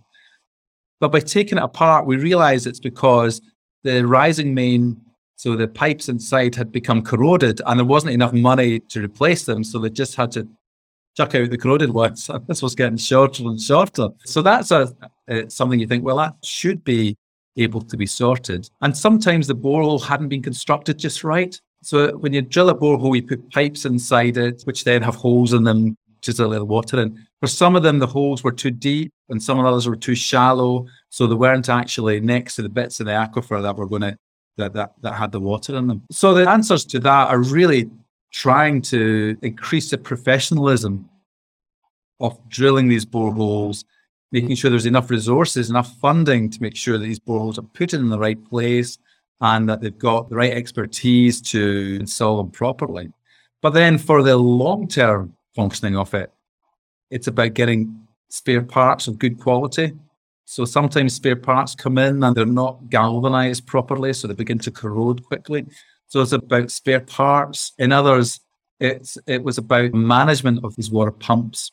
But 0.99 1.11
by 1.11 1.21
taking 1.21 1.57
it 1.57 1.63
apart, 1.63 2.05
we 2.05 2.17
realized 2.17 2.67
it's 2.67 2.79
because 2.79 3.41
the 3.83 4.05
rising 4.05 4.53
main 4.53 5.01
so 5.35 5.55
the 5.55 5.67
pipes 5.67 6.09
inside 6.09 6.55
had 6.55 6.71
become 6.71 7.01
corroded 7.01 7.61
and 7.65 7.79
there 7.79 7.85
wasn't 7.85 8.13
enough 8.13 8.33
money 8.33 8.79
to 8.79 9.03
replace 9.03 9.45
them. 9.45 9.63
So 9.63 9.79
they 9.79 9.89
just 9.89 10.15
had 10.15 10.31
to 10.33 10.47
chuck 11.15 11.35
out 11.35 11.49
the 11.49 11.57
corroded 11.57 11.91
ones. 11.91 12.29
And 12.29 12.45
this 12.47 12.61
was 12.61 12.75
getting 12.75 12.97
shorter 12.97 13.43
and 13.43 13.59
shorter. 13.59 14.09
So 14.25 14.41
that's 14.41 14.71
a, 14.71 14.93
uh, 15.29 15.47
something 15.49 15.79
you 15.79 15.87
think, 15.87 16.03
well, 16.03 16.17
that 16.17 16.35
should 16.43 16.83
be 16.83 17.17
able 17.57 17.81
to 17.81 17.97
be 17.97 18.05
sorted. 18.05 18.69
And 18.81 18.95
sometimes 18.95 19.47
the 19.47 19.55
borehole 19.55 20.03
hadn't 20.03 20.29
been 20.29 20.41
constructed 20.41 20.97
just 20.97 21.23
right. 21.23 21.59
So 21.81 22.15
when 22.17 22.33
you 22.33 22.41
drill 22.41 22.69
a 22.69 22.75
borehole, 22.75 23.15
you 23.15 23.23
put 23.23 23.51
pipes 23.51 23.85
inside 23.85 24.37
it, 24.37 24.61
which 24.63 24.83
then 24.83 25.01
have 25.01 25.15
holes 25.15 25.53
in 25.53 25.63
them 25.63 25.97
to 26.21 26.47
let 26.47 26.59
the 26.59 26.65
water 26.65 27.01
in. 27.01 27.27
For 27.41 27.47
some 27.47 27.75
of 27.75 27.83
them, 27.83 27.99
the 27.99 28.07
holes 28.07 28.43
were 28.43 28.51
too 28.51 28.71
deep 28.71 29.11
and 29.29 29.43
some 29.43 29.59
of 29.59 29.65
the 29.65 29.69
others 29.69 29.87
were 29.87 29.95
too 29.95 30.15
shallow. 30.15 30.85
So 31.09 31.27
they 31.27 31.35
weren't 31.35 31.69
actually 31.69 32.21
next 32.21 32.55
to 32.55 32.61
the 32.61 32.69
bits 32.69 32.99
of 32.99 33.07
the 33.07 33.11
aquifer 33.11 33.61
that 33.61 33.75
were 33.75 33.87
going 33.87 34.03
to, 34.03 34.17
that, 34.57 34.73
that, 34.73 34.93
that 35.01 35.13
had 35.13 35.31
the 35.31 35.39
water 35.39 35.75
in 35.75 35.87
them. 35.87 36.03
So 36.11 36.33
the 36.33 36.49
answers 36.49 36.85
to 36.85 36.99
that 36.99 37.29
are 37.29 37.39
really 37.39 37.89
trying 38.31 38.81
to 38.81 39.37
increase 39.41 39.91
the 39.91 39.97
professionalism 39.97 41.09
of 42.19 42.37
drilling 42.49 42.87
these 42.87 43.05
boreholes, 43.05 43.85
making 44.31 44.55
sure 44.55 44.69
there's 44.69 44.85
enough 44.85 45.09
resources, 45.09 45.69
enough 45.69 45.95
funding 45.97 46.49
to 46.49 46.61
make 46.61 46.75
sure 46.75 46.97
that 46.97 47.03
these 47.03 47.19
boreholes 47.19 47.57
are 47.57 47.63
put 47.73 47.93
in 47.93 48.09
the 48.09 48.19
right 48.19 48.43
place 48.49 48.97
and 49.41 49.67
that 49.67 49.81
they've 49.81 49.99
got 49.99 50.29
the 50.29 50.35
right 50.35 50.53
expertise 50.53 51.41
to 51.41 51.97
install 51.99 52.37
them 52.37 52.49
properly. 52.49 53.11
But 53.61 53.71
then 53.71 53.97
for 53.97 54.23
the 54.23 54.37
long 54.37 54.87
term 54.87 55.35
functioning 55.55 55.97
of 55.97 56.13
it, 56.13 56.31
it's 57.11 57.27
about 57.27 57.53
getting 57.53 58.07
spare 58.29 58.63
parts 58.63 59.07
of 59.07 59.19
good 59.19 59.39
quality. 59.39 59.93
So 60.45 60.65
sometimes 60.65 61.15
spare 61.15 61.35
parts 61.35 61.75
come 61.75 61.97
in 61.97 62.23
and 62.23 62.35
they're 62.35 62.45
not 62.45 62.89
galvanized 62.89 63.65
properly, 63.65 64.13
so 64.13 64.27
they 64.27 64.33
begin 64.33 64.59
to 64.59 64.71
corrode 64.71 65.23
quickly. 65.23 65.65
So 66.07 66.21
it's 66.21 66.31
about 66.31 66.69
spare 66.69 66.99
parts. 66.99 67.73
In 67.77 67.91
others, 67.91 68.39
it's 68.79 69.17
it 69.25 69.43
was 69.43 69.57
about 69.57 69.93
management 69.93 70.63
of 70.63 70.75
these 70.75 70.91
water 70.91 71.11
pumps. 71.11 71.71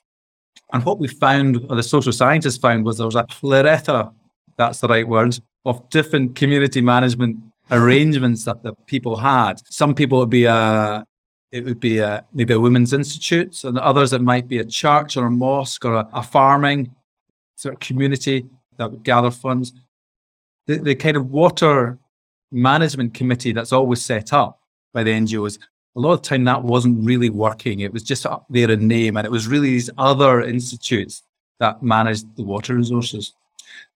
And 0.72 0.84
what 0.84 0.98
we 0.98 1.08
found, 1.08 1.66
or 1.68 1.76
the 1.76 1.82
social 1.82 2.12
scientists 2.12 2.58
found, 2.58 2.84
was 2.84 2.98
there 2.98 3.06
was 3.06 3.16
a 3.16 3.24
plethora, 3.24 4.12
that's 4.56 4.80
the 4.80 4.88
right 4.88 5.06
word, 5.06 5.38
of 5.64 5.88
different 5.90 6.36
community 6.36 6.80
management 6.80 7.38
arrangements 7.70 8.44
that 8.44 8.62
the 8.62 8.72
people 8.86 9.16
had. 9.16 9.60
Some 9.68 9.94
people 9.94 10.18
would 10.18 10.30
be 10.30 10.44
a 10.44 11.04
it 11.52 11.64
would 11.64 11.80
be 11.80 11.98
a, 11.98 12.24
maybe 12.32 12.54
a 12.54 12.60
women's 12.60 12.92
institute, 12.92 13.64
and 13.64 13.76
others 13.78 14.12
it 14.12 14.22
might 14.22 14.46
be 14.46 14.58
a 14.58 14.64
church 14.64 15.16
or 15.16 15.26
a 15.26 15.30
mosque 15.30 15.84
or 15.84 15.94
a, 15.94 16.08
a 16.12 16.22
farming 16.22 16.94
sort 17.56 17.74
of 17.74 17.80
community 17.80 18.46
that 18.80 18.90
would 18.90 19.04
gather 19.04 19.30
funds. 19.30 19.72
The, 20.66 20.78
the 20.78 20.94
kind 20.94 21.16
of 21.16 21.30
water 21.30 21.98
management 22.50 23.14
committee 23.14 23.52
that's 23.52 23.72
always 23.72 24.02
set 24.02 24.32
up 24.32 24.58
by 24.92 25.04
the 25.04 25.12
NGOs, 25.12 25.58
a 25.96 26.00
lot 26.00 26.12
of 26.12 26.22
time 26.22 26.44
that 26.44 26.64
wasn't 26.64 27.04
really 27.04 27.30
working. 27.30 27.80
It 27.80 27.92
was 27.92 28.02
just 28.02 28.26
up 28.26 28.46
there 28.48 28.70
in 28.70 28.88
name, 28.88 29.16
and 29.16 29.26
it 29.26 29.30
was 29.30 29.46
really 29.46 29.70
these 29.70 29.90
other 29.98 30.40
institutes 30.40 31.22
that 31.60 31.82
managed 31.82 32.36
the 32.36 32.42
water 32.42 32.74
resources. 32.74 33.34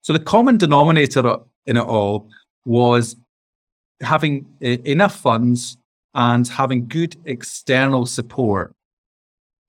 So 0.03 0.13
the 0.13 0.19
common 0.19 0.59
denominator 0.59 1.39
in 1.67 1.79
it 1.79 1.81
all 1.81 2.29
was 2.67 3.17
having 4.03 4.47
enough 4.61 5.17
funds 5.17 5.79
and 6.15 6.47
having 6.47 6.87
good 6.87 7.17
external 7.25 8.05
support 8.05 8.75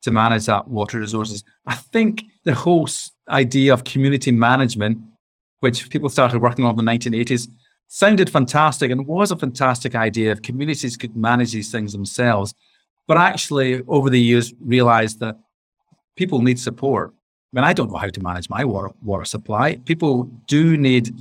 to 0.02 0.12
manage 0.12 0.46
that 0.48 0.68
water 0.68 1.00
resources. 1.00 1.44
I 1.66 1.76
think 1.76 2.26
the 2.44 2.54
whole 2.54 2.88
idea 3.30 3.74
of 3.74 3.84
community 3.84 4.32
management, 4.32 4.98
which 5.60 5.90
people 5.90 6.10
started 6.10 6.42
working 6.42 6.66
on 6.66 6.78
in 6.78 6.86
the 6.86 6.92
1980s, 6.92 7.48
sounded 7.88 8.30
fantastic 8.30 8.92
and 8.92 9.06
was 9.08 9.32
a 9.32 9.36
fantastic 9.36 9.96
idea 9.96 10.32
if 10.32 10.42
communities 10.42 10.98
could 10.98 11.16
manage 11.16 11.52
these 11.52 11.72
things 11.72 11.92
themselves. 11.92 12.54
But 13.08 13.18
actually, 13.18 13.84
over 13.88 14.10
the 14.10 14.20
years, 14.20 14.54
realized 14.60 15.20
that 15.20 15.38
people 16.16 16.42
need 16.42 16.60
support. 16.60 17.14
I 17.54 17.60
mean, 17.60 17.64
I 17.64 17.74
don't 17.74 17.92
know 17.92 17.98
how 17.98 18.10
to 18.10 18.22
manage 18.22 18.50
my 18.50 18.66
water, 18.66 18.92
water 19.04 19.26
supply. 19.26 19.78
People 19.86 20.24
do 20.48 20.78
need 20.78 21.14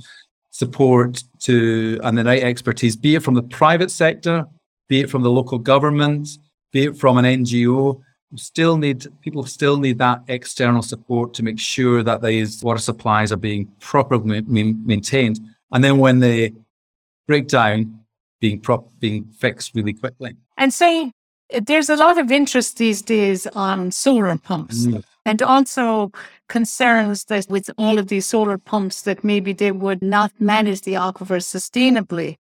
support 0.49 1.23
to 1.39 1.99
and 2.03 2.17
the 2.17 2.23
right 2.23 2.43
expertise, 2.43 2.95
be 2.95 3.15
it 3.15 3.23
from 3.23 3.35
the 3.35 3.43
private 3.43 3.91
sector, 3.91 4.45
be 4.87 5.01
it 5.01 5.09
from 5.09 5.21
the 5.21 5.29
local 5.29 5.59
government, 5.59 6.27
be 6.71 6.85
it 6.85 6.97
from 6.97 7.17
an 7.17 7.25
NGO. 7.25 8.01
Still 8.35 8.77
need 8.77 9.07
people 9.21 9.45
still 9.45 9.77
need 9.77 9.97
that 9.99 10.23
external 10.27 10.81
support 10.81 11.33
to 11.35 11.43
make 11.43 11.59
sure 11.59 12.03
that 12.03 12.21
these 12.21 12.63
water 12.63 12.79
supplies 12.79 13.31
are 13.31 13.37
being 13.37 13.67
properly 13.79 14.41
ma- 14.41 14.77
maintained, 14.85 15.39
and 15.71 15.83
then 15.83 15.97
when 15.97 16.19
they 16.19 16.53
break 17.27 17.47
down, 17.47 17.99
being 18.39 18.59
prop 18.59 18.87
being 18.99 19.25
fixed 19.25 19.73
really 19.75 19.93
quickly. 19.93 20.35
And 20.57 20.73
so 20.73 21.11
there's 21.61 21.89
a 21.89 21.95
lot 21.95 22.17
of 22.17 22.31
interest 22.31 22.77
these 22.77 23.01
days 23.01 23.47
on 23.47 23.91
solar 23.91 24.37
pumps. 24.37 24.85
Mm. 24.85 25.03
And 25.27 25.41
also 25.41 26.11
concerns 26.49 27.25
that 27.25 27.47
with 27.49 27.69
all 27.79 27.97
of 27.97 28.09
these 28.09 28.27
solar 28.27 28.59
pumps 28.59 29.01
that 29.03 29.23
maybe 29.23 29.53
they 29.53 29.71
would 29.71 30.03
not 30.03 30.31
manage 30.39 30.81
the 30.81 30.93
aquifer 30.93 31.41
sustainably. 31.41 32.35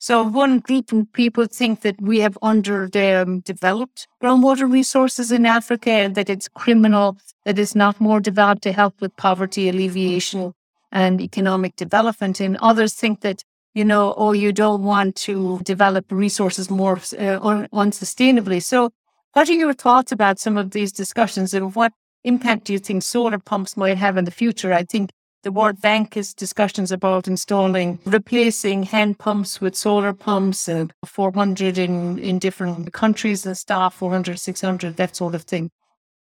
So 0.00 0.22
one 0.22 0.60
group 0.60 0.92
of 0.92 1.12
people 1.12 1.46
think 1.46 1.80
that 1.80 2.00
we 2.00 2.20
have 2.20 2.38
underdeveloped 2.40 4.06
groundwater 4.22 4.70
resources 4.70 5.32
in 5.32 5.44
Africa 5.44 5.90
and 5.90 6.14
that 6.14 6.30
it's 6.30 6.48
criminal 6.48 7.18
that 7.44 7.58
it's 7.58 7.74
not 7.74 8.00
more 8.00 8.20
developed 8.20 8.62
to 8.62 8.72
help 8.72 9.00
with 9.00 9.16
poverty 9.16 9.68
alleviation 9.68 10.52
and 10.92 11.20
economic 11.20 11.74
development. 11.74 12.38
And 12.38 12.56
others 12.58 12.94
think 12.94 13.22
that, 13.22 13.42
you 13.74 13.84
know, 13.84 14.14
oh, 14.16 14.32
you 14.32 14.52
don't 14.52 14.84
want 14.84 15.16
to 15.16 15.58
develop 15.64 16.06
resources 16.10 16.70
more 16.70 16.96
uh, 16.96 17.66
unsustainably. 17.72 18.62
So 18.62 18.90
what 19.32 19.48
are 19.48 19.54
your 19.54 19.74
thoughts 19.74 20.12
about 20.12 20.38
some 20.38 20.56
of 20.56 20.70
these 20.70 20.92
discussions 20.92 21.54
and 21.54 21.74
what 21.74 21.92
impact 22.22 22.64
do 22.64 22.72
you 22.72 22.78
think 22.78 23.02
solar 23.02 23.38
pumps 23.38 23.76
might 23.76 23.98
have 23.98 24.16
in 24.16 24.24
the 24.24 24.30
future? 24.30 24.72
I 24.72 24.84
think 24.84 25.10
the 25.42 25.52
World 25.52 25.80
Bank 25.80 26.16
is 26.16 26.34
discussions 26.34 26.90
about 26.90 27.28
installing, 27.28 27.98
replacing 28.04 28.82
hand 28.84 29.18
pumps 29.18 29.60
with 29.60 29.76
solar 29.76 30.12
pumps, 30.12 30.68
uh, 30.68 30.72
and 30.72 30.92
400 31.06 31.78
in, 31.78 32.18
in 32.18 32.38
different 32.38 32.92
countries 32.92 33.46
and 33.46 33.56
stuff, 33.56 33.94
400, 33.94 34.38
600, 34.38 34.96
that 34.96 35.16
sort 35.16 35.34
of 35.34 35.42
thing. 35.42 35.70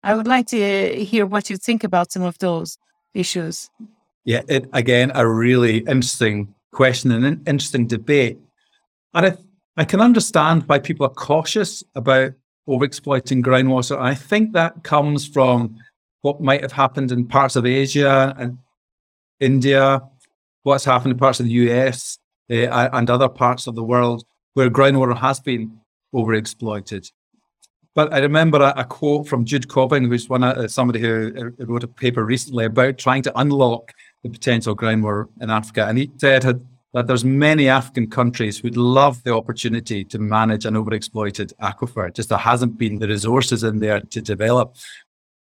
I 0.03 0.15
would 0.15 0.27
like 0.27 0.47
to 0.49 0.63
uh, 0.63 1.05
hear 1.05 1.27
what 1.27 1.51
you 1.51 1.57
think 1.57 1.85
about 1.85 2.13
some 2.13 2.23
of 2.23 2.39
those 2.39 2.79
issues. 3.15 3.71
Yeah, 4.25 4.43
it, 4.49 4.69
again, 4.73 5.13
a 5.15 5.27
really 5.29 5.79
interesting 5.79 6.55
question 6.73 7.13
and 7.13 7.25
an 7.25 7.43
interesting 7.47 7.87
debate. 7.87 8.39
And 9.15 9.27
I, 9.27 9.37
I 9.77 9.85
can 9.85 10.01
understand 10.01 10.65
why 10.67 10.79
people 10.81 11.07
are 11.07 11.11
cautious 11.11 11.85
about 11.95 12.33
overexploiting 12.69 13.43
groundwater. 13.43 13.99
I 13.99 14.15
think 14.15 14.53
that 14.53 14.83
comes 14.83 15.27
from 15.27 15.77
what 16.23 16.41
might 16.41 16.63
have 16.63 16.73
happened 16.73 17.13
in 17.13 17.27
parts 17.27 17.55
of 17.55 17.65
Asia 17.65 18.35
and 18.37 18.59
India, 19.41 20.03
what's 20.63 20.85
happened 20.85 21.13
in 21.13 21.19
parts 21.19 21.41
of 21.41 21.47
the 21.47 21.53
US 21.53 22.19
uh, 22.51 22.55
eh, 22.55 22.89
and 22.93 23.11
other 23.11 23.29
parts 23.29 23.67
of 23.67 23.75
the 23.75 23.85
world 23.85 24.25
where 24.55 24.71
groundwater 24.71 25.17
has 25.17 25.41
been 25.41 25.79
overexploited. 26.15 27.11
But 27.95 28.13
I 28.13 28.19
remember 28.19 28.61
a, 28.61 28.75
a 28.77 28.85
quote 28.85 29.27
from 29.27 29.45
Jude 29.45 29.69
Cobbing, 29.69 30.05
who's 30.05 30.29
one 30.29 30.45
uh, 30.45 30.69
somebody 30.69 31.01
who 31.01 31.33
uh, 31.37 31.65
wrote 31.65 31.85
a 31.85 31.89
paper 31.89 32.25
recently 32.25 32.67
about 32.67 32.99
trying 32.99 33.23
to 33.23 33.39
unlock 33.39 33.93
the 34.23 34.31
potential 34.31 34.77
groundwater 34.77 35.29
in 35.41 35.51
Africa, 35.51 35.87
and 35.87 35.99
he 35.99 36.11
said 36.19 36.67
that 36.93 37.07
there's 37.07 37.25
many 37.25 37.69
African 37.69 38.09
countries 38.09 38.59
who'd 38.59 38.77
love 38.77 39.23
the 39.25 39.35
opportunity 39.35 40.05
to 40.05 40.19
manage 40.19 40.65
an 40.65 40.75
overexploited 40.75 41.53
aquifer. 41.61 42.13
Just 42.15 42.31
there 42.31 42.39
hasn't 42.39 42.79
been 42.79 42.99
the 42.99 43.09
resources 43.09 43.63
in 43.65 43.81
there 43.81 44.01
to 44.01 44.21
develop 44.21 44.77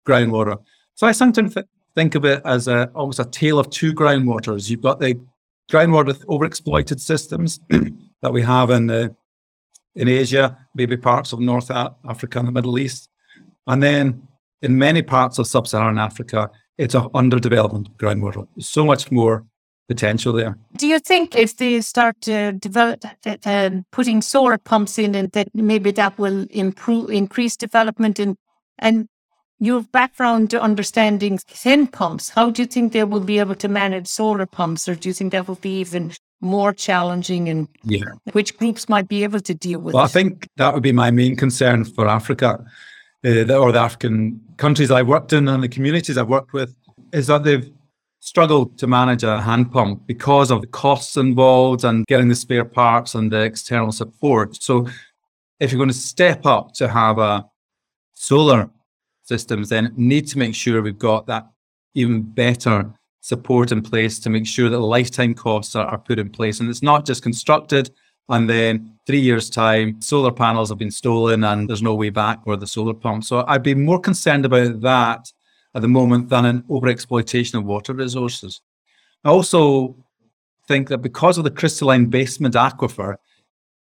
groundwater. 0.08 0.58
So 0.96 1.08
I 1.08 1.12
sometimes 1.12 1.54
th- 1.54 1.68
think 1.96 2.16
of 2.16 2.26
it 2.26 2.42
as 2.46 2.68
a, 2.68 2.90
almost 2.96 3.20
a 3.20 3.26
tale 3.26 3.60
of 3.60 3.70
two 3.70 3.94
groundwaters. 3.94 4.70
You've 4.70 4.82
got 4.82 5.00
the 5.00 5.20
groundwater 5.72 6.14
overexploited 6.26 7.00
systems 7.00 7.60
that 8.22 8.34
we 8.34 8.42
have 8.42 8.70
in 8.70 8.88
the, 8.88 9.16
in 9.96 10.08
Asia, 10.08 10.58
maybe 10.76 10.98
parts 10.98 11.34
of 11.34 11.40
North 11.40 11.70
Africa 11.72 12.40
and 12.40 12.48
the 12.48 12.52
Middle 12.52 12.80
East, 12.80 13.10
and 13.68 13.82
then 13.82 14.28
in 14.62 14.78
many 14.78 15.02
parts 15.02 15.38
of 15.40 15.48
sub-Saharan 15.48 16.00
Africa, 16.00 16.50
it's 16.78 16.96
a 16.96 17.08
underdeveloped 17.14 17.96
groundwater. 17.98 18.48
There's 18.56 18.70
so 18.70 18.86
much 18.86 19.12
more 19.12 19.46
potential 19.88 20.34
there. 20.34 20.58
Do 20.78 20.88
you 20.88 21.00
think 21.00 21.36
if 21.36 21.58
they 21.58 21.82
start 21.82 22.20
to 22.22 22.54
develop 22.54 23.04
uh, 23.46 23.70
putting 23.92 24.22
solar 24.22 24.58
pumps 24.58 24.98
in, 24.98 25.16
and 25.16 25.32
that 25.34 25.50
maybe 25.54 25.92
that 25.92 26.18
will 26.18 26.48
improve, 26.50 27.10
increase 27.10 27.56
development 27.58 28.20
in 28.20 28.38
and 28.80 29.08
your 29.64 29.82
background 29.82 30.50
to 30.50 30.62
understanding 30.62 31.38
thin 31.38 31.88
pumps, 31.88 32.30
how 32.30 32.50
do 32.50 32.62
you 32.62 32.68
think 32.68 32.92
they 32.92 33.06
will 33.06 33.22
be 33.22 33.40
able 33.40 33.56
to 33.56 33.70
manage 33.70 34.08
solar 34.08 34.46
pumps, 34.46 34.90
or 34.90 34.96
do 34.96 35.08
you 35.08 35.14
think 35.14 35.32
that 35.32 35.48
will 35.48 35.56
be 35.56 35.80
even 35.80 36.12
more 36.42 36.74
challenging 36.74 37.48
and 37.48 37.70
yeah. 37.84 38.04
which 38.34 38.58
groups 38.58 38.90
might 38.90 39.08
be 39.08 39.24
able 39.24 39.40
to 39.40 39.54
deal 39.54 39.80
with 39.80 39.94
well, 39.94 40.04
it? 40.04 40.08
I 40.08 40.10
think 40.10 40.50
that 40.58 40.74
would 40.74 40.84
be 40.84 40.92
my 40.92 41.12
main 41.12 41.38
concern 41.38 41.86
for 41.86 42.10
Africa 42.10 42.64
uh, 43.26 43.54
or 43.54 43.72
the 43.72 43.80
African 43.80 44.42
countries 44.58 44.92
I've 44.92 45.08
worked 45.08 45.32
in 45.32 45.48
and 45.48 45.64
the 45.64 45.70
communities 45.70 46.18
I've 46.18 46.28
worked 46.28 46.52
with 46.52 46.76
is 47.14 47.28
that 47.28 47.46
they've 47.46 47.72
struggled 48.20 48.78
to 48.80 48.88
manage 48.88 49.24
a 49.24 49.42
hand 49.42 49.72
pump 49.72 50.06
because 50.08 50.52
of 50.52 50.60
the 50.60 50.68
costs 50.68 51.16
involved 51.16 51.86
and 51.86 52.06
getting 52.08 52.28
the 52.28 52.36
spare 52.36 52.66
parts 52.66 53.16
and 53.16 53.32
the 53.32 53.42
external 53.42 53.94
support. 53.94 54.62
So 54.62 54.88
if 55.62 55.72
you're 55.72 55.80
going 55.80 55.90
to 55.90 55.96
step 55.96 56.46
up 56.46 56.74
to 56.74 56.90
have 56.90 57.18
a 57.18 57.46
solar 58.14 58.70
systems, 59.24 59.70
then 59.70 59.94
need 59.96 60.28
to 60.28 60.38
make 60.38 60.56
sure 60.56 60.82
we've 60.82 60.98
got 60.98 61.28
that 61.28 61.48
even 61.94 62.22
better 62.22 62.94
support 63.22 63.72
in 63.72 63.82
place 63.82 64.20
to 64.20 64.30
make 64.30 64.46
sure 64.46 64.70
that 64.70 64.80
lifetime 64.80 65.34
costs 65.34 65.76
are, 65.76 65.88
are 65.88 65.98
put 65.98 66.20
in 66.20 66.30
place. 66.30 66.60
And 66.60 66.70
it's 66.70 66.84
not 66.84 67.06
just 67.06 67.24
constructed 67.24 67.90
And 68.30 68.50
then 68.50 68.98
three 69.06 69.20
years' 69.20 69.50
time, 69.50 70.02
solar 70.02 70.32
panels 70.32 70.70
have 70.70 70.78
been 70.78 70.92
stolen 70.92 71.44
and 71.44 71.70
there's 71.70 71.82
no 71.82 71.94
way 71.94 72.10
back 72.10 72.44
for 72.44 72.56
the 72.56 72.68
solar 72.68 72.94
pump. 72.94 73.24
So 73.24 73.44
I'd 73.48 73.64
be 73.64 73.76
more 73.76 74.00
concerned 74.00 74.46
about 74.46 74.82
that 74.82 75.32
at 75.76 75.82
the 75.82 75.88
moment 75.88 76.30
than 76.30 76.46
an 76.46 76.64
overexploitation 76.70 77.56
of 77.56 77.66
water 77.66 77.94
resources. 77.94 78.62
I 79.26 79.30
also 79.30 79.96
think 80.68 80.88
that 80.90 81.00
because 81.00 81.38
of 81.38 81.44
the 81.44 81.52
crystalline 81.52 82.06
basement 82.06 82.56
aquifer, 82.56 83.16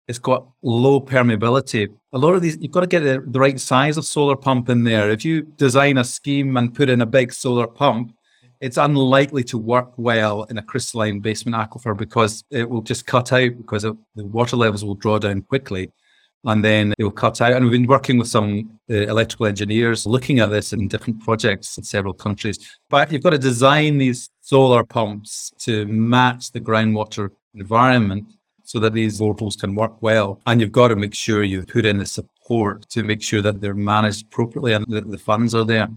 it's 0.09 0.17
got 0.17 0.47
low 0.63 0.99
permeability. 0.99 1.87
A 2.13 2.17
lot 2.17 2.33
of 2.33 2.41
these, 2.41 2.57
you've 2.59 2.71
got 2.71 2.79
to 2.81 2.87
get 2.87 3.01
the, 3.01 3.23
the 3.27 3.39
right 3.39 3.59
size 3.59 3.95
of 3.95 4.05
solar 4.05 4.35
pump 4.35 4.67
in 4.67 4.83
there. 4.83 5.11
If 5.11 5.23
you 5.23 5.43
design 5.43 5.99
a 5.99 6.03
scheme 6.03 6.57
and 6.57 6.73
put 6.73 6.89
in 6.89 7.01
a 7.01 7.05
big 7.05 7.31
solar 7.31 7.67
pump, 7.67 8.15
it's 8.59 8.77
unlikely 8.77 9.43
to 9.45 9.59
work 9.59 9.91
well 9.97 10.43
in 10.45 10.57
a 10.57 10.63
crystalline 10.63 11.19
basement 11.19 11.55
aquifer 11.55 11.95
because 11.95 12.43
it 12.49 12.67
will 12.67 12.81
just 12.81 13.05
cut 13.05 13.31
out 13.31 13.55
because 13.55 13.85
it, 13.85 13.95
the 14.15 14.25
water 14.25 14.57
levels 14.57 14.83
will 14.83 14.95
draw 14.95 15.19
down 15.19 15.43
quickly 15.43 15.91
and 16.43 16.65
then 16.65 16.95
it 16.97 17.03
will 17.03 17.11
cut 17.11 17.39
out. 17.39 17.53
And 17.53 17.63
we've 17.63 17.79
been 17.79 17.85
working 17.85 18.17
with 18.17 18.29
some 18.29 18.79
uh, 18.89 18.95
electrical 18.95 19.45
engineers 19.45 20.07
looking 20.07 20.39
at 20.39 20.49
this 20.49 20.73
in 20.73 20.87
different 20.87 21.23
projects 21.23 21.77
in 21.77 21.83
several 21.83 22.15
countries. 22.15 22.57
But 22.89 23.11
you've 23.11 23.21
got 23.21 23.29
to 23.29 23.37
design 23.37 23.99
these 23.99 24.31
solar 24.41 24.83
pumps 24.83 25.53
to 25.59 25.85
match 25.85 26.51
the 26.51 26.61
groundwater 26.61 27.29
environment 27.53 28.25
so 28.69 28.77
that 28.77 28.93
these 28.93 29.19
boreholes 29.19 29.59
can 29.59 29.73
work 29.73 29.99
well. 29.99 30.39
And 30.45 30.61
you've 30.61 30.71
got 30.71 30.89
to 30.89 30.95
make 30.95 31.15
sure 31.15 31.41
you 31.41 31.63
put 31.63 31.85
in 31.85 31.97
the 31.97 32.05
support 32.05 32.87
to 32.89 33.01
make 33.01 33.23
sure 33.23 33.41
that 33.41 33.61
they're 33.61 33.73
managed 33.73 34.27
appropriately 34.27 34.73
and 34.73 34.85
that 34.89 35.09
the 35.09 35.17
funds 35.17 35.55
are 35.55 35.65
there 35.65 35.89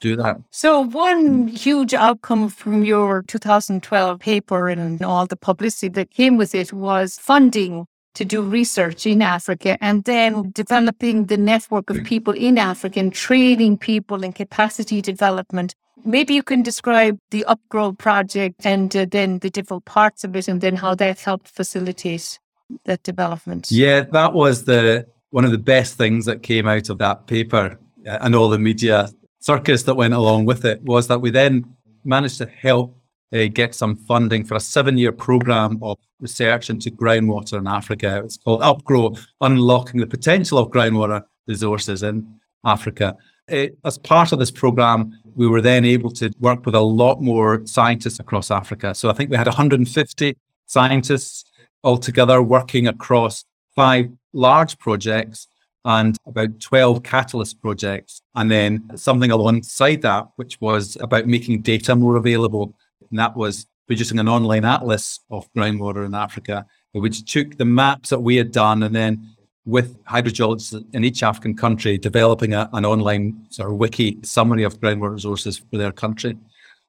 do 0.00 0.16
that. 0.16 0.36
So, 0.50 0.80
one 0.80 1.46
huge 1.46 1.94
outcome 1.94 2.48
from 2.48 2.82
your 2.84 3.22
2012 3.28 4.18
paper 4.18 4.68
and 4.68 5.00
all 5.00 5.26
the 5.26 5.36
publicity 5.36 5.90
that 5.90 6.10
came 6.10 6.36
with 6.36 6.56
it 6.56 6.72
was 6.72 7.18
funding 7.18 7.86
to 8.14 8.24
do 8.24 8.42
research 8.42 9.06
in 9.06 9.22
Africa 9.22 9.78
and 9.80 10.04
then 10.04 10.50
developing 10.52 11.26
the 11.26 11.36
network 11.36 11.90
of 11.90 12.04
people 12.04 12.34
in 12.34 12.58
Africa 12.58 13.00
and 13.00 13.12
training 13.12 13.78
people 13.78 14.22
in 14.22 14.32
capacity 14.32 15.00
development. 15.00 15.74
Maybe 16.04 16.34
you 16.34 16.42
can 16.42 16.62
describe 16.62 17.18
the 17.30 17.44
UPGro 17.48 17.96
project 17.96 18.66
and 18.66 18.94
uh, 18.96 19.06
then 19.08 19.38
the 19.38 19.50
different 19.50 19.84
parts 19.84 20.24
of 20.24 20.34
it 20.34 20.48
and 20.48 20.60
then 20.60 20.76
how 20.76 20.94
that 20.96 21.20
helped 21.20 21.48
facilitate 21.48 22.38
that 22.84 23.02
development. 23.02 23.70
Yeah, 23.70 24.00
that 24.12 24.32
was 24.32 24.64
the 24.64 25.06
one 25.30 25.44
of 25.44 25.50
the 25.50 25.58
best 25.58 25.96
things 25.96 26.26
that 26.26 26.42
came 26.42 26.66
out 26.68 26.90
of 26.90 26.98
that 26.98 27.26
paper 27.26 27.78
uh, 28.06 28.18
and 28.20 28.34
all 28.34 28.48
the 28.48 28.58
media 28.58 29.08
circus 29.40 29.84
that 29.84 29.94
went 29.94 30.14
along 30.14 30.44
with 30.44 30.64
it 30.64 30.82
was 30.82 31.08
that 31.08 31.20
we 31.20 31.30
then 31.30 31.64
managed 32.04 32.38
to 32.38 32.46
help 32.46 32.96
uh, 33.32 33.46
get 33.52 33.74
some 33.74 33.96
funding 33.96 34.44
for 34.44 34.54
a 34.54 34.60
seven 34.60 34.98
year 34.98 35.12
program 35.12 35.78
of 35.82 35.98
research 36.20 36.70
into 36.70 36.90
groundwater 36.90 37.58
in 37.58 37.66
Africa. 37.66 38.22
It's 38.24 38.36
called 38.36 38.60
UPGro 38.60 39.18
Unlocking 39.40 40.00
the 40.00 40.06
Potential 40.06 40.58
of 40.58 40.70
Groundwater 40.70 41.22
Resources 41.46 42.02
in 42.02 42.38
Africa. 42.64 43.16
It, 43.48 43.76
as 43.84 43.98
part 43.98 44.32
of 44.32 44.38
this 44.38 44.50
program, 44.50 45.18
we 45.34 45.48
were 45.48 45.60
then 45.60 45.84
able 45.84 46.10
to 46.12 46.32
work 46.40 46.64
with 46.64 46.74
a 46.74 46.80
lot 46.80 47.20
more 47.20 47.66
scientists 47.66 48.20
across 48.20 48.50
Africa. 48.50 48.94
So 48.94 49.10
I 49.10 49.14
think 49.14 49.30
we 49.30 49.36
had 49.36 49.46
150 49.46 50.36
scientists 50.66 51.44
altogether 51.82 52.42
working 52.42 52.86
across 52.86 53.44
five 53.74 54.10
large 54.32 54.78
projects 54.78 55.48
and 55.84 56.16
about 56.26 56.60
12 56.60 57.02
catalyst 57.02 57.60
projects. 57.60 58.22
And 58.34 58.50
then 58.50 58.96
something 58.96 59.30
alongside 59.30 60.02
that, 60.02 60.28
which 60.36 60.60
was 60.60 60.96
about 61.00 61.26
making 61.26 61.62
data 61.62 61.96
more 61.96 62.16
available 62.16 62.74
and 63.10 63.18
that 63.18 63.36
was 63.36 63.66
producing 63.86 64.18
an 64.18 64.28
online 64.28 64.64
atlas 64.64 65.20
of 65.30 65.48
groundwater 65.54 66.06
in 66.06 66.14
Africa, 66.14 66.66
which 66.92 67.30
took 67.30 67.56
the 67.58 67.64
maps 67.64 68.10
that 68.10 68.20
we 68.20 68.36
had 68.36 68.52
done 68.52 68.82
and 68.82 68.94
then 68.94 69.28
with 69.64 70.02
hydrogeologists 70.04 70.84
in 70.92 71.04
each 71.04 71.22
African 71.22 71.56
country 71.56 71.96
developing 71.98 72.52
a, 72.52 72.68
an 72.72 72.84
online 72.84 73.46
sort 73.50 73.70
of 73.70 73.76
wiki 73.76 74.18
summary 74.22 74.64
of 74.64 74.80
groundwater 74.80 75.12
resources 75.12 75.58
for 75.58 75.76
their 75.76 75.92
country. 75.92 76.36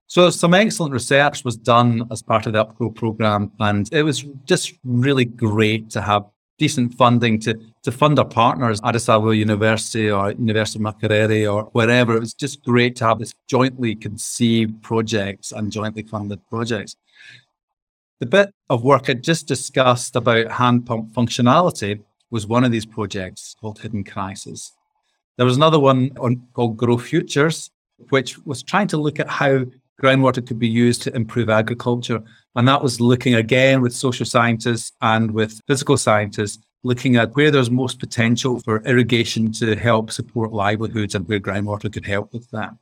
So 0.07 0.29
some 0.29 0.53
excellent 0.53 0.93
research 0.93 1.43
was 1.43 1.55
done 1.55 2.07
as 2.11 2.21
part 2.21 2.45
of 2.45 2.53
the 2.53 2.65
UPGro 2.65 2.95
program, 2.95 3.51
and 3.59 3.89
it 3.91 4.03
was 4.03 4.25
just 4.45 4.73
really 4.83 5.25
great 5.25 5.89
to 5.91 6.01
have 6.01 6.25
decent 6.57 6.93
funding 6.95 7.39
to, 7.41 7.59
to 7.83 7.91
fund 7.91 8.17
our 8.17 8.25
partners, 8.25 8.79
Addis 8.83 9.09
Ababa 9.09 9.35
University 9.35 10.09
or 10.09 10.31
University 10.31 10.79
of 10.79 10.83
Makerere 10.83 11.53
or 11.53 11.63
wherever. 11.73 12.15
It 12.15 12.21
was 12.21 12.33
just 12.33 12.63
great 12.63 12.95
to 12.97 13.05
have 13.05 13.19
this 13.19 13.33
jointly 13.47 13.93
conceived 13.95 14.81
projects 14.81 15.51
and 15.51 15.71
jointly 15.71 16.03
funded 16.03 16.39
projects. 16.49 16.95
The 18.19 18.25
bit 18.25 18.53
of 18.69 18.83
work 18.83 19.09
I 19.09 19.15
just 19.15 19.47
discussed 19.47 20.15
about 20.15 20.49
hand 20.49 20.85
pump 20.85 21.11
functionality 21.13 22.01
was 22.31 22.47
one 22.47 22.63
of 22.63 22.71
these 22.71 22.85
projects 22.85 23.55
called 23.59 23.79
Hidden 23.79 24.05
Crisis. 24.05 24.71
There 25.37 25.45
was 25.45 25.57
another 25.57 25.79
one 25.79 26.11
on, 26.19 26.47
called 26.53 26.77
GroFutures, 26.77 27.69
which 28.09 28.37
was 28.45 28.63
trying 28.63 28.87
to 28.87 28.97
look 28.97 29.19
at 29.19 29.29
how 29.29 29.65
groundwater 30.01 30.45
could 30.45 30.57
be 30.57 30.67
used 30.67 31.01
to 31.03 31.15
improve 31.15 31.49
agriculture. 31.49 32.21
And 32.55 32.67
that 32.67 32.81
was 32.81 33.01
looking 33.01 33.35
again 33.35 33.81
with 33.81 33.93
social 33.93 34.25
scientists 34.25 34.93
and 35.01 35.31
with 35.31 35.59
physical 35.67 35.97
scientists, 35.97 36.63
looking 36.83 37.15
at 37.15 37.35
where 37.35 37.49
there's 37.49 37.71
most 37.71 37.99
potential 37.99 38.59
for 38.59 38.83
irrigation 38.83 39.51
to 39.53 39.75
help 39.75 40.11
support 40.11 40.51
livelihoods 40.51 41.15
and 41.15 41.27
where 41.27 41.39
groundwater 41.39 41.91
could 41.91 42.05
help 42.05 42.33
with 42.33 42.49
that. 42.51 42.73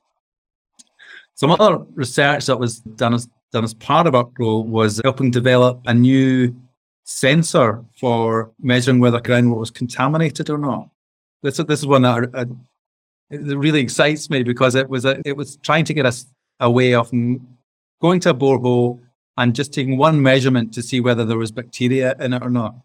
Some 1.35 1.51
other 1.51 1.85
research 1.93 2.47
that 2.47 2.59
was 2.59 2.79
done 2.79 3.13
as, 3.13 3.29
done 3.51 3.63
as 3.63 3.73
part 3.75 4.07
of 4.07 4.13
UPGro 4.13 4.65
was 4.65 4.99
helping 5.03 5.31
develop 5.31 5.81
a 5.85 5.93
new 5.93 6.55
sensor 7.03 7.83
for 7.99 8.51
measuring 8.59 8.99
whether 8.99 9.19
groundwater 9.19 9.59
was 9.59 9.71
contaminated 9.71 10.49
or 10.49 10.57
not. 10.57 10.89
This, 11.43 11.57
this 11.57 11.79
is 11.79 11.87
one 11.87 12.03
that, 12.03 12.29
uh, 12.33 12.45
it 13.29 13.57
really 13.57 13.79
excites 13.79 14.29
me 14.29 14.43
because 14.43 14.75
it 14.75 14.89
was 14.89 15.05
a, 15.05 15.21
it 15.25 15.37
was 15.37 15.55
trying 15.57 15.85
to 15.85 15.93
get 15.93 16.05
us 16.05 16.25
a 16.59 16.69
way 16.69 16.93
of 16.93 17.09
going 18.01 18.19
to 18.19 18.31
a 18.31 18.33
borehole 18.33 18.99
and 19.37 19.55
just 19.55 19.73
taking 19.73 19.97
one 19.97 20.21
measurement 20.21 20.73
to 20.73 20.81
see 20.81 20.99
whether 20.99 21.23
there 21.23 21.37
was 21.37 21.51
bacteria 21.51 22.15
in 22.19 22.33
it 22.33 22.43
or 22.43 22.49
not. 22.49 22.75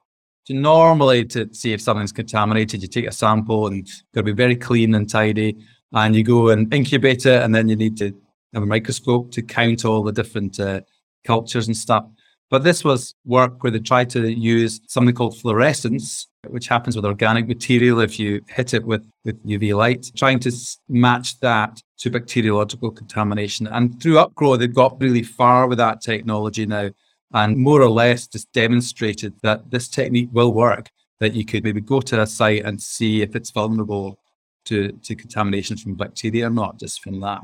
So 0.46 0.54
normally, 0.54 1.24
to 1.24 1.52
see 1.52 1.72
if 1.72 1.80
something's 1.80 2.12
contaminated, 2.12 2.80
you 2.80 2.86
take 2.86 3.08
a 3.08 3.12
sample 3.12 3.66
and 3.66 3.80
it's 3.80 4.04
got 4.14 4.20
to 4.20 4.24
be 4.24 4.32
very 4.32 4.54
clean 4.54 4.94
and 4.94 5.10
tidy, 5.10 5.56
and 5.92 6.14
you 6.14 6.22
go 6.22 6.50
and 6.50 6.72
incubate 6.72 7.26
it, 7.26 7.42
and 7.42 7.52
then 7.52 7.68
you 7.68 7.74
need 7.74 7.96
to 7.96 8.12
have 8.54 8.62
a 8.62 8.66
microscope 8.66 9.32
to 9.32 9.42
count 9.42 9.84
all 9.84 10.04
the 10.04 10.12
different 10.12 10.60
uh, 10.60 10.82
cultures 11.24 11.66
and 11.66 11.76
stuff. 11.76 12.06
But 12.48 12.62
this 12.62 12.84
was 12.84 13.16
work 13.24 13.60
where 13.64 13.72
they 13.72 13.80
tried 13.80 14.08
to 14.10 14.30
use 14.30 14.80
something 14.86 15.16
called 15.16 15.36
fluorescence, 15.36 16.28
which 16.46 16.68
happens 16.68 16.94
with 16.94 17.04
organic 17.04 17.48
material 17.48 17.98
if 17.98 18.20
you 18.20 18.40
hit 18.48 18.72
it 18.72 18.84
with, 18.84 19.04
with 19.24 19.44
UV 19.44 19.76
light, 19.76 20.12
trying 20.14 20.38
to 20.40 20.52
match 20.88 21.40
that 21.40 21.82
to 21.98 22.10
bacteriological 22.10 22.92
contamination. 22.92 23.66
And 23.66 24.00
through 24.00 24.14
UPGro, 24.14 24.60
they've 24.60 24.72
got 24.72 25.00
really 25.00 25.24
far 25.24 25.66
with 25.66 25.78
that 25.78 26.02
technology 26.02 26.66
now 26.66 26.90
and 27.32 27.56
more 27.56 27.82
or 27.82 27.90
less 27.90 28.26
just 28.26 28.52
demonstrated 28.52 29.34
that 29.42 29.70
this 29.70 29.88
technique 29.88 30.28
will 30.32 30.52
work, 30.52 30.90
that 31.20 31.34
you 31.34 31.44
could 31.44 31.64
maybe 31.64 31.80
go 31.80 32.00
to 32.00 32.20
a 32.20 32.26
site 32.26 32.64
and 32.64 32.80
see 32.80 33.22
if 33.22 33.34
it's 33.34 33.50
vulnerable 33.50 34.18
to, 34.64 34.92
to 34.92 35.14
contamination 35.14 35.76
from 35.76 35.94
bacteria 35.94 36.46
or 36.46 36.50
not, 36.50 36.78
just 36.78 37.02
from 37.02 37.20
that. 37.20 37.42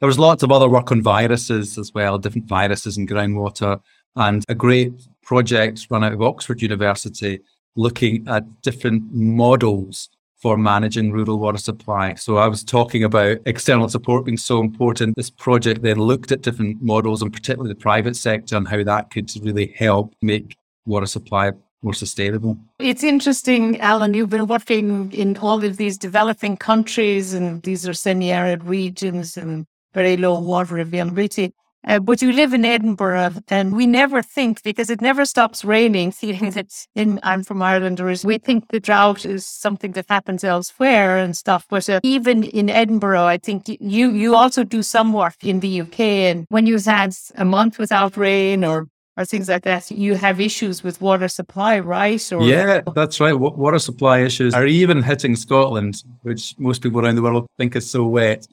There 0.00 0.06
was 0.06 0.18
lots 0.18 0.42
of 0.42 0.52
other 0.52 0.68
work 0.68 0.92
on 0.92 1.02
viruses 1.02 1.78
as 1.78 1.92
well, 1.94 2.18
different 2.18 2.48
viruses 2.48 2.98
in 2.98 3.06
groundwater, 3.06 3.80
and 4.14 4.44
a 4.48 4.54
great 4.54 4.92
project 5.22 5.86
run 5.90 6.04
out 6.04 6.12
of 6.12 6.22
Oxford 6.22 6.62
University 6.62 7.40
looking 7.76 8.26
at 8.28 8.62
different 8.62 9.12
models 9.12 10.08
for 10.46 10.56
managing 10.56 11.10
rural 11.10 11.40
water 11.40 11.58
supply. 11.58 12.14
So 12.14 12.36
I 12.36 12.46
was 12.46 12.62
talking 12.62 13.02
about 13.02 13.38
external 13.46 13.88
support 13.88 14.24
being 14.24 14.36
so 14.36 14.60
important. 14.60 15.16
This 15.16 15.28
project 15.28 15.82
then 15.82 15.98
looked 15.98 16.30
at 16.30 16.42
different 16.42 16.80
models 16.80 17.20
and 17.20 17.32
particularly 17.32 17.74
the 17.74 17.80
private 17.80 18.14
sector 18.14 18.56
and 18.56 18.68
how 18.68 18.84
that 18.84 19.10
could 19.10 19.28
really 19.42 19.74
help 19.76 20.14
make 20.22 20.56
water 20.84 21.06
supply 21.06 21.50
more 21.82 21.94
sustainable. 21.94 22.56
It's 22.78 23.02
interesting, 23.02 23.80
Alan, 23.80 24.14
you've 24.14 24.30
been 24.30 24.46
working 24.46 25.12
in 25.12 25.36
all 25.38 25.64
of 25.64 25.78
these 25.78 25.98
developing 25.98 26.56
countries 26.56 27.34
and 27.34 27.60
these 27.64 27.88
are 27.88 27.92
semi-arid 27.92 28.62
regions 28.62 29.36
and 29.36 29.66
very 29.94 30.16
low 30.16 30.38
water 30.38 30.78
availability. 30.78 31.54
Uh, 31.86 32.00
but 32.00 32.20
you 32.20 32.32
live 32.32 32.52
in 32.52 32.64
Edinburgh, 32.64 33.34
and 33.48 33.76
we 33.76 33.86
never 33.86 34.20
think 34.20 34.62
because 34.62 34.90
it 34.90 35.00
never 35.00 35.24
stops 35.24 35.64
raining. 35.64 36.12
Seeing 36.16 36.50
that 36.50 36.86
in 36.94 37.20
I'm 37.22 37.44
from 37.44 37.62
Ireland, 37.62 38.00
or 38.00 38.12
we 38.24 38.38
think 38.38 38.68
the 38.68 38.80
drought 38.80 39.24
is 39.24 39.46
something 39.46 39.92
that 39.92 40.06
happens 40.08 40.42
elsewhere 40.42 41.18
and 41.18 41.36
stuff. 41.36 41.66
But 41.68 41.88
uh, 41.88 42.00
even 42.02 42.42
in 42.42 42.68
Edinburgh, 42.68 43.24
I 43.24 43.38
think 43.38 43.68
you 43.68 44.10
you 44.10 44.34
also 44.34 44.64
do 44.64 44.82
some 44.82 45.12
work 45.12 45.36
in 45.42 45.60
the 45.60 45.82
UK, 45.82 46.00
and 46.00 46.46
when 46.48 46.66
you've 46.66 46.84
had 46.84 47.14
a 47.36 47.44
month 47.44 47.78
without 47.78 48.16
rain 48.16 48.64
or 48.64 48.88
or 49.16 49.24
things 49.24 49.48
like 49.48 49.62
that, 49.62 49.90
you 49.90 50.14
have 50.14 50.40
issues 50.40 50.84
with 50.84 51.00
water 51.00 51.28
supply, 51.28 51.78
right? 51.78 52.32
Or, 52.32 52.42
yeah, 52.42 52.82
that's 52.94 53.18
right. 53.18 53.32
water 53.32 53.78
supply 53.78 54.18
issues 54.20 54.54
are 54.54 54.66
even 54.66 55.02
hitting 55.02 55.36
Scotland, 55.36 56.02
which 56.22 56.54
most 56.58 56.82
people 56.82 57.00
around 57.00 57.14
the 57.14 57.22
world 57.22 57.46
think 57.56 57.74
is 57.76 57.88
so 57.90 58.04
wet. 58.04 58.46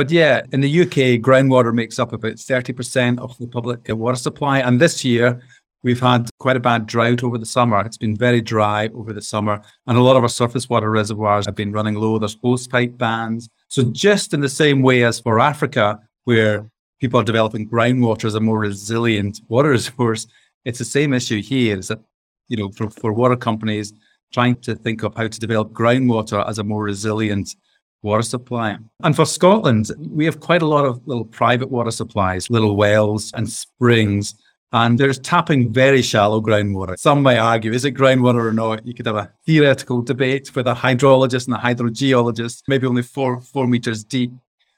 But 0.00 0.10
yeah, 0.10 0.40
in 0.50 0.62
the 0.62 0.80
UK, 0.80 1.20
groundwater 1.20 1.74
makes 1.74 1.98
up 1.98 2.14
about 2.14 2.36
30% 2.36 3.18
of 3.18 3.36
the 3.36 3.46
public 3.46 3.80
water 3.90 4.16
supply. 4.16 4.60
And 4.60 4.80
this 4.80 5.04
year, 5.04 5.42
We've 5.82 6.00
had 6.00 6.30
quite 6.38 6.56
a 6.56 6.60
bad 6.60 6.86
drought 6.86 7.22
over 7.22 7.36
the 7.36 7.44
summer. 7.46 7.80
It's 7.84 7.98
been 7.98 8.16
very 8.16 8.40
dry 8.40 8.88
over 8.94 9.12
the 9.14 9.22
summer, 9.22 9.62
and 9.86 9.98
a 9.98 10.02
lot 10.02 10.16
of 10.16 10.22
our 10.22 10.28
surface 10.28 10.68
water 10.68 10.90
reservoirs 10.90 11.46
have 11.46 11.54
been 11.54 11.72
running 11.72 11.94
low. 11.94 12.18
There's 12.18 12.36
hosepipe 12.36 12.98
bans. 12.98 13.48
So, 13.68 13.84
just 13.84 14.34
in 14.34 14.40
the 14.40 14.48
same 14.48 14.82
way 14.82 15.04
as 15.04 15.20
for 15.20 15.40
Africa, 15.40 15.98
where 16.24 16.66
people 17.00 17.20
are 17.20 17.24
developing 17.24 17.66
groundwater 17.66 18.26
as 18.26 18.34
a 18.34 18.40
more 18.40 18.58
resilient 18.58 19.40
water 19.48 19.70
resource, 19.78 20.26
it's 20.66 20.78
the 20.78 20.84
same 20.84 21.14
issue 21.14 21.40
here. 21.40 21.78
Is 21.78 21.88
that 21.88 22.00
you 22.48 22.58
know, 22.58 22.70
for, 22.70 22.90
for 22.90 23.12
water 23.14 23.36
companies 23.36 23.94
trying 24.32 24.56
to 24.56 24.74
think 24.74 25.02
of 25.02 25.14
how 25.14 25.28
to 25.28 25.40
develop 25.40 25.72
groundwater 25.72 26.46
as 26.46 26.58
a 26.58 26.64
more 26.64 26.82
resilient 26.82 27.54
water 28.02 28.22
supply. 28.22 28.76
And 29.02 29.14
for 29.14 29.26
Scotland, 29.26 29.90
we 29.98 30.24
have 30.24 30.40
quite 30.40 30.62
a 30.62 30.66
lot 30.66 30.84
of 30.84 31.06
little 31.06 31.24
private 31.24 31.70
water 31.70 31.90
supplies, 31.90 32.48
little 32.50 32.76
wells 32.76 33.32
and 33.34 33.48
springs 33.48 34.34
and 34.72 34.98
there's 34.98 35.18
tapping 35.18 35.72
very 35.72 36.00
shallow 36.00 36.40
groundwater. 36.40 36.96
Some 36.98 37.22
might 37.22 37.38
argue, 37.38 37.72
is 37.72 37.84
it 37.84 37.92
groundwater 37.94 38.44
or 38.44 38.52
not? 38.52 38.86
You 38.86 38.94
could 38.94 39.06
have 39.06 39.16
a 39.16 39.32
theoretical 39.44 40.00
debate 40.00 40.54
with 40.54 40.68
a 40.68 40.74
hydrologist 40.74 41.46
and 41.46 41.56
a 41.56 41.58
hydrogeologist, 41.58 42.62
maybe 42.68 42.86
only 42.86 43.02
four, 43.02 43.40
four 43.40 43.66
meters 43.66 44.04
deep. 44.04 44.30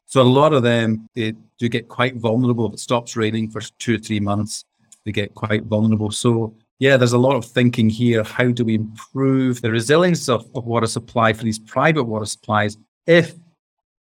So 0.06 0.22
a 0.22 0.24
lot 0.24 0.54
of 0.54 0.62
them, 0.62 1.08
they 1.14 1.34
do 1.58 1.68
get 1.68 1.88
quite 1.88 2.16
vulnerable. 2.16 2.66
If 2.66 2.74
it 2.74 2.80
stops 2.80 3.16
raining 3.16 3.50
for 3.50 3.60
two 3.78 3.96
or 3.96 3.98
three 3.98 4.20
months, 4.20 4.64
they 5.04 5.12
get 5.12 5.34
quite 5.34 5.64
vulnerable. 5.64 6.10
So 6.10 6.54
yeah, 6.78 6.96
there's 6.96 7.12
a 7.12 7.18
lot 7.18 7.36
of 7.36 7.44
thinking 7.44 7.90
here. 7.90 8.24
How 8.24 8.50
do 8.50 8.64
we 8.64 8.76
improve 8.76 9.60
the 9.60 9.70
resilience 9.70 10.28
of, 10.28 10.48
of 10.54 10.64
water 10.64 10.86
supply 10.86 11.34
for 11.34 11.44
these 11.44 11.58
private 11.58 12.04
water 12.04 12.26
supplies 12.26 12.78
if 13.06 13.34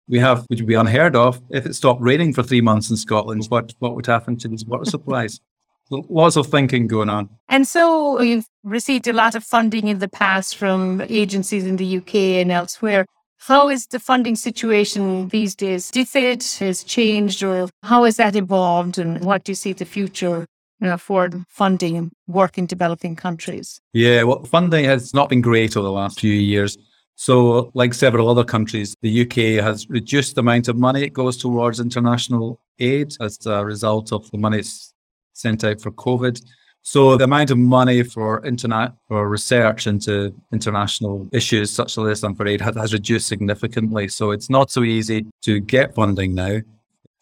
we 0.08 0.18
have, 0.18 0.44
which 0.48 0.60
would 0.60 0.68
be 0.68 0.74
unheard 0.74 1.14
of, 1.14 1.40
if 1.50 1.66
it 1.66 1.74
stopped 1.74 2.00
raining 2.00 2.32
for 2.32 2.42
three 2.42 2.60
months 2.60 2.90
in 2.90 2.96
Scotland, 2.96 3.44
what, 3.48 3.74
what 3.78 3.94
would 3.94 4.06
happen 4.06 4.36
to 4.38 4.48
these 4.48 4.64
water 4.64 4.84
supplies? 4.84 5.40
lots 5.90 6.36
of 6.36 6.46
thinking 6.46 6.86
going 6.86 7.08
on. 7.08 7.28
And 7.48 7.66
so 7.66 8.20
you've 8.20 8.46
received 8.62 9.08
a 9.08 9.12
lot 9.12 9.34
of 9.34 9.44
funding 9.44 9.88
in 9.88 9.98
the 9.98 10.08
past 10.08 10.56
from 10.56 11.00
agencies 11.08 11.64
in 11.64 11.76
the 11.76 11.98
UK 11.98 12.14
and 12.14 12.52
elsewhere. 12.52 13.06
How 13.38 13.68
is 13.68 13.86
the 13.86 14.00
funding 14.00 14.36
situation 14.36 15.28
these 15.28 15.54
days? 15.54 15.90
Do 15.90 16.00
you 16.00 16.04
think 16.04 16.26
it 16.26 16.56
has 16.58 16.82
changed 16.82 17.42
or 17.42 17.68
how 17.82 18.04
has 18.04 18.16
that 18.16 18.34
evolved 18.34 18.98
and 18.98 19.24
what 19.24 19.44
do 19.44 19.52
you 19.52 19.56
see 19.56 19.72
the 19.72 19.84
future 19.84 20.46
you 20.80 20.88
know, 20.88 20.96
for 20.96 21.30
funding 21.48 21.96
and 21.96 22.12
work 22.26 22.58
in 22.58 22.66
developing 22.66 23.16
countries? 23.16 23.80
Yeah, 23.92 24.24
well, 24.24 24.44
funding 24.44 24.84
has 24.84 25.14
not 25.14 25.28
been 25.28 25.40
great 25.40 25.76
over 25.76 25.84
the 25.84 25.92
last 25.92 26.20
few 26.20 26.32
years. 26.32 26.76
So, 27.20 27.72
like 27.74 27.94
several 27.94 28.28
other 28.28 28.44
countries, 28.44 28.94
the 29.02 29.22
UK 29.22 29.60
has 29.64 29.90
reduced 29.90 30.36
the 30.36 30.40
amount 30.40 30.68
of 30.68 30.76
money 30.76 31.02
it 31.02 31.12
goes 31.12 31.36
towards 31.36 31.80
international 31.80 32.60
aid 32.78 33.12
as 33.20 33.44
a 33.44 33.64
result 33.64 34.12
of 34.12 34.30
the 34.30 34.38
money 34.38 34.60
it's 34.60 34.94
sent 35.32 35.64
out 35.64 35.80
for 35.80 35.90
COVID. 35.90 36.40
So 36.82 37.16
the 37.16 37.24
amount 37.24 37.50
of 37.50 37.58
money 37.58 38.04
for 38.04 38.46
internet 38.46 38.92
for 39.08 39.28
research 39.28 39.88
into 39.88 40.32
international 40.52 41.28
issues 41.32 41.72
such 41.72 41.98
as 41.98 42.04
this 42.04 42.22
and 42.22 42.36
for 42.36 42.46
aid 42.46 42.60
has, 42.60 42.76
has 42.76 42.92
reduced 42.92 43.26
significantly. 43.26 44.06
So 44.06 44.30
it's 44.30 44.48
not 44.48 44.70
so 44.70 44.84
easy 44.84 45.26
to 45.42 45.58
get 45.58 45.96
funding 45.96 46.36
now 46.36 46.60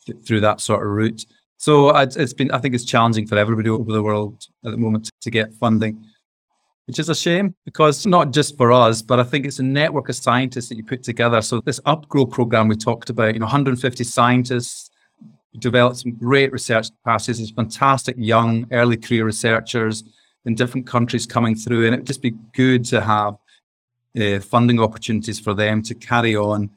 th- 0.04 0.18
through 0.26 0.42
that 0.42 0.60
sort 0.60 0.82
of 0.82 0.92
route. 0.92 1.24
So 1.56 1.96
it's 1.96 2.34
been, 2.34 2.50
I 2.50 2.58
think 2.58 2.74
it's 2.74 2.84
challenging 2.84 3.26
for 3.26 3.38
everybody 3.38 3.70
over 3.70 3.90
the 3.90 4.02
world 4.02 4.44
at 4.62 4.72
the 4.72 4.76
moment 4.76 5.08
to 5.22 5.30
get 5.30 5.54
funding, 5.54 6.04
which 6.86 6.98
is 6.98 7.08
a 7.08 7.14
shame 7.14 7.54
because 7.64 8.06
not 8.06 8.32
just 8.32 8.56
for 8.56 8.72
us, 8.72 9.02
but 9.02 9.18
I 9.18 9.24
think 9.24 9.44
it's 9.44 9.58
a 9.58 9.64
network 9.64 10.08
of 10.08 10.16
scientists 10.16 10.68
that 10.68 10.76
you 10.76 10.84
put 10.84 11.02
together. 11.02 11.42
So 11.42 11.60
this 11.60 11.80
UPGro 11.80 12.30
program 12.30 12.68
we 12.68 12.76
talked 12.76 13.10
about, 13.10 13.34
you 13.34 13.40
know, 13.40 13.46
150 13.46 14.04
scientists 14.04 14.90
developed 15.58 15.98
some 15.98 16.12
great 16.12 16.52
research 16.52 16.88
capacities. 17.02 17.38
There's 17.38 17.50
fantastic 17.50 18.14
young 18.18 18.66
early 18.70 18.96
career 18.96 19.24
researchers 19.24 20.04
in 20.44 20.54
different 20.54 20.86
countries 20.86 21.26
coming 21.26 21.56
through, 21.56 21.86
and 21.86 21.94
it'd 21.94 22.06
just 22.06 22.22
be 22.22 22.34
good 22.54 22.84
to 22.86 23.00
have 23.00 23.34
uh, 24.20 24.40
funding 24.40 24.80
opportunities 24.80 25.40
for 25.40 25.54
them 25.54 25.82
to 25.82 25.94
carry 25.94 26.36
on 26.36 26.70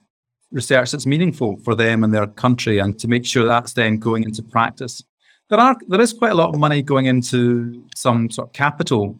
research 0.51 0.91
that's 0.91 1.05
meaningful 1.05 1.57
for 1.57 1.75
them 1.75 2.03
and 2.03 2.11
their 2.11 2.25
country, 2.25 2.79
and 2.79 2.97
to 2.99 3.07
make 3.07 3.25
sure 3.25 3.45
that's 3.45 3.73
then 3.73 3.97
going 3.97 4.23
into 4.23 4.41
practice. 4.41 5.03
There 5.49 5.59
are 5.59 5.77
there 5.87 6.01
is 6.01 6.13
quite 6.13 6.31
a 6.31 6.35
lot 6.35 6.49
of 6.49 6.59
money 6.59 6.81
going 6.81 7.05
into 7.05 7.85
some 7.95 8.31
sort 8.31 8.49
of 8.49 8.53
capital 8.53 9.19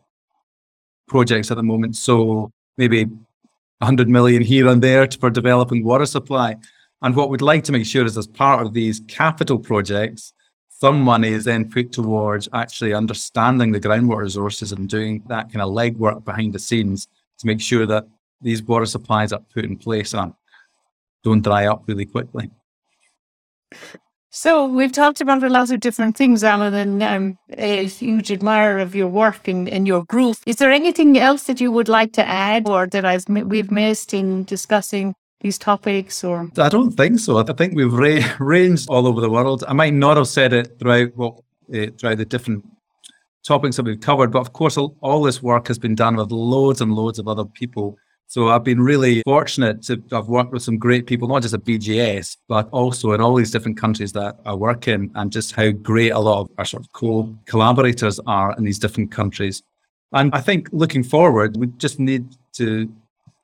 projects 1.09 1.51
at 1.51 1.57
the 1.57 1.63
moment. 1.63 1.95
So 1.95 2.51
maybe 2.77 3.05
100 3.05 4.07
million 4.09 4.41
here 4.41 4.67
and 4.67 4.81
there 4.81 5.07
for 5.19 5.29
developing 5.29 5.83
water 5.83 6.05
supply. 6.05 6.55
And 7.01 7.15
what 7.15 7.29
we'd 7.29 7.41
like 7.41 7.63
to 7.65 7.71
make 7.71 7.85
sure 7.85 8.05
is 8.05 8.17
as 8.17 8.27
part 8.27 8.65
of 8.65 8.73
these 8.73 9.01
capital 9.07 9.57
projects, 9.57 10.33
some 10.69 11.01
money 11.01 11.29
is 11.29 11.45
then 11.45 11.69
put 11.69 11.91
towards 11.91 12.47
actually 12.53 12.93
understanding 12.93 13.71
the 13.71 13.79
groundwater 13.79 14.23
resources 14.23 14.71
and 14.71 14.87
doing 14.87 15.23
that 15.27 15.51
kind 15.51 15.61
of 15.61 15.69
legwork 15.69 16.23
behind 16.23 16.53
the 16.53 16.59
scenes 16.59 17.07
to 17.39 17.47
make 17.47 17.59
sure 17.59 17.85
that 17.85 18.05
these 18.41 18.63
water 18.63 18.85
supplies 18.85 19.33
are 19.33 19.41
put 19.53 19.65
in 19.65 19.77
place 19.77 20.13
and 20.13 20.33
don't 21.23 21.41
dry 21.41 21.65
up 21.65 21.83
really 21.87 22.05
quickly. 22.05 22.49
So 24.31 24.67
we've 24.67 24.91
talked 24.91 25.21
about 25.21 25.43
a 25.43 25.49
lot 25.49 25.71
of 25.71 25.79
different 25.79 26.15
things, 26.15 26.43
Alan, 26.43 26.75
and 26.75 27.03
I'm 27.03 27.39
a 27.57 27.85
huge 27.85 28.31
admirer 28.31 28.77
of 28.77 28.93
your 28.93 29.07
work 29.07 29.47
and, 29.47 29.67
and 29.67 29.87
your 29.87 30.03
growth. 30.05 30.43
Is 30.45 30.57
there 30.57 30.71
anything 30.71 31.17
else 31.17 31.43
that 31.43 31.59
you 31.59 31.71
would 31.71 31.89
like 31.89 32.13
to 32.13 32.27
add 32.27 32.67
or 32.69 32.85
that 32.87 33.05
I've 33.05 33.27
we've 33.27 33.71
missed 33.71 34.13
in 34.13 34.43
discussing 34.43 35.15
these 35.41 35.57
topics 35.57 36.23
or? 36.23 36.47
I 36.59 36.69
don't 36.69 36.91
think 36.91 37.19
so. 37.19 37.39
I 37.39 37.43
think 37.53 37.73
we've 37.73 37.91
ra- 37.91 38.35
ranged 38.39 38.87
all 38.87 39.07
over 39.07 39.19
the 39.19 39.31
world. 39.31 39.63
I 39.67 39.73
might 39.73 39.93
not 39.93 40.17
have 40.17 40.27
said 40.27 40.53
it 40.53 40.77
throughout 40.77 41.09
well 41.15 41.43
uh, 41.73 41.87
throughout 41.99 42.17
the 42.17 42.25
different 42.25 42.63
topics 43.43 43.77
that 43.77 43.83
we've 43.83 44.01
covered 44.01 44.31
but 44.31 44.39
of 44.39 44.53
course 44.53 44.77
all, 44.77 44.95
all 45.01 45.23
this 45.23 45.41
work 45.41 45.67
has 45.67 45.79
been 45.79 45.95
done 45.95 46.15
with 46.17 46.29
loads 46.29 46.81
and 46.81 46.93
loads 46.93 47.19
of 47.19 47.27
other 47.27 47.45
people 47.45 47.97
so 48.29 48.49
I've 48.49 48.63
been 48.63 48.79
really 48.79 49.23
fortunate 49.23 49.81
to 49.85 49.99
have 50.11 50.27
worked 50.27 50.51
with 50.51 50.61
some 50.61 50.77
great 50.77 51.07
people, 51.07 51.27
not 51.27 51.41
just 51.41 51.55
at 51.55 51.63
BGS, 51.63 52.37
but 52.47 52.69
also 52.69 53.13
in 53.13 53.21
all 53.21 53.33
these 53.33 53.49
different 53.49 53.75
countries 53.75 54.11
that 54.13 54.39
I 54.45 54.53
work 54.53 54.87
in, 54.87 55.09
and 55.15 55.31
just 55.31 55.55
how 55.55 55.71
great 55.71 56.11
a 56.11 56.19
lot 56.19 56.41
of 56.41 56.49
our 56.59 56.65
sort 56.65 56.83
of 56.83 56.93
co 56.93 57.35
collaborators 57.45 58.19
are 58.27 58.55
in 58.55 58.65
these 58.65 58.77
different 58.77 59.11
countries. 59.11 59.63
And 60.13 60.29
I 60.31 60.41
think 60.41 60.69
looking 60.71 61.03
forward, 61.03 61.57
we 61.57 61.67
just 61.77 61.99
need 61.99 62.35
to 62.53 62.87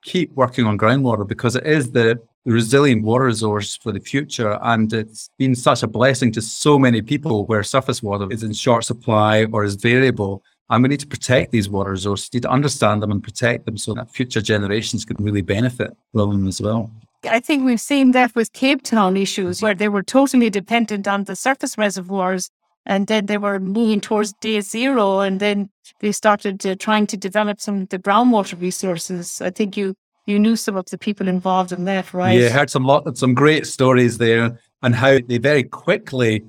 keep 0.04 0.32
working 0.36 0.66
on 0.66 0.78
groundwater 0.78 1.26
because 1.26 1.56
it 1.56 1.66
is 1.66 1.90
the 1.90 2.20
resilient 2.44 3.02
water 3.02 3.24
resource 3.24 3.76
for 3.76 3.90
the 3.90 3.98
future. 3.98 4.56
And 4.62 4.92
it's 4.92 5.30
been 5.36 5.56
such 5.56 5.82
a 5.82 5.88
blessing 5.88 6.30
to 6.30 6.40
so 6.40 6.78
many 6.78 7.02
people 7.02 7.44
where 7.46 7.64
surface 7.64 8.04
water 8.04 8.28
is 8.30 8.44
in 8.44 8.52
short 8.52 8.84
supply 8.84 9.46
or 9.46 9.64
is 9.64 9.74
variable. 9.74 10.44
And 10.68 10.82
we 10.82 10.88
need 10.88 11.00
to 11.00 11.06
protect 11.06 11.52
these 11.52 11.68
water 11.68 11.90
resources, 11.90 12.28
we 12.32 12.38
need 12.38 12.42
to 12.42 12.50
understand 12.50 13.02
them 13.02 13.10
and 13.10 13.22
protect 13.22 13.66
them 13.66 13.76
so 13.76 13.94
that 13.94 14.10
future 14.10 14.40
generations 14.40 15.04
can 15.04 15.16
really 15.20 15.42
benefit 15.42 15.96
from 16.12 16.30
them 16.30 16.48
as 16.48 16.60
well. 16.60 16.90
I 17.24 17.40
think 17.40 17.64
we've 17.64 17.80
seen 17.80 18.12
that 18.12 18.34
with 18.34 18.52
Cape 18.52 18.82
Town 18.82 19.16
issues 19.16 19.62
where 19.62 19.74
they 19.74 19.88
were 19.88 20.02
totally 20.02 20.50
dependent 20.50 21.08
on 21.08 21.24
the 21.24 21.36
surface 21.36 21.78
reservoirs 21.78 22.50
and 22.84 23.06
then 23.08 23.26
they 23.26 23.38
were 23.38 23.58
moving 23.58 24.00
towards 24.00 24.32
day 24.34 24.60
zero 24.60 25.20
and 25.20 25.40
then 25.40 25.68
they 26.00 26.12
started 26.12 26.64
uh, 26.64 26.76
trying 26.78 27.06
to 27.08 27.16
develop 27.16 27.60
some 27.60 27.82
of 27.82 27.88
the 27.88 27.98
groundwater 27.98 28.60
resources. 28.60 29.40
I 29.40 29.50
think 29.50 29.76
you 29.76 29.94
you 30.26 30.40
knew 30.40 30.56
some 30.56 30.76
of 30.76 30.86
the 30.86 30.98
people 30.98 31.28
involved 31.28 31.70
in 31.72 31.84
that 31.84 32.12
right? 32.12 32.38
Yeah 32.38 32.48
heard 32.48 32.70
some 32.70 32.84
lot 32.84 33.16
some 33.16 33.34
great 33.34 33.66
stories 33.66 34.18
there 34.18 34.58
and 34.82 34.94
how 34.94 35.18
they 35.26 35.38
very 35.38 35.64
quickly 35.64 36.44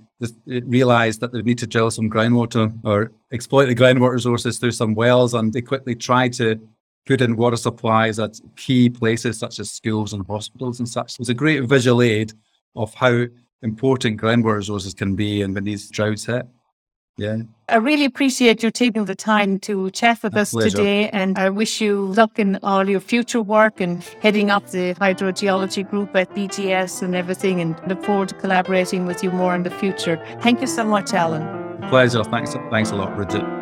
realized 0.45 1.21
that 1.21 1.31
they 1.31 1.41
need 1.41 1.57
to 1.59 1.67
drill 1.67 1.91
some 1.91 2.09
groundwater 2.09 2.75
or 2.83 3.11
exploit 3.31 3.65
the 3.67 3.75
groundwater 3.75 4.13
resources 4.13 4.57
through 4.57 4.71
some 4.71 4.95
wells 4.95 5.33
and 5.33 5.53
they 5.53 5.61
quickly 5.61 5.95
tried 5.95 6.33
to 6.33 6.59
put 7.05 7.21
in 7.21 7.35
water 7.35 7.55
supplies 7.55 8.19
at 8.19 8.39
key 8.55 8.89
places 8.89 9.39
such 9.39 9.59
as 9.59 9.71
schools 9.71 10.13
and 10.13 10.25
hospitals 10.27 10.79
and 10.79 10.89
such. 10.89 11.17
Was 11.19 11.29
a 11.29 11.33
great 11.33 11.63
visual 11.63 12.01
aid 12.01 12.33
of 12.75 12.93
how 12.93 13.25
important 13.61 14.19
groundwater 14.19 14.57
resources 14.57 14.93
can 14.93 15.15
be 15.15 15.41
and 15.41 15.53
when 15.53 15.63
these 15.63 15.89
droughts 15.89 16.25
hit. 16.25 16.45
Yeah. 17.17 17.37
I 17.69 17.77
really 17.77 18.05
appreciate 18.05 18.63
you 18.63 18.71
taking 18.71 19.05
the 19.05 19.15
time 19.15 19.59
to 19.61 19.89
chat 19.91 20.23
with 20.23 20.37
us 20.37 20.51
pleasure. 20.51 20.77
today. 20.77 21.09
And 21.09 21.37
I 21.37 21.49
wish 21.49 21.81
you 21.81 22.13
luck 22.13 22.39
in 22.39 22.59
all 22.63 22.87
your 22.87 23.01
future 23.01 23.41
work 23.41 23.81
and 23.81 24.03
heading 24.21 24.49
up 24.49 24.69
the 24.69 24.93
hydrogeology 24.93 25.89
group 25.89 26.15
at 26.15 26.33
BGS 26.33 27.01
and 27.01 27.15
everything. 27.15 27.59
And 27.59 27.75
look 27.87 28.03
forward 28.03 28.29
to 28.29 28.35
collaborating 28.35 29.05
with 29.05 29.23
you 29.23 29.31
more 29.31 29.55
in 29.55 29.63
the 29.63 29.71
future. 29.71 30.23
Thank 30.41 30.61
you 30.61 30.67
so 30.67 30.85
much, 30.85 31.13
Alan. 31.13 31.89
Pleasure. 31.89 32.23
Thanks, 32.23 32.53
thanks 32.69 32.91
a 32.91 32.95
lot, 32.95 33.15
Bridget. 33.15 33.56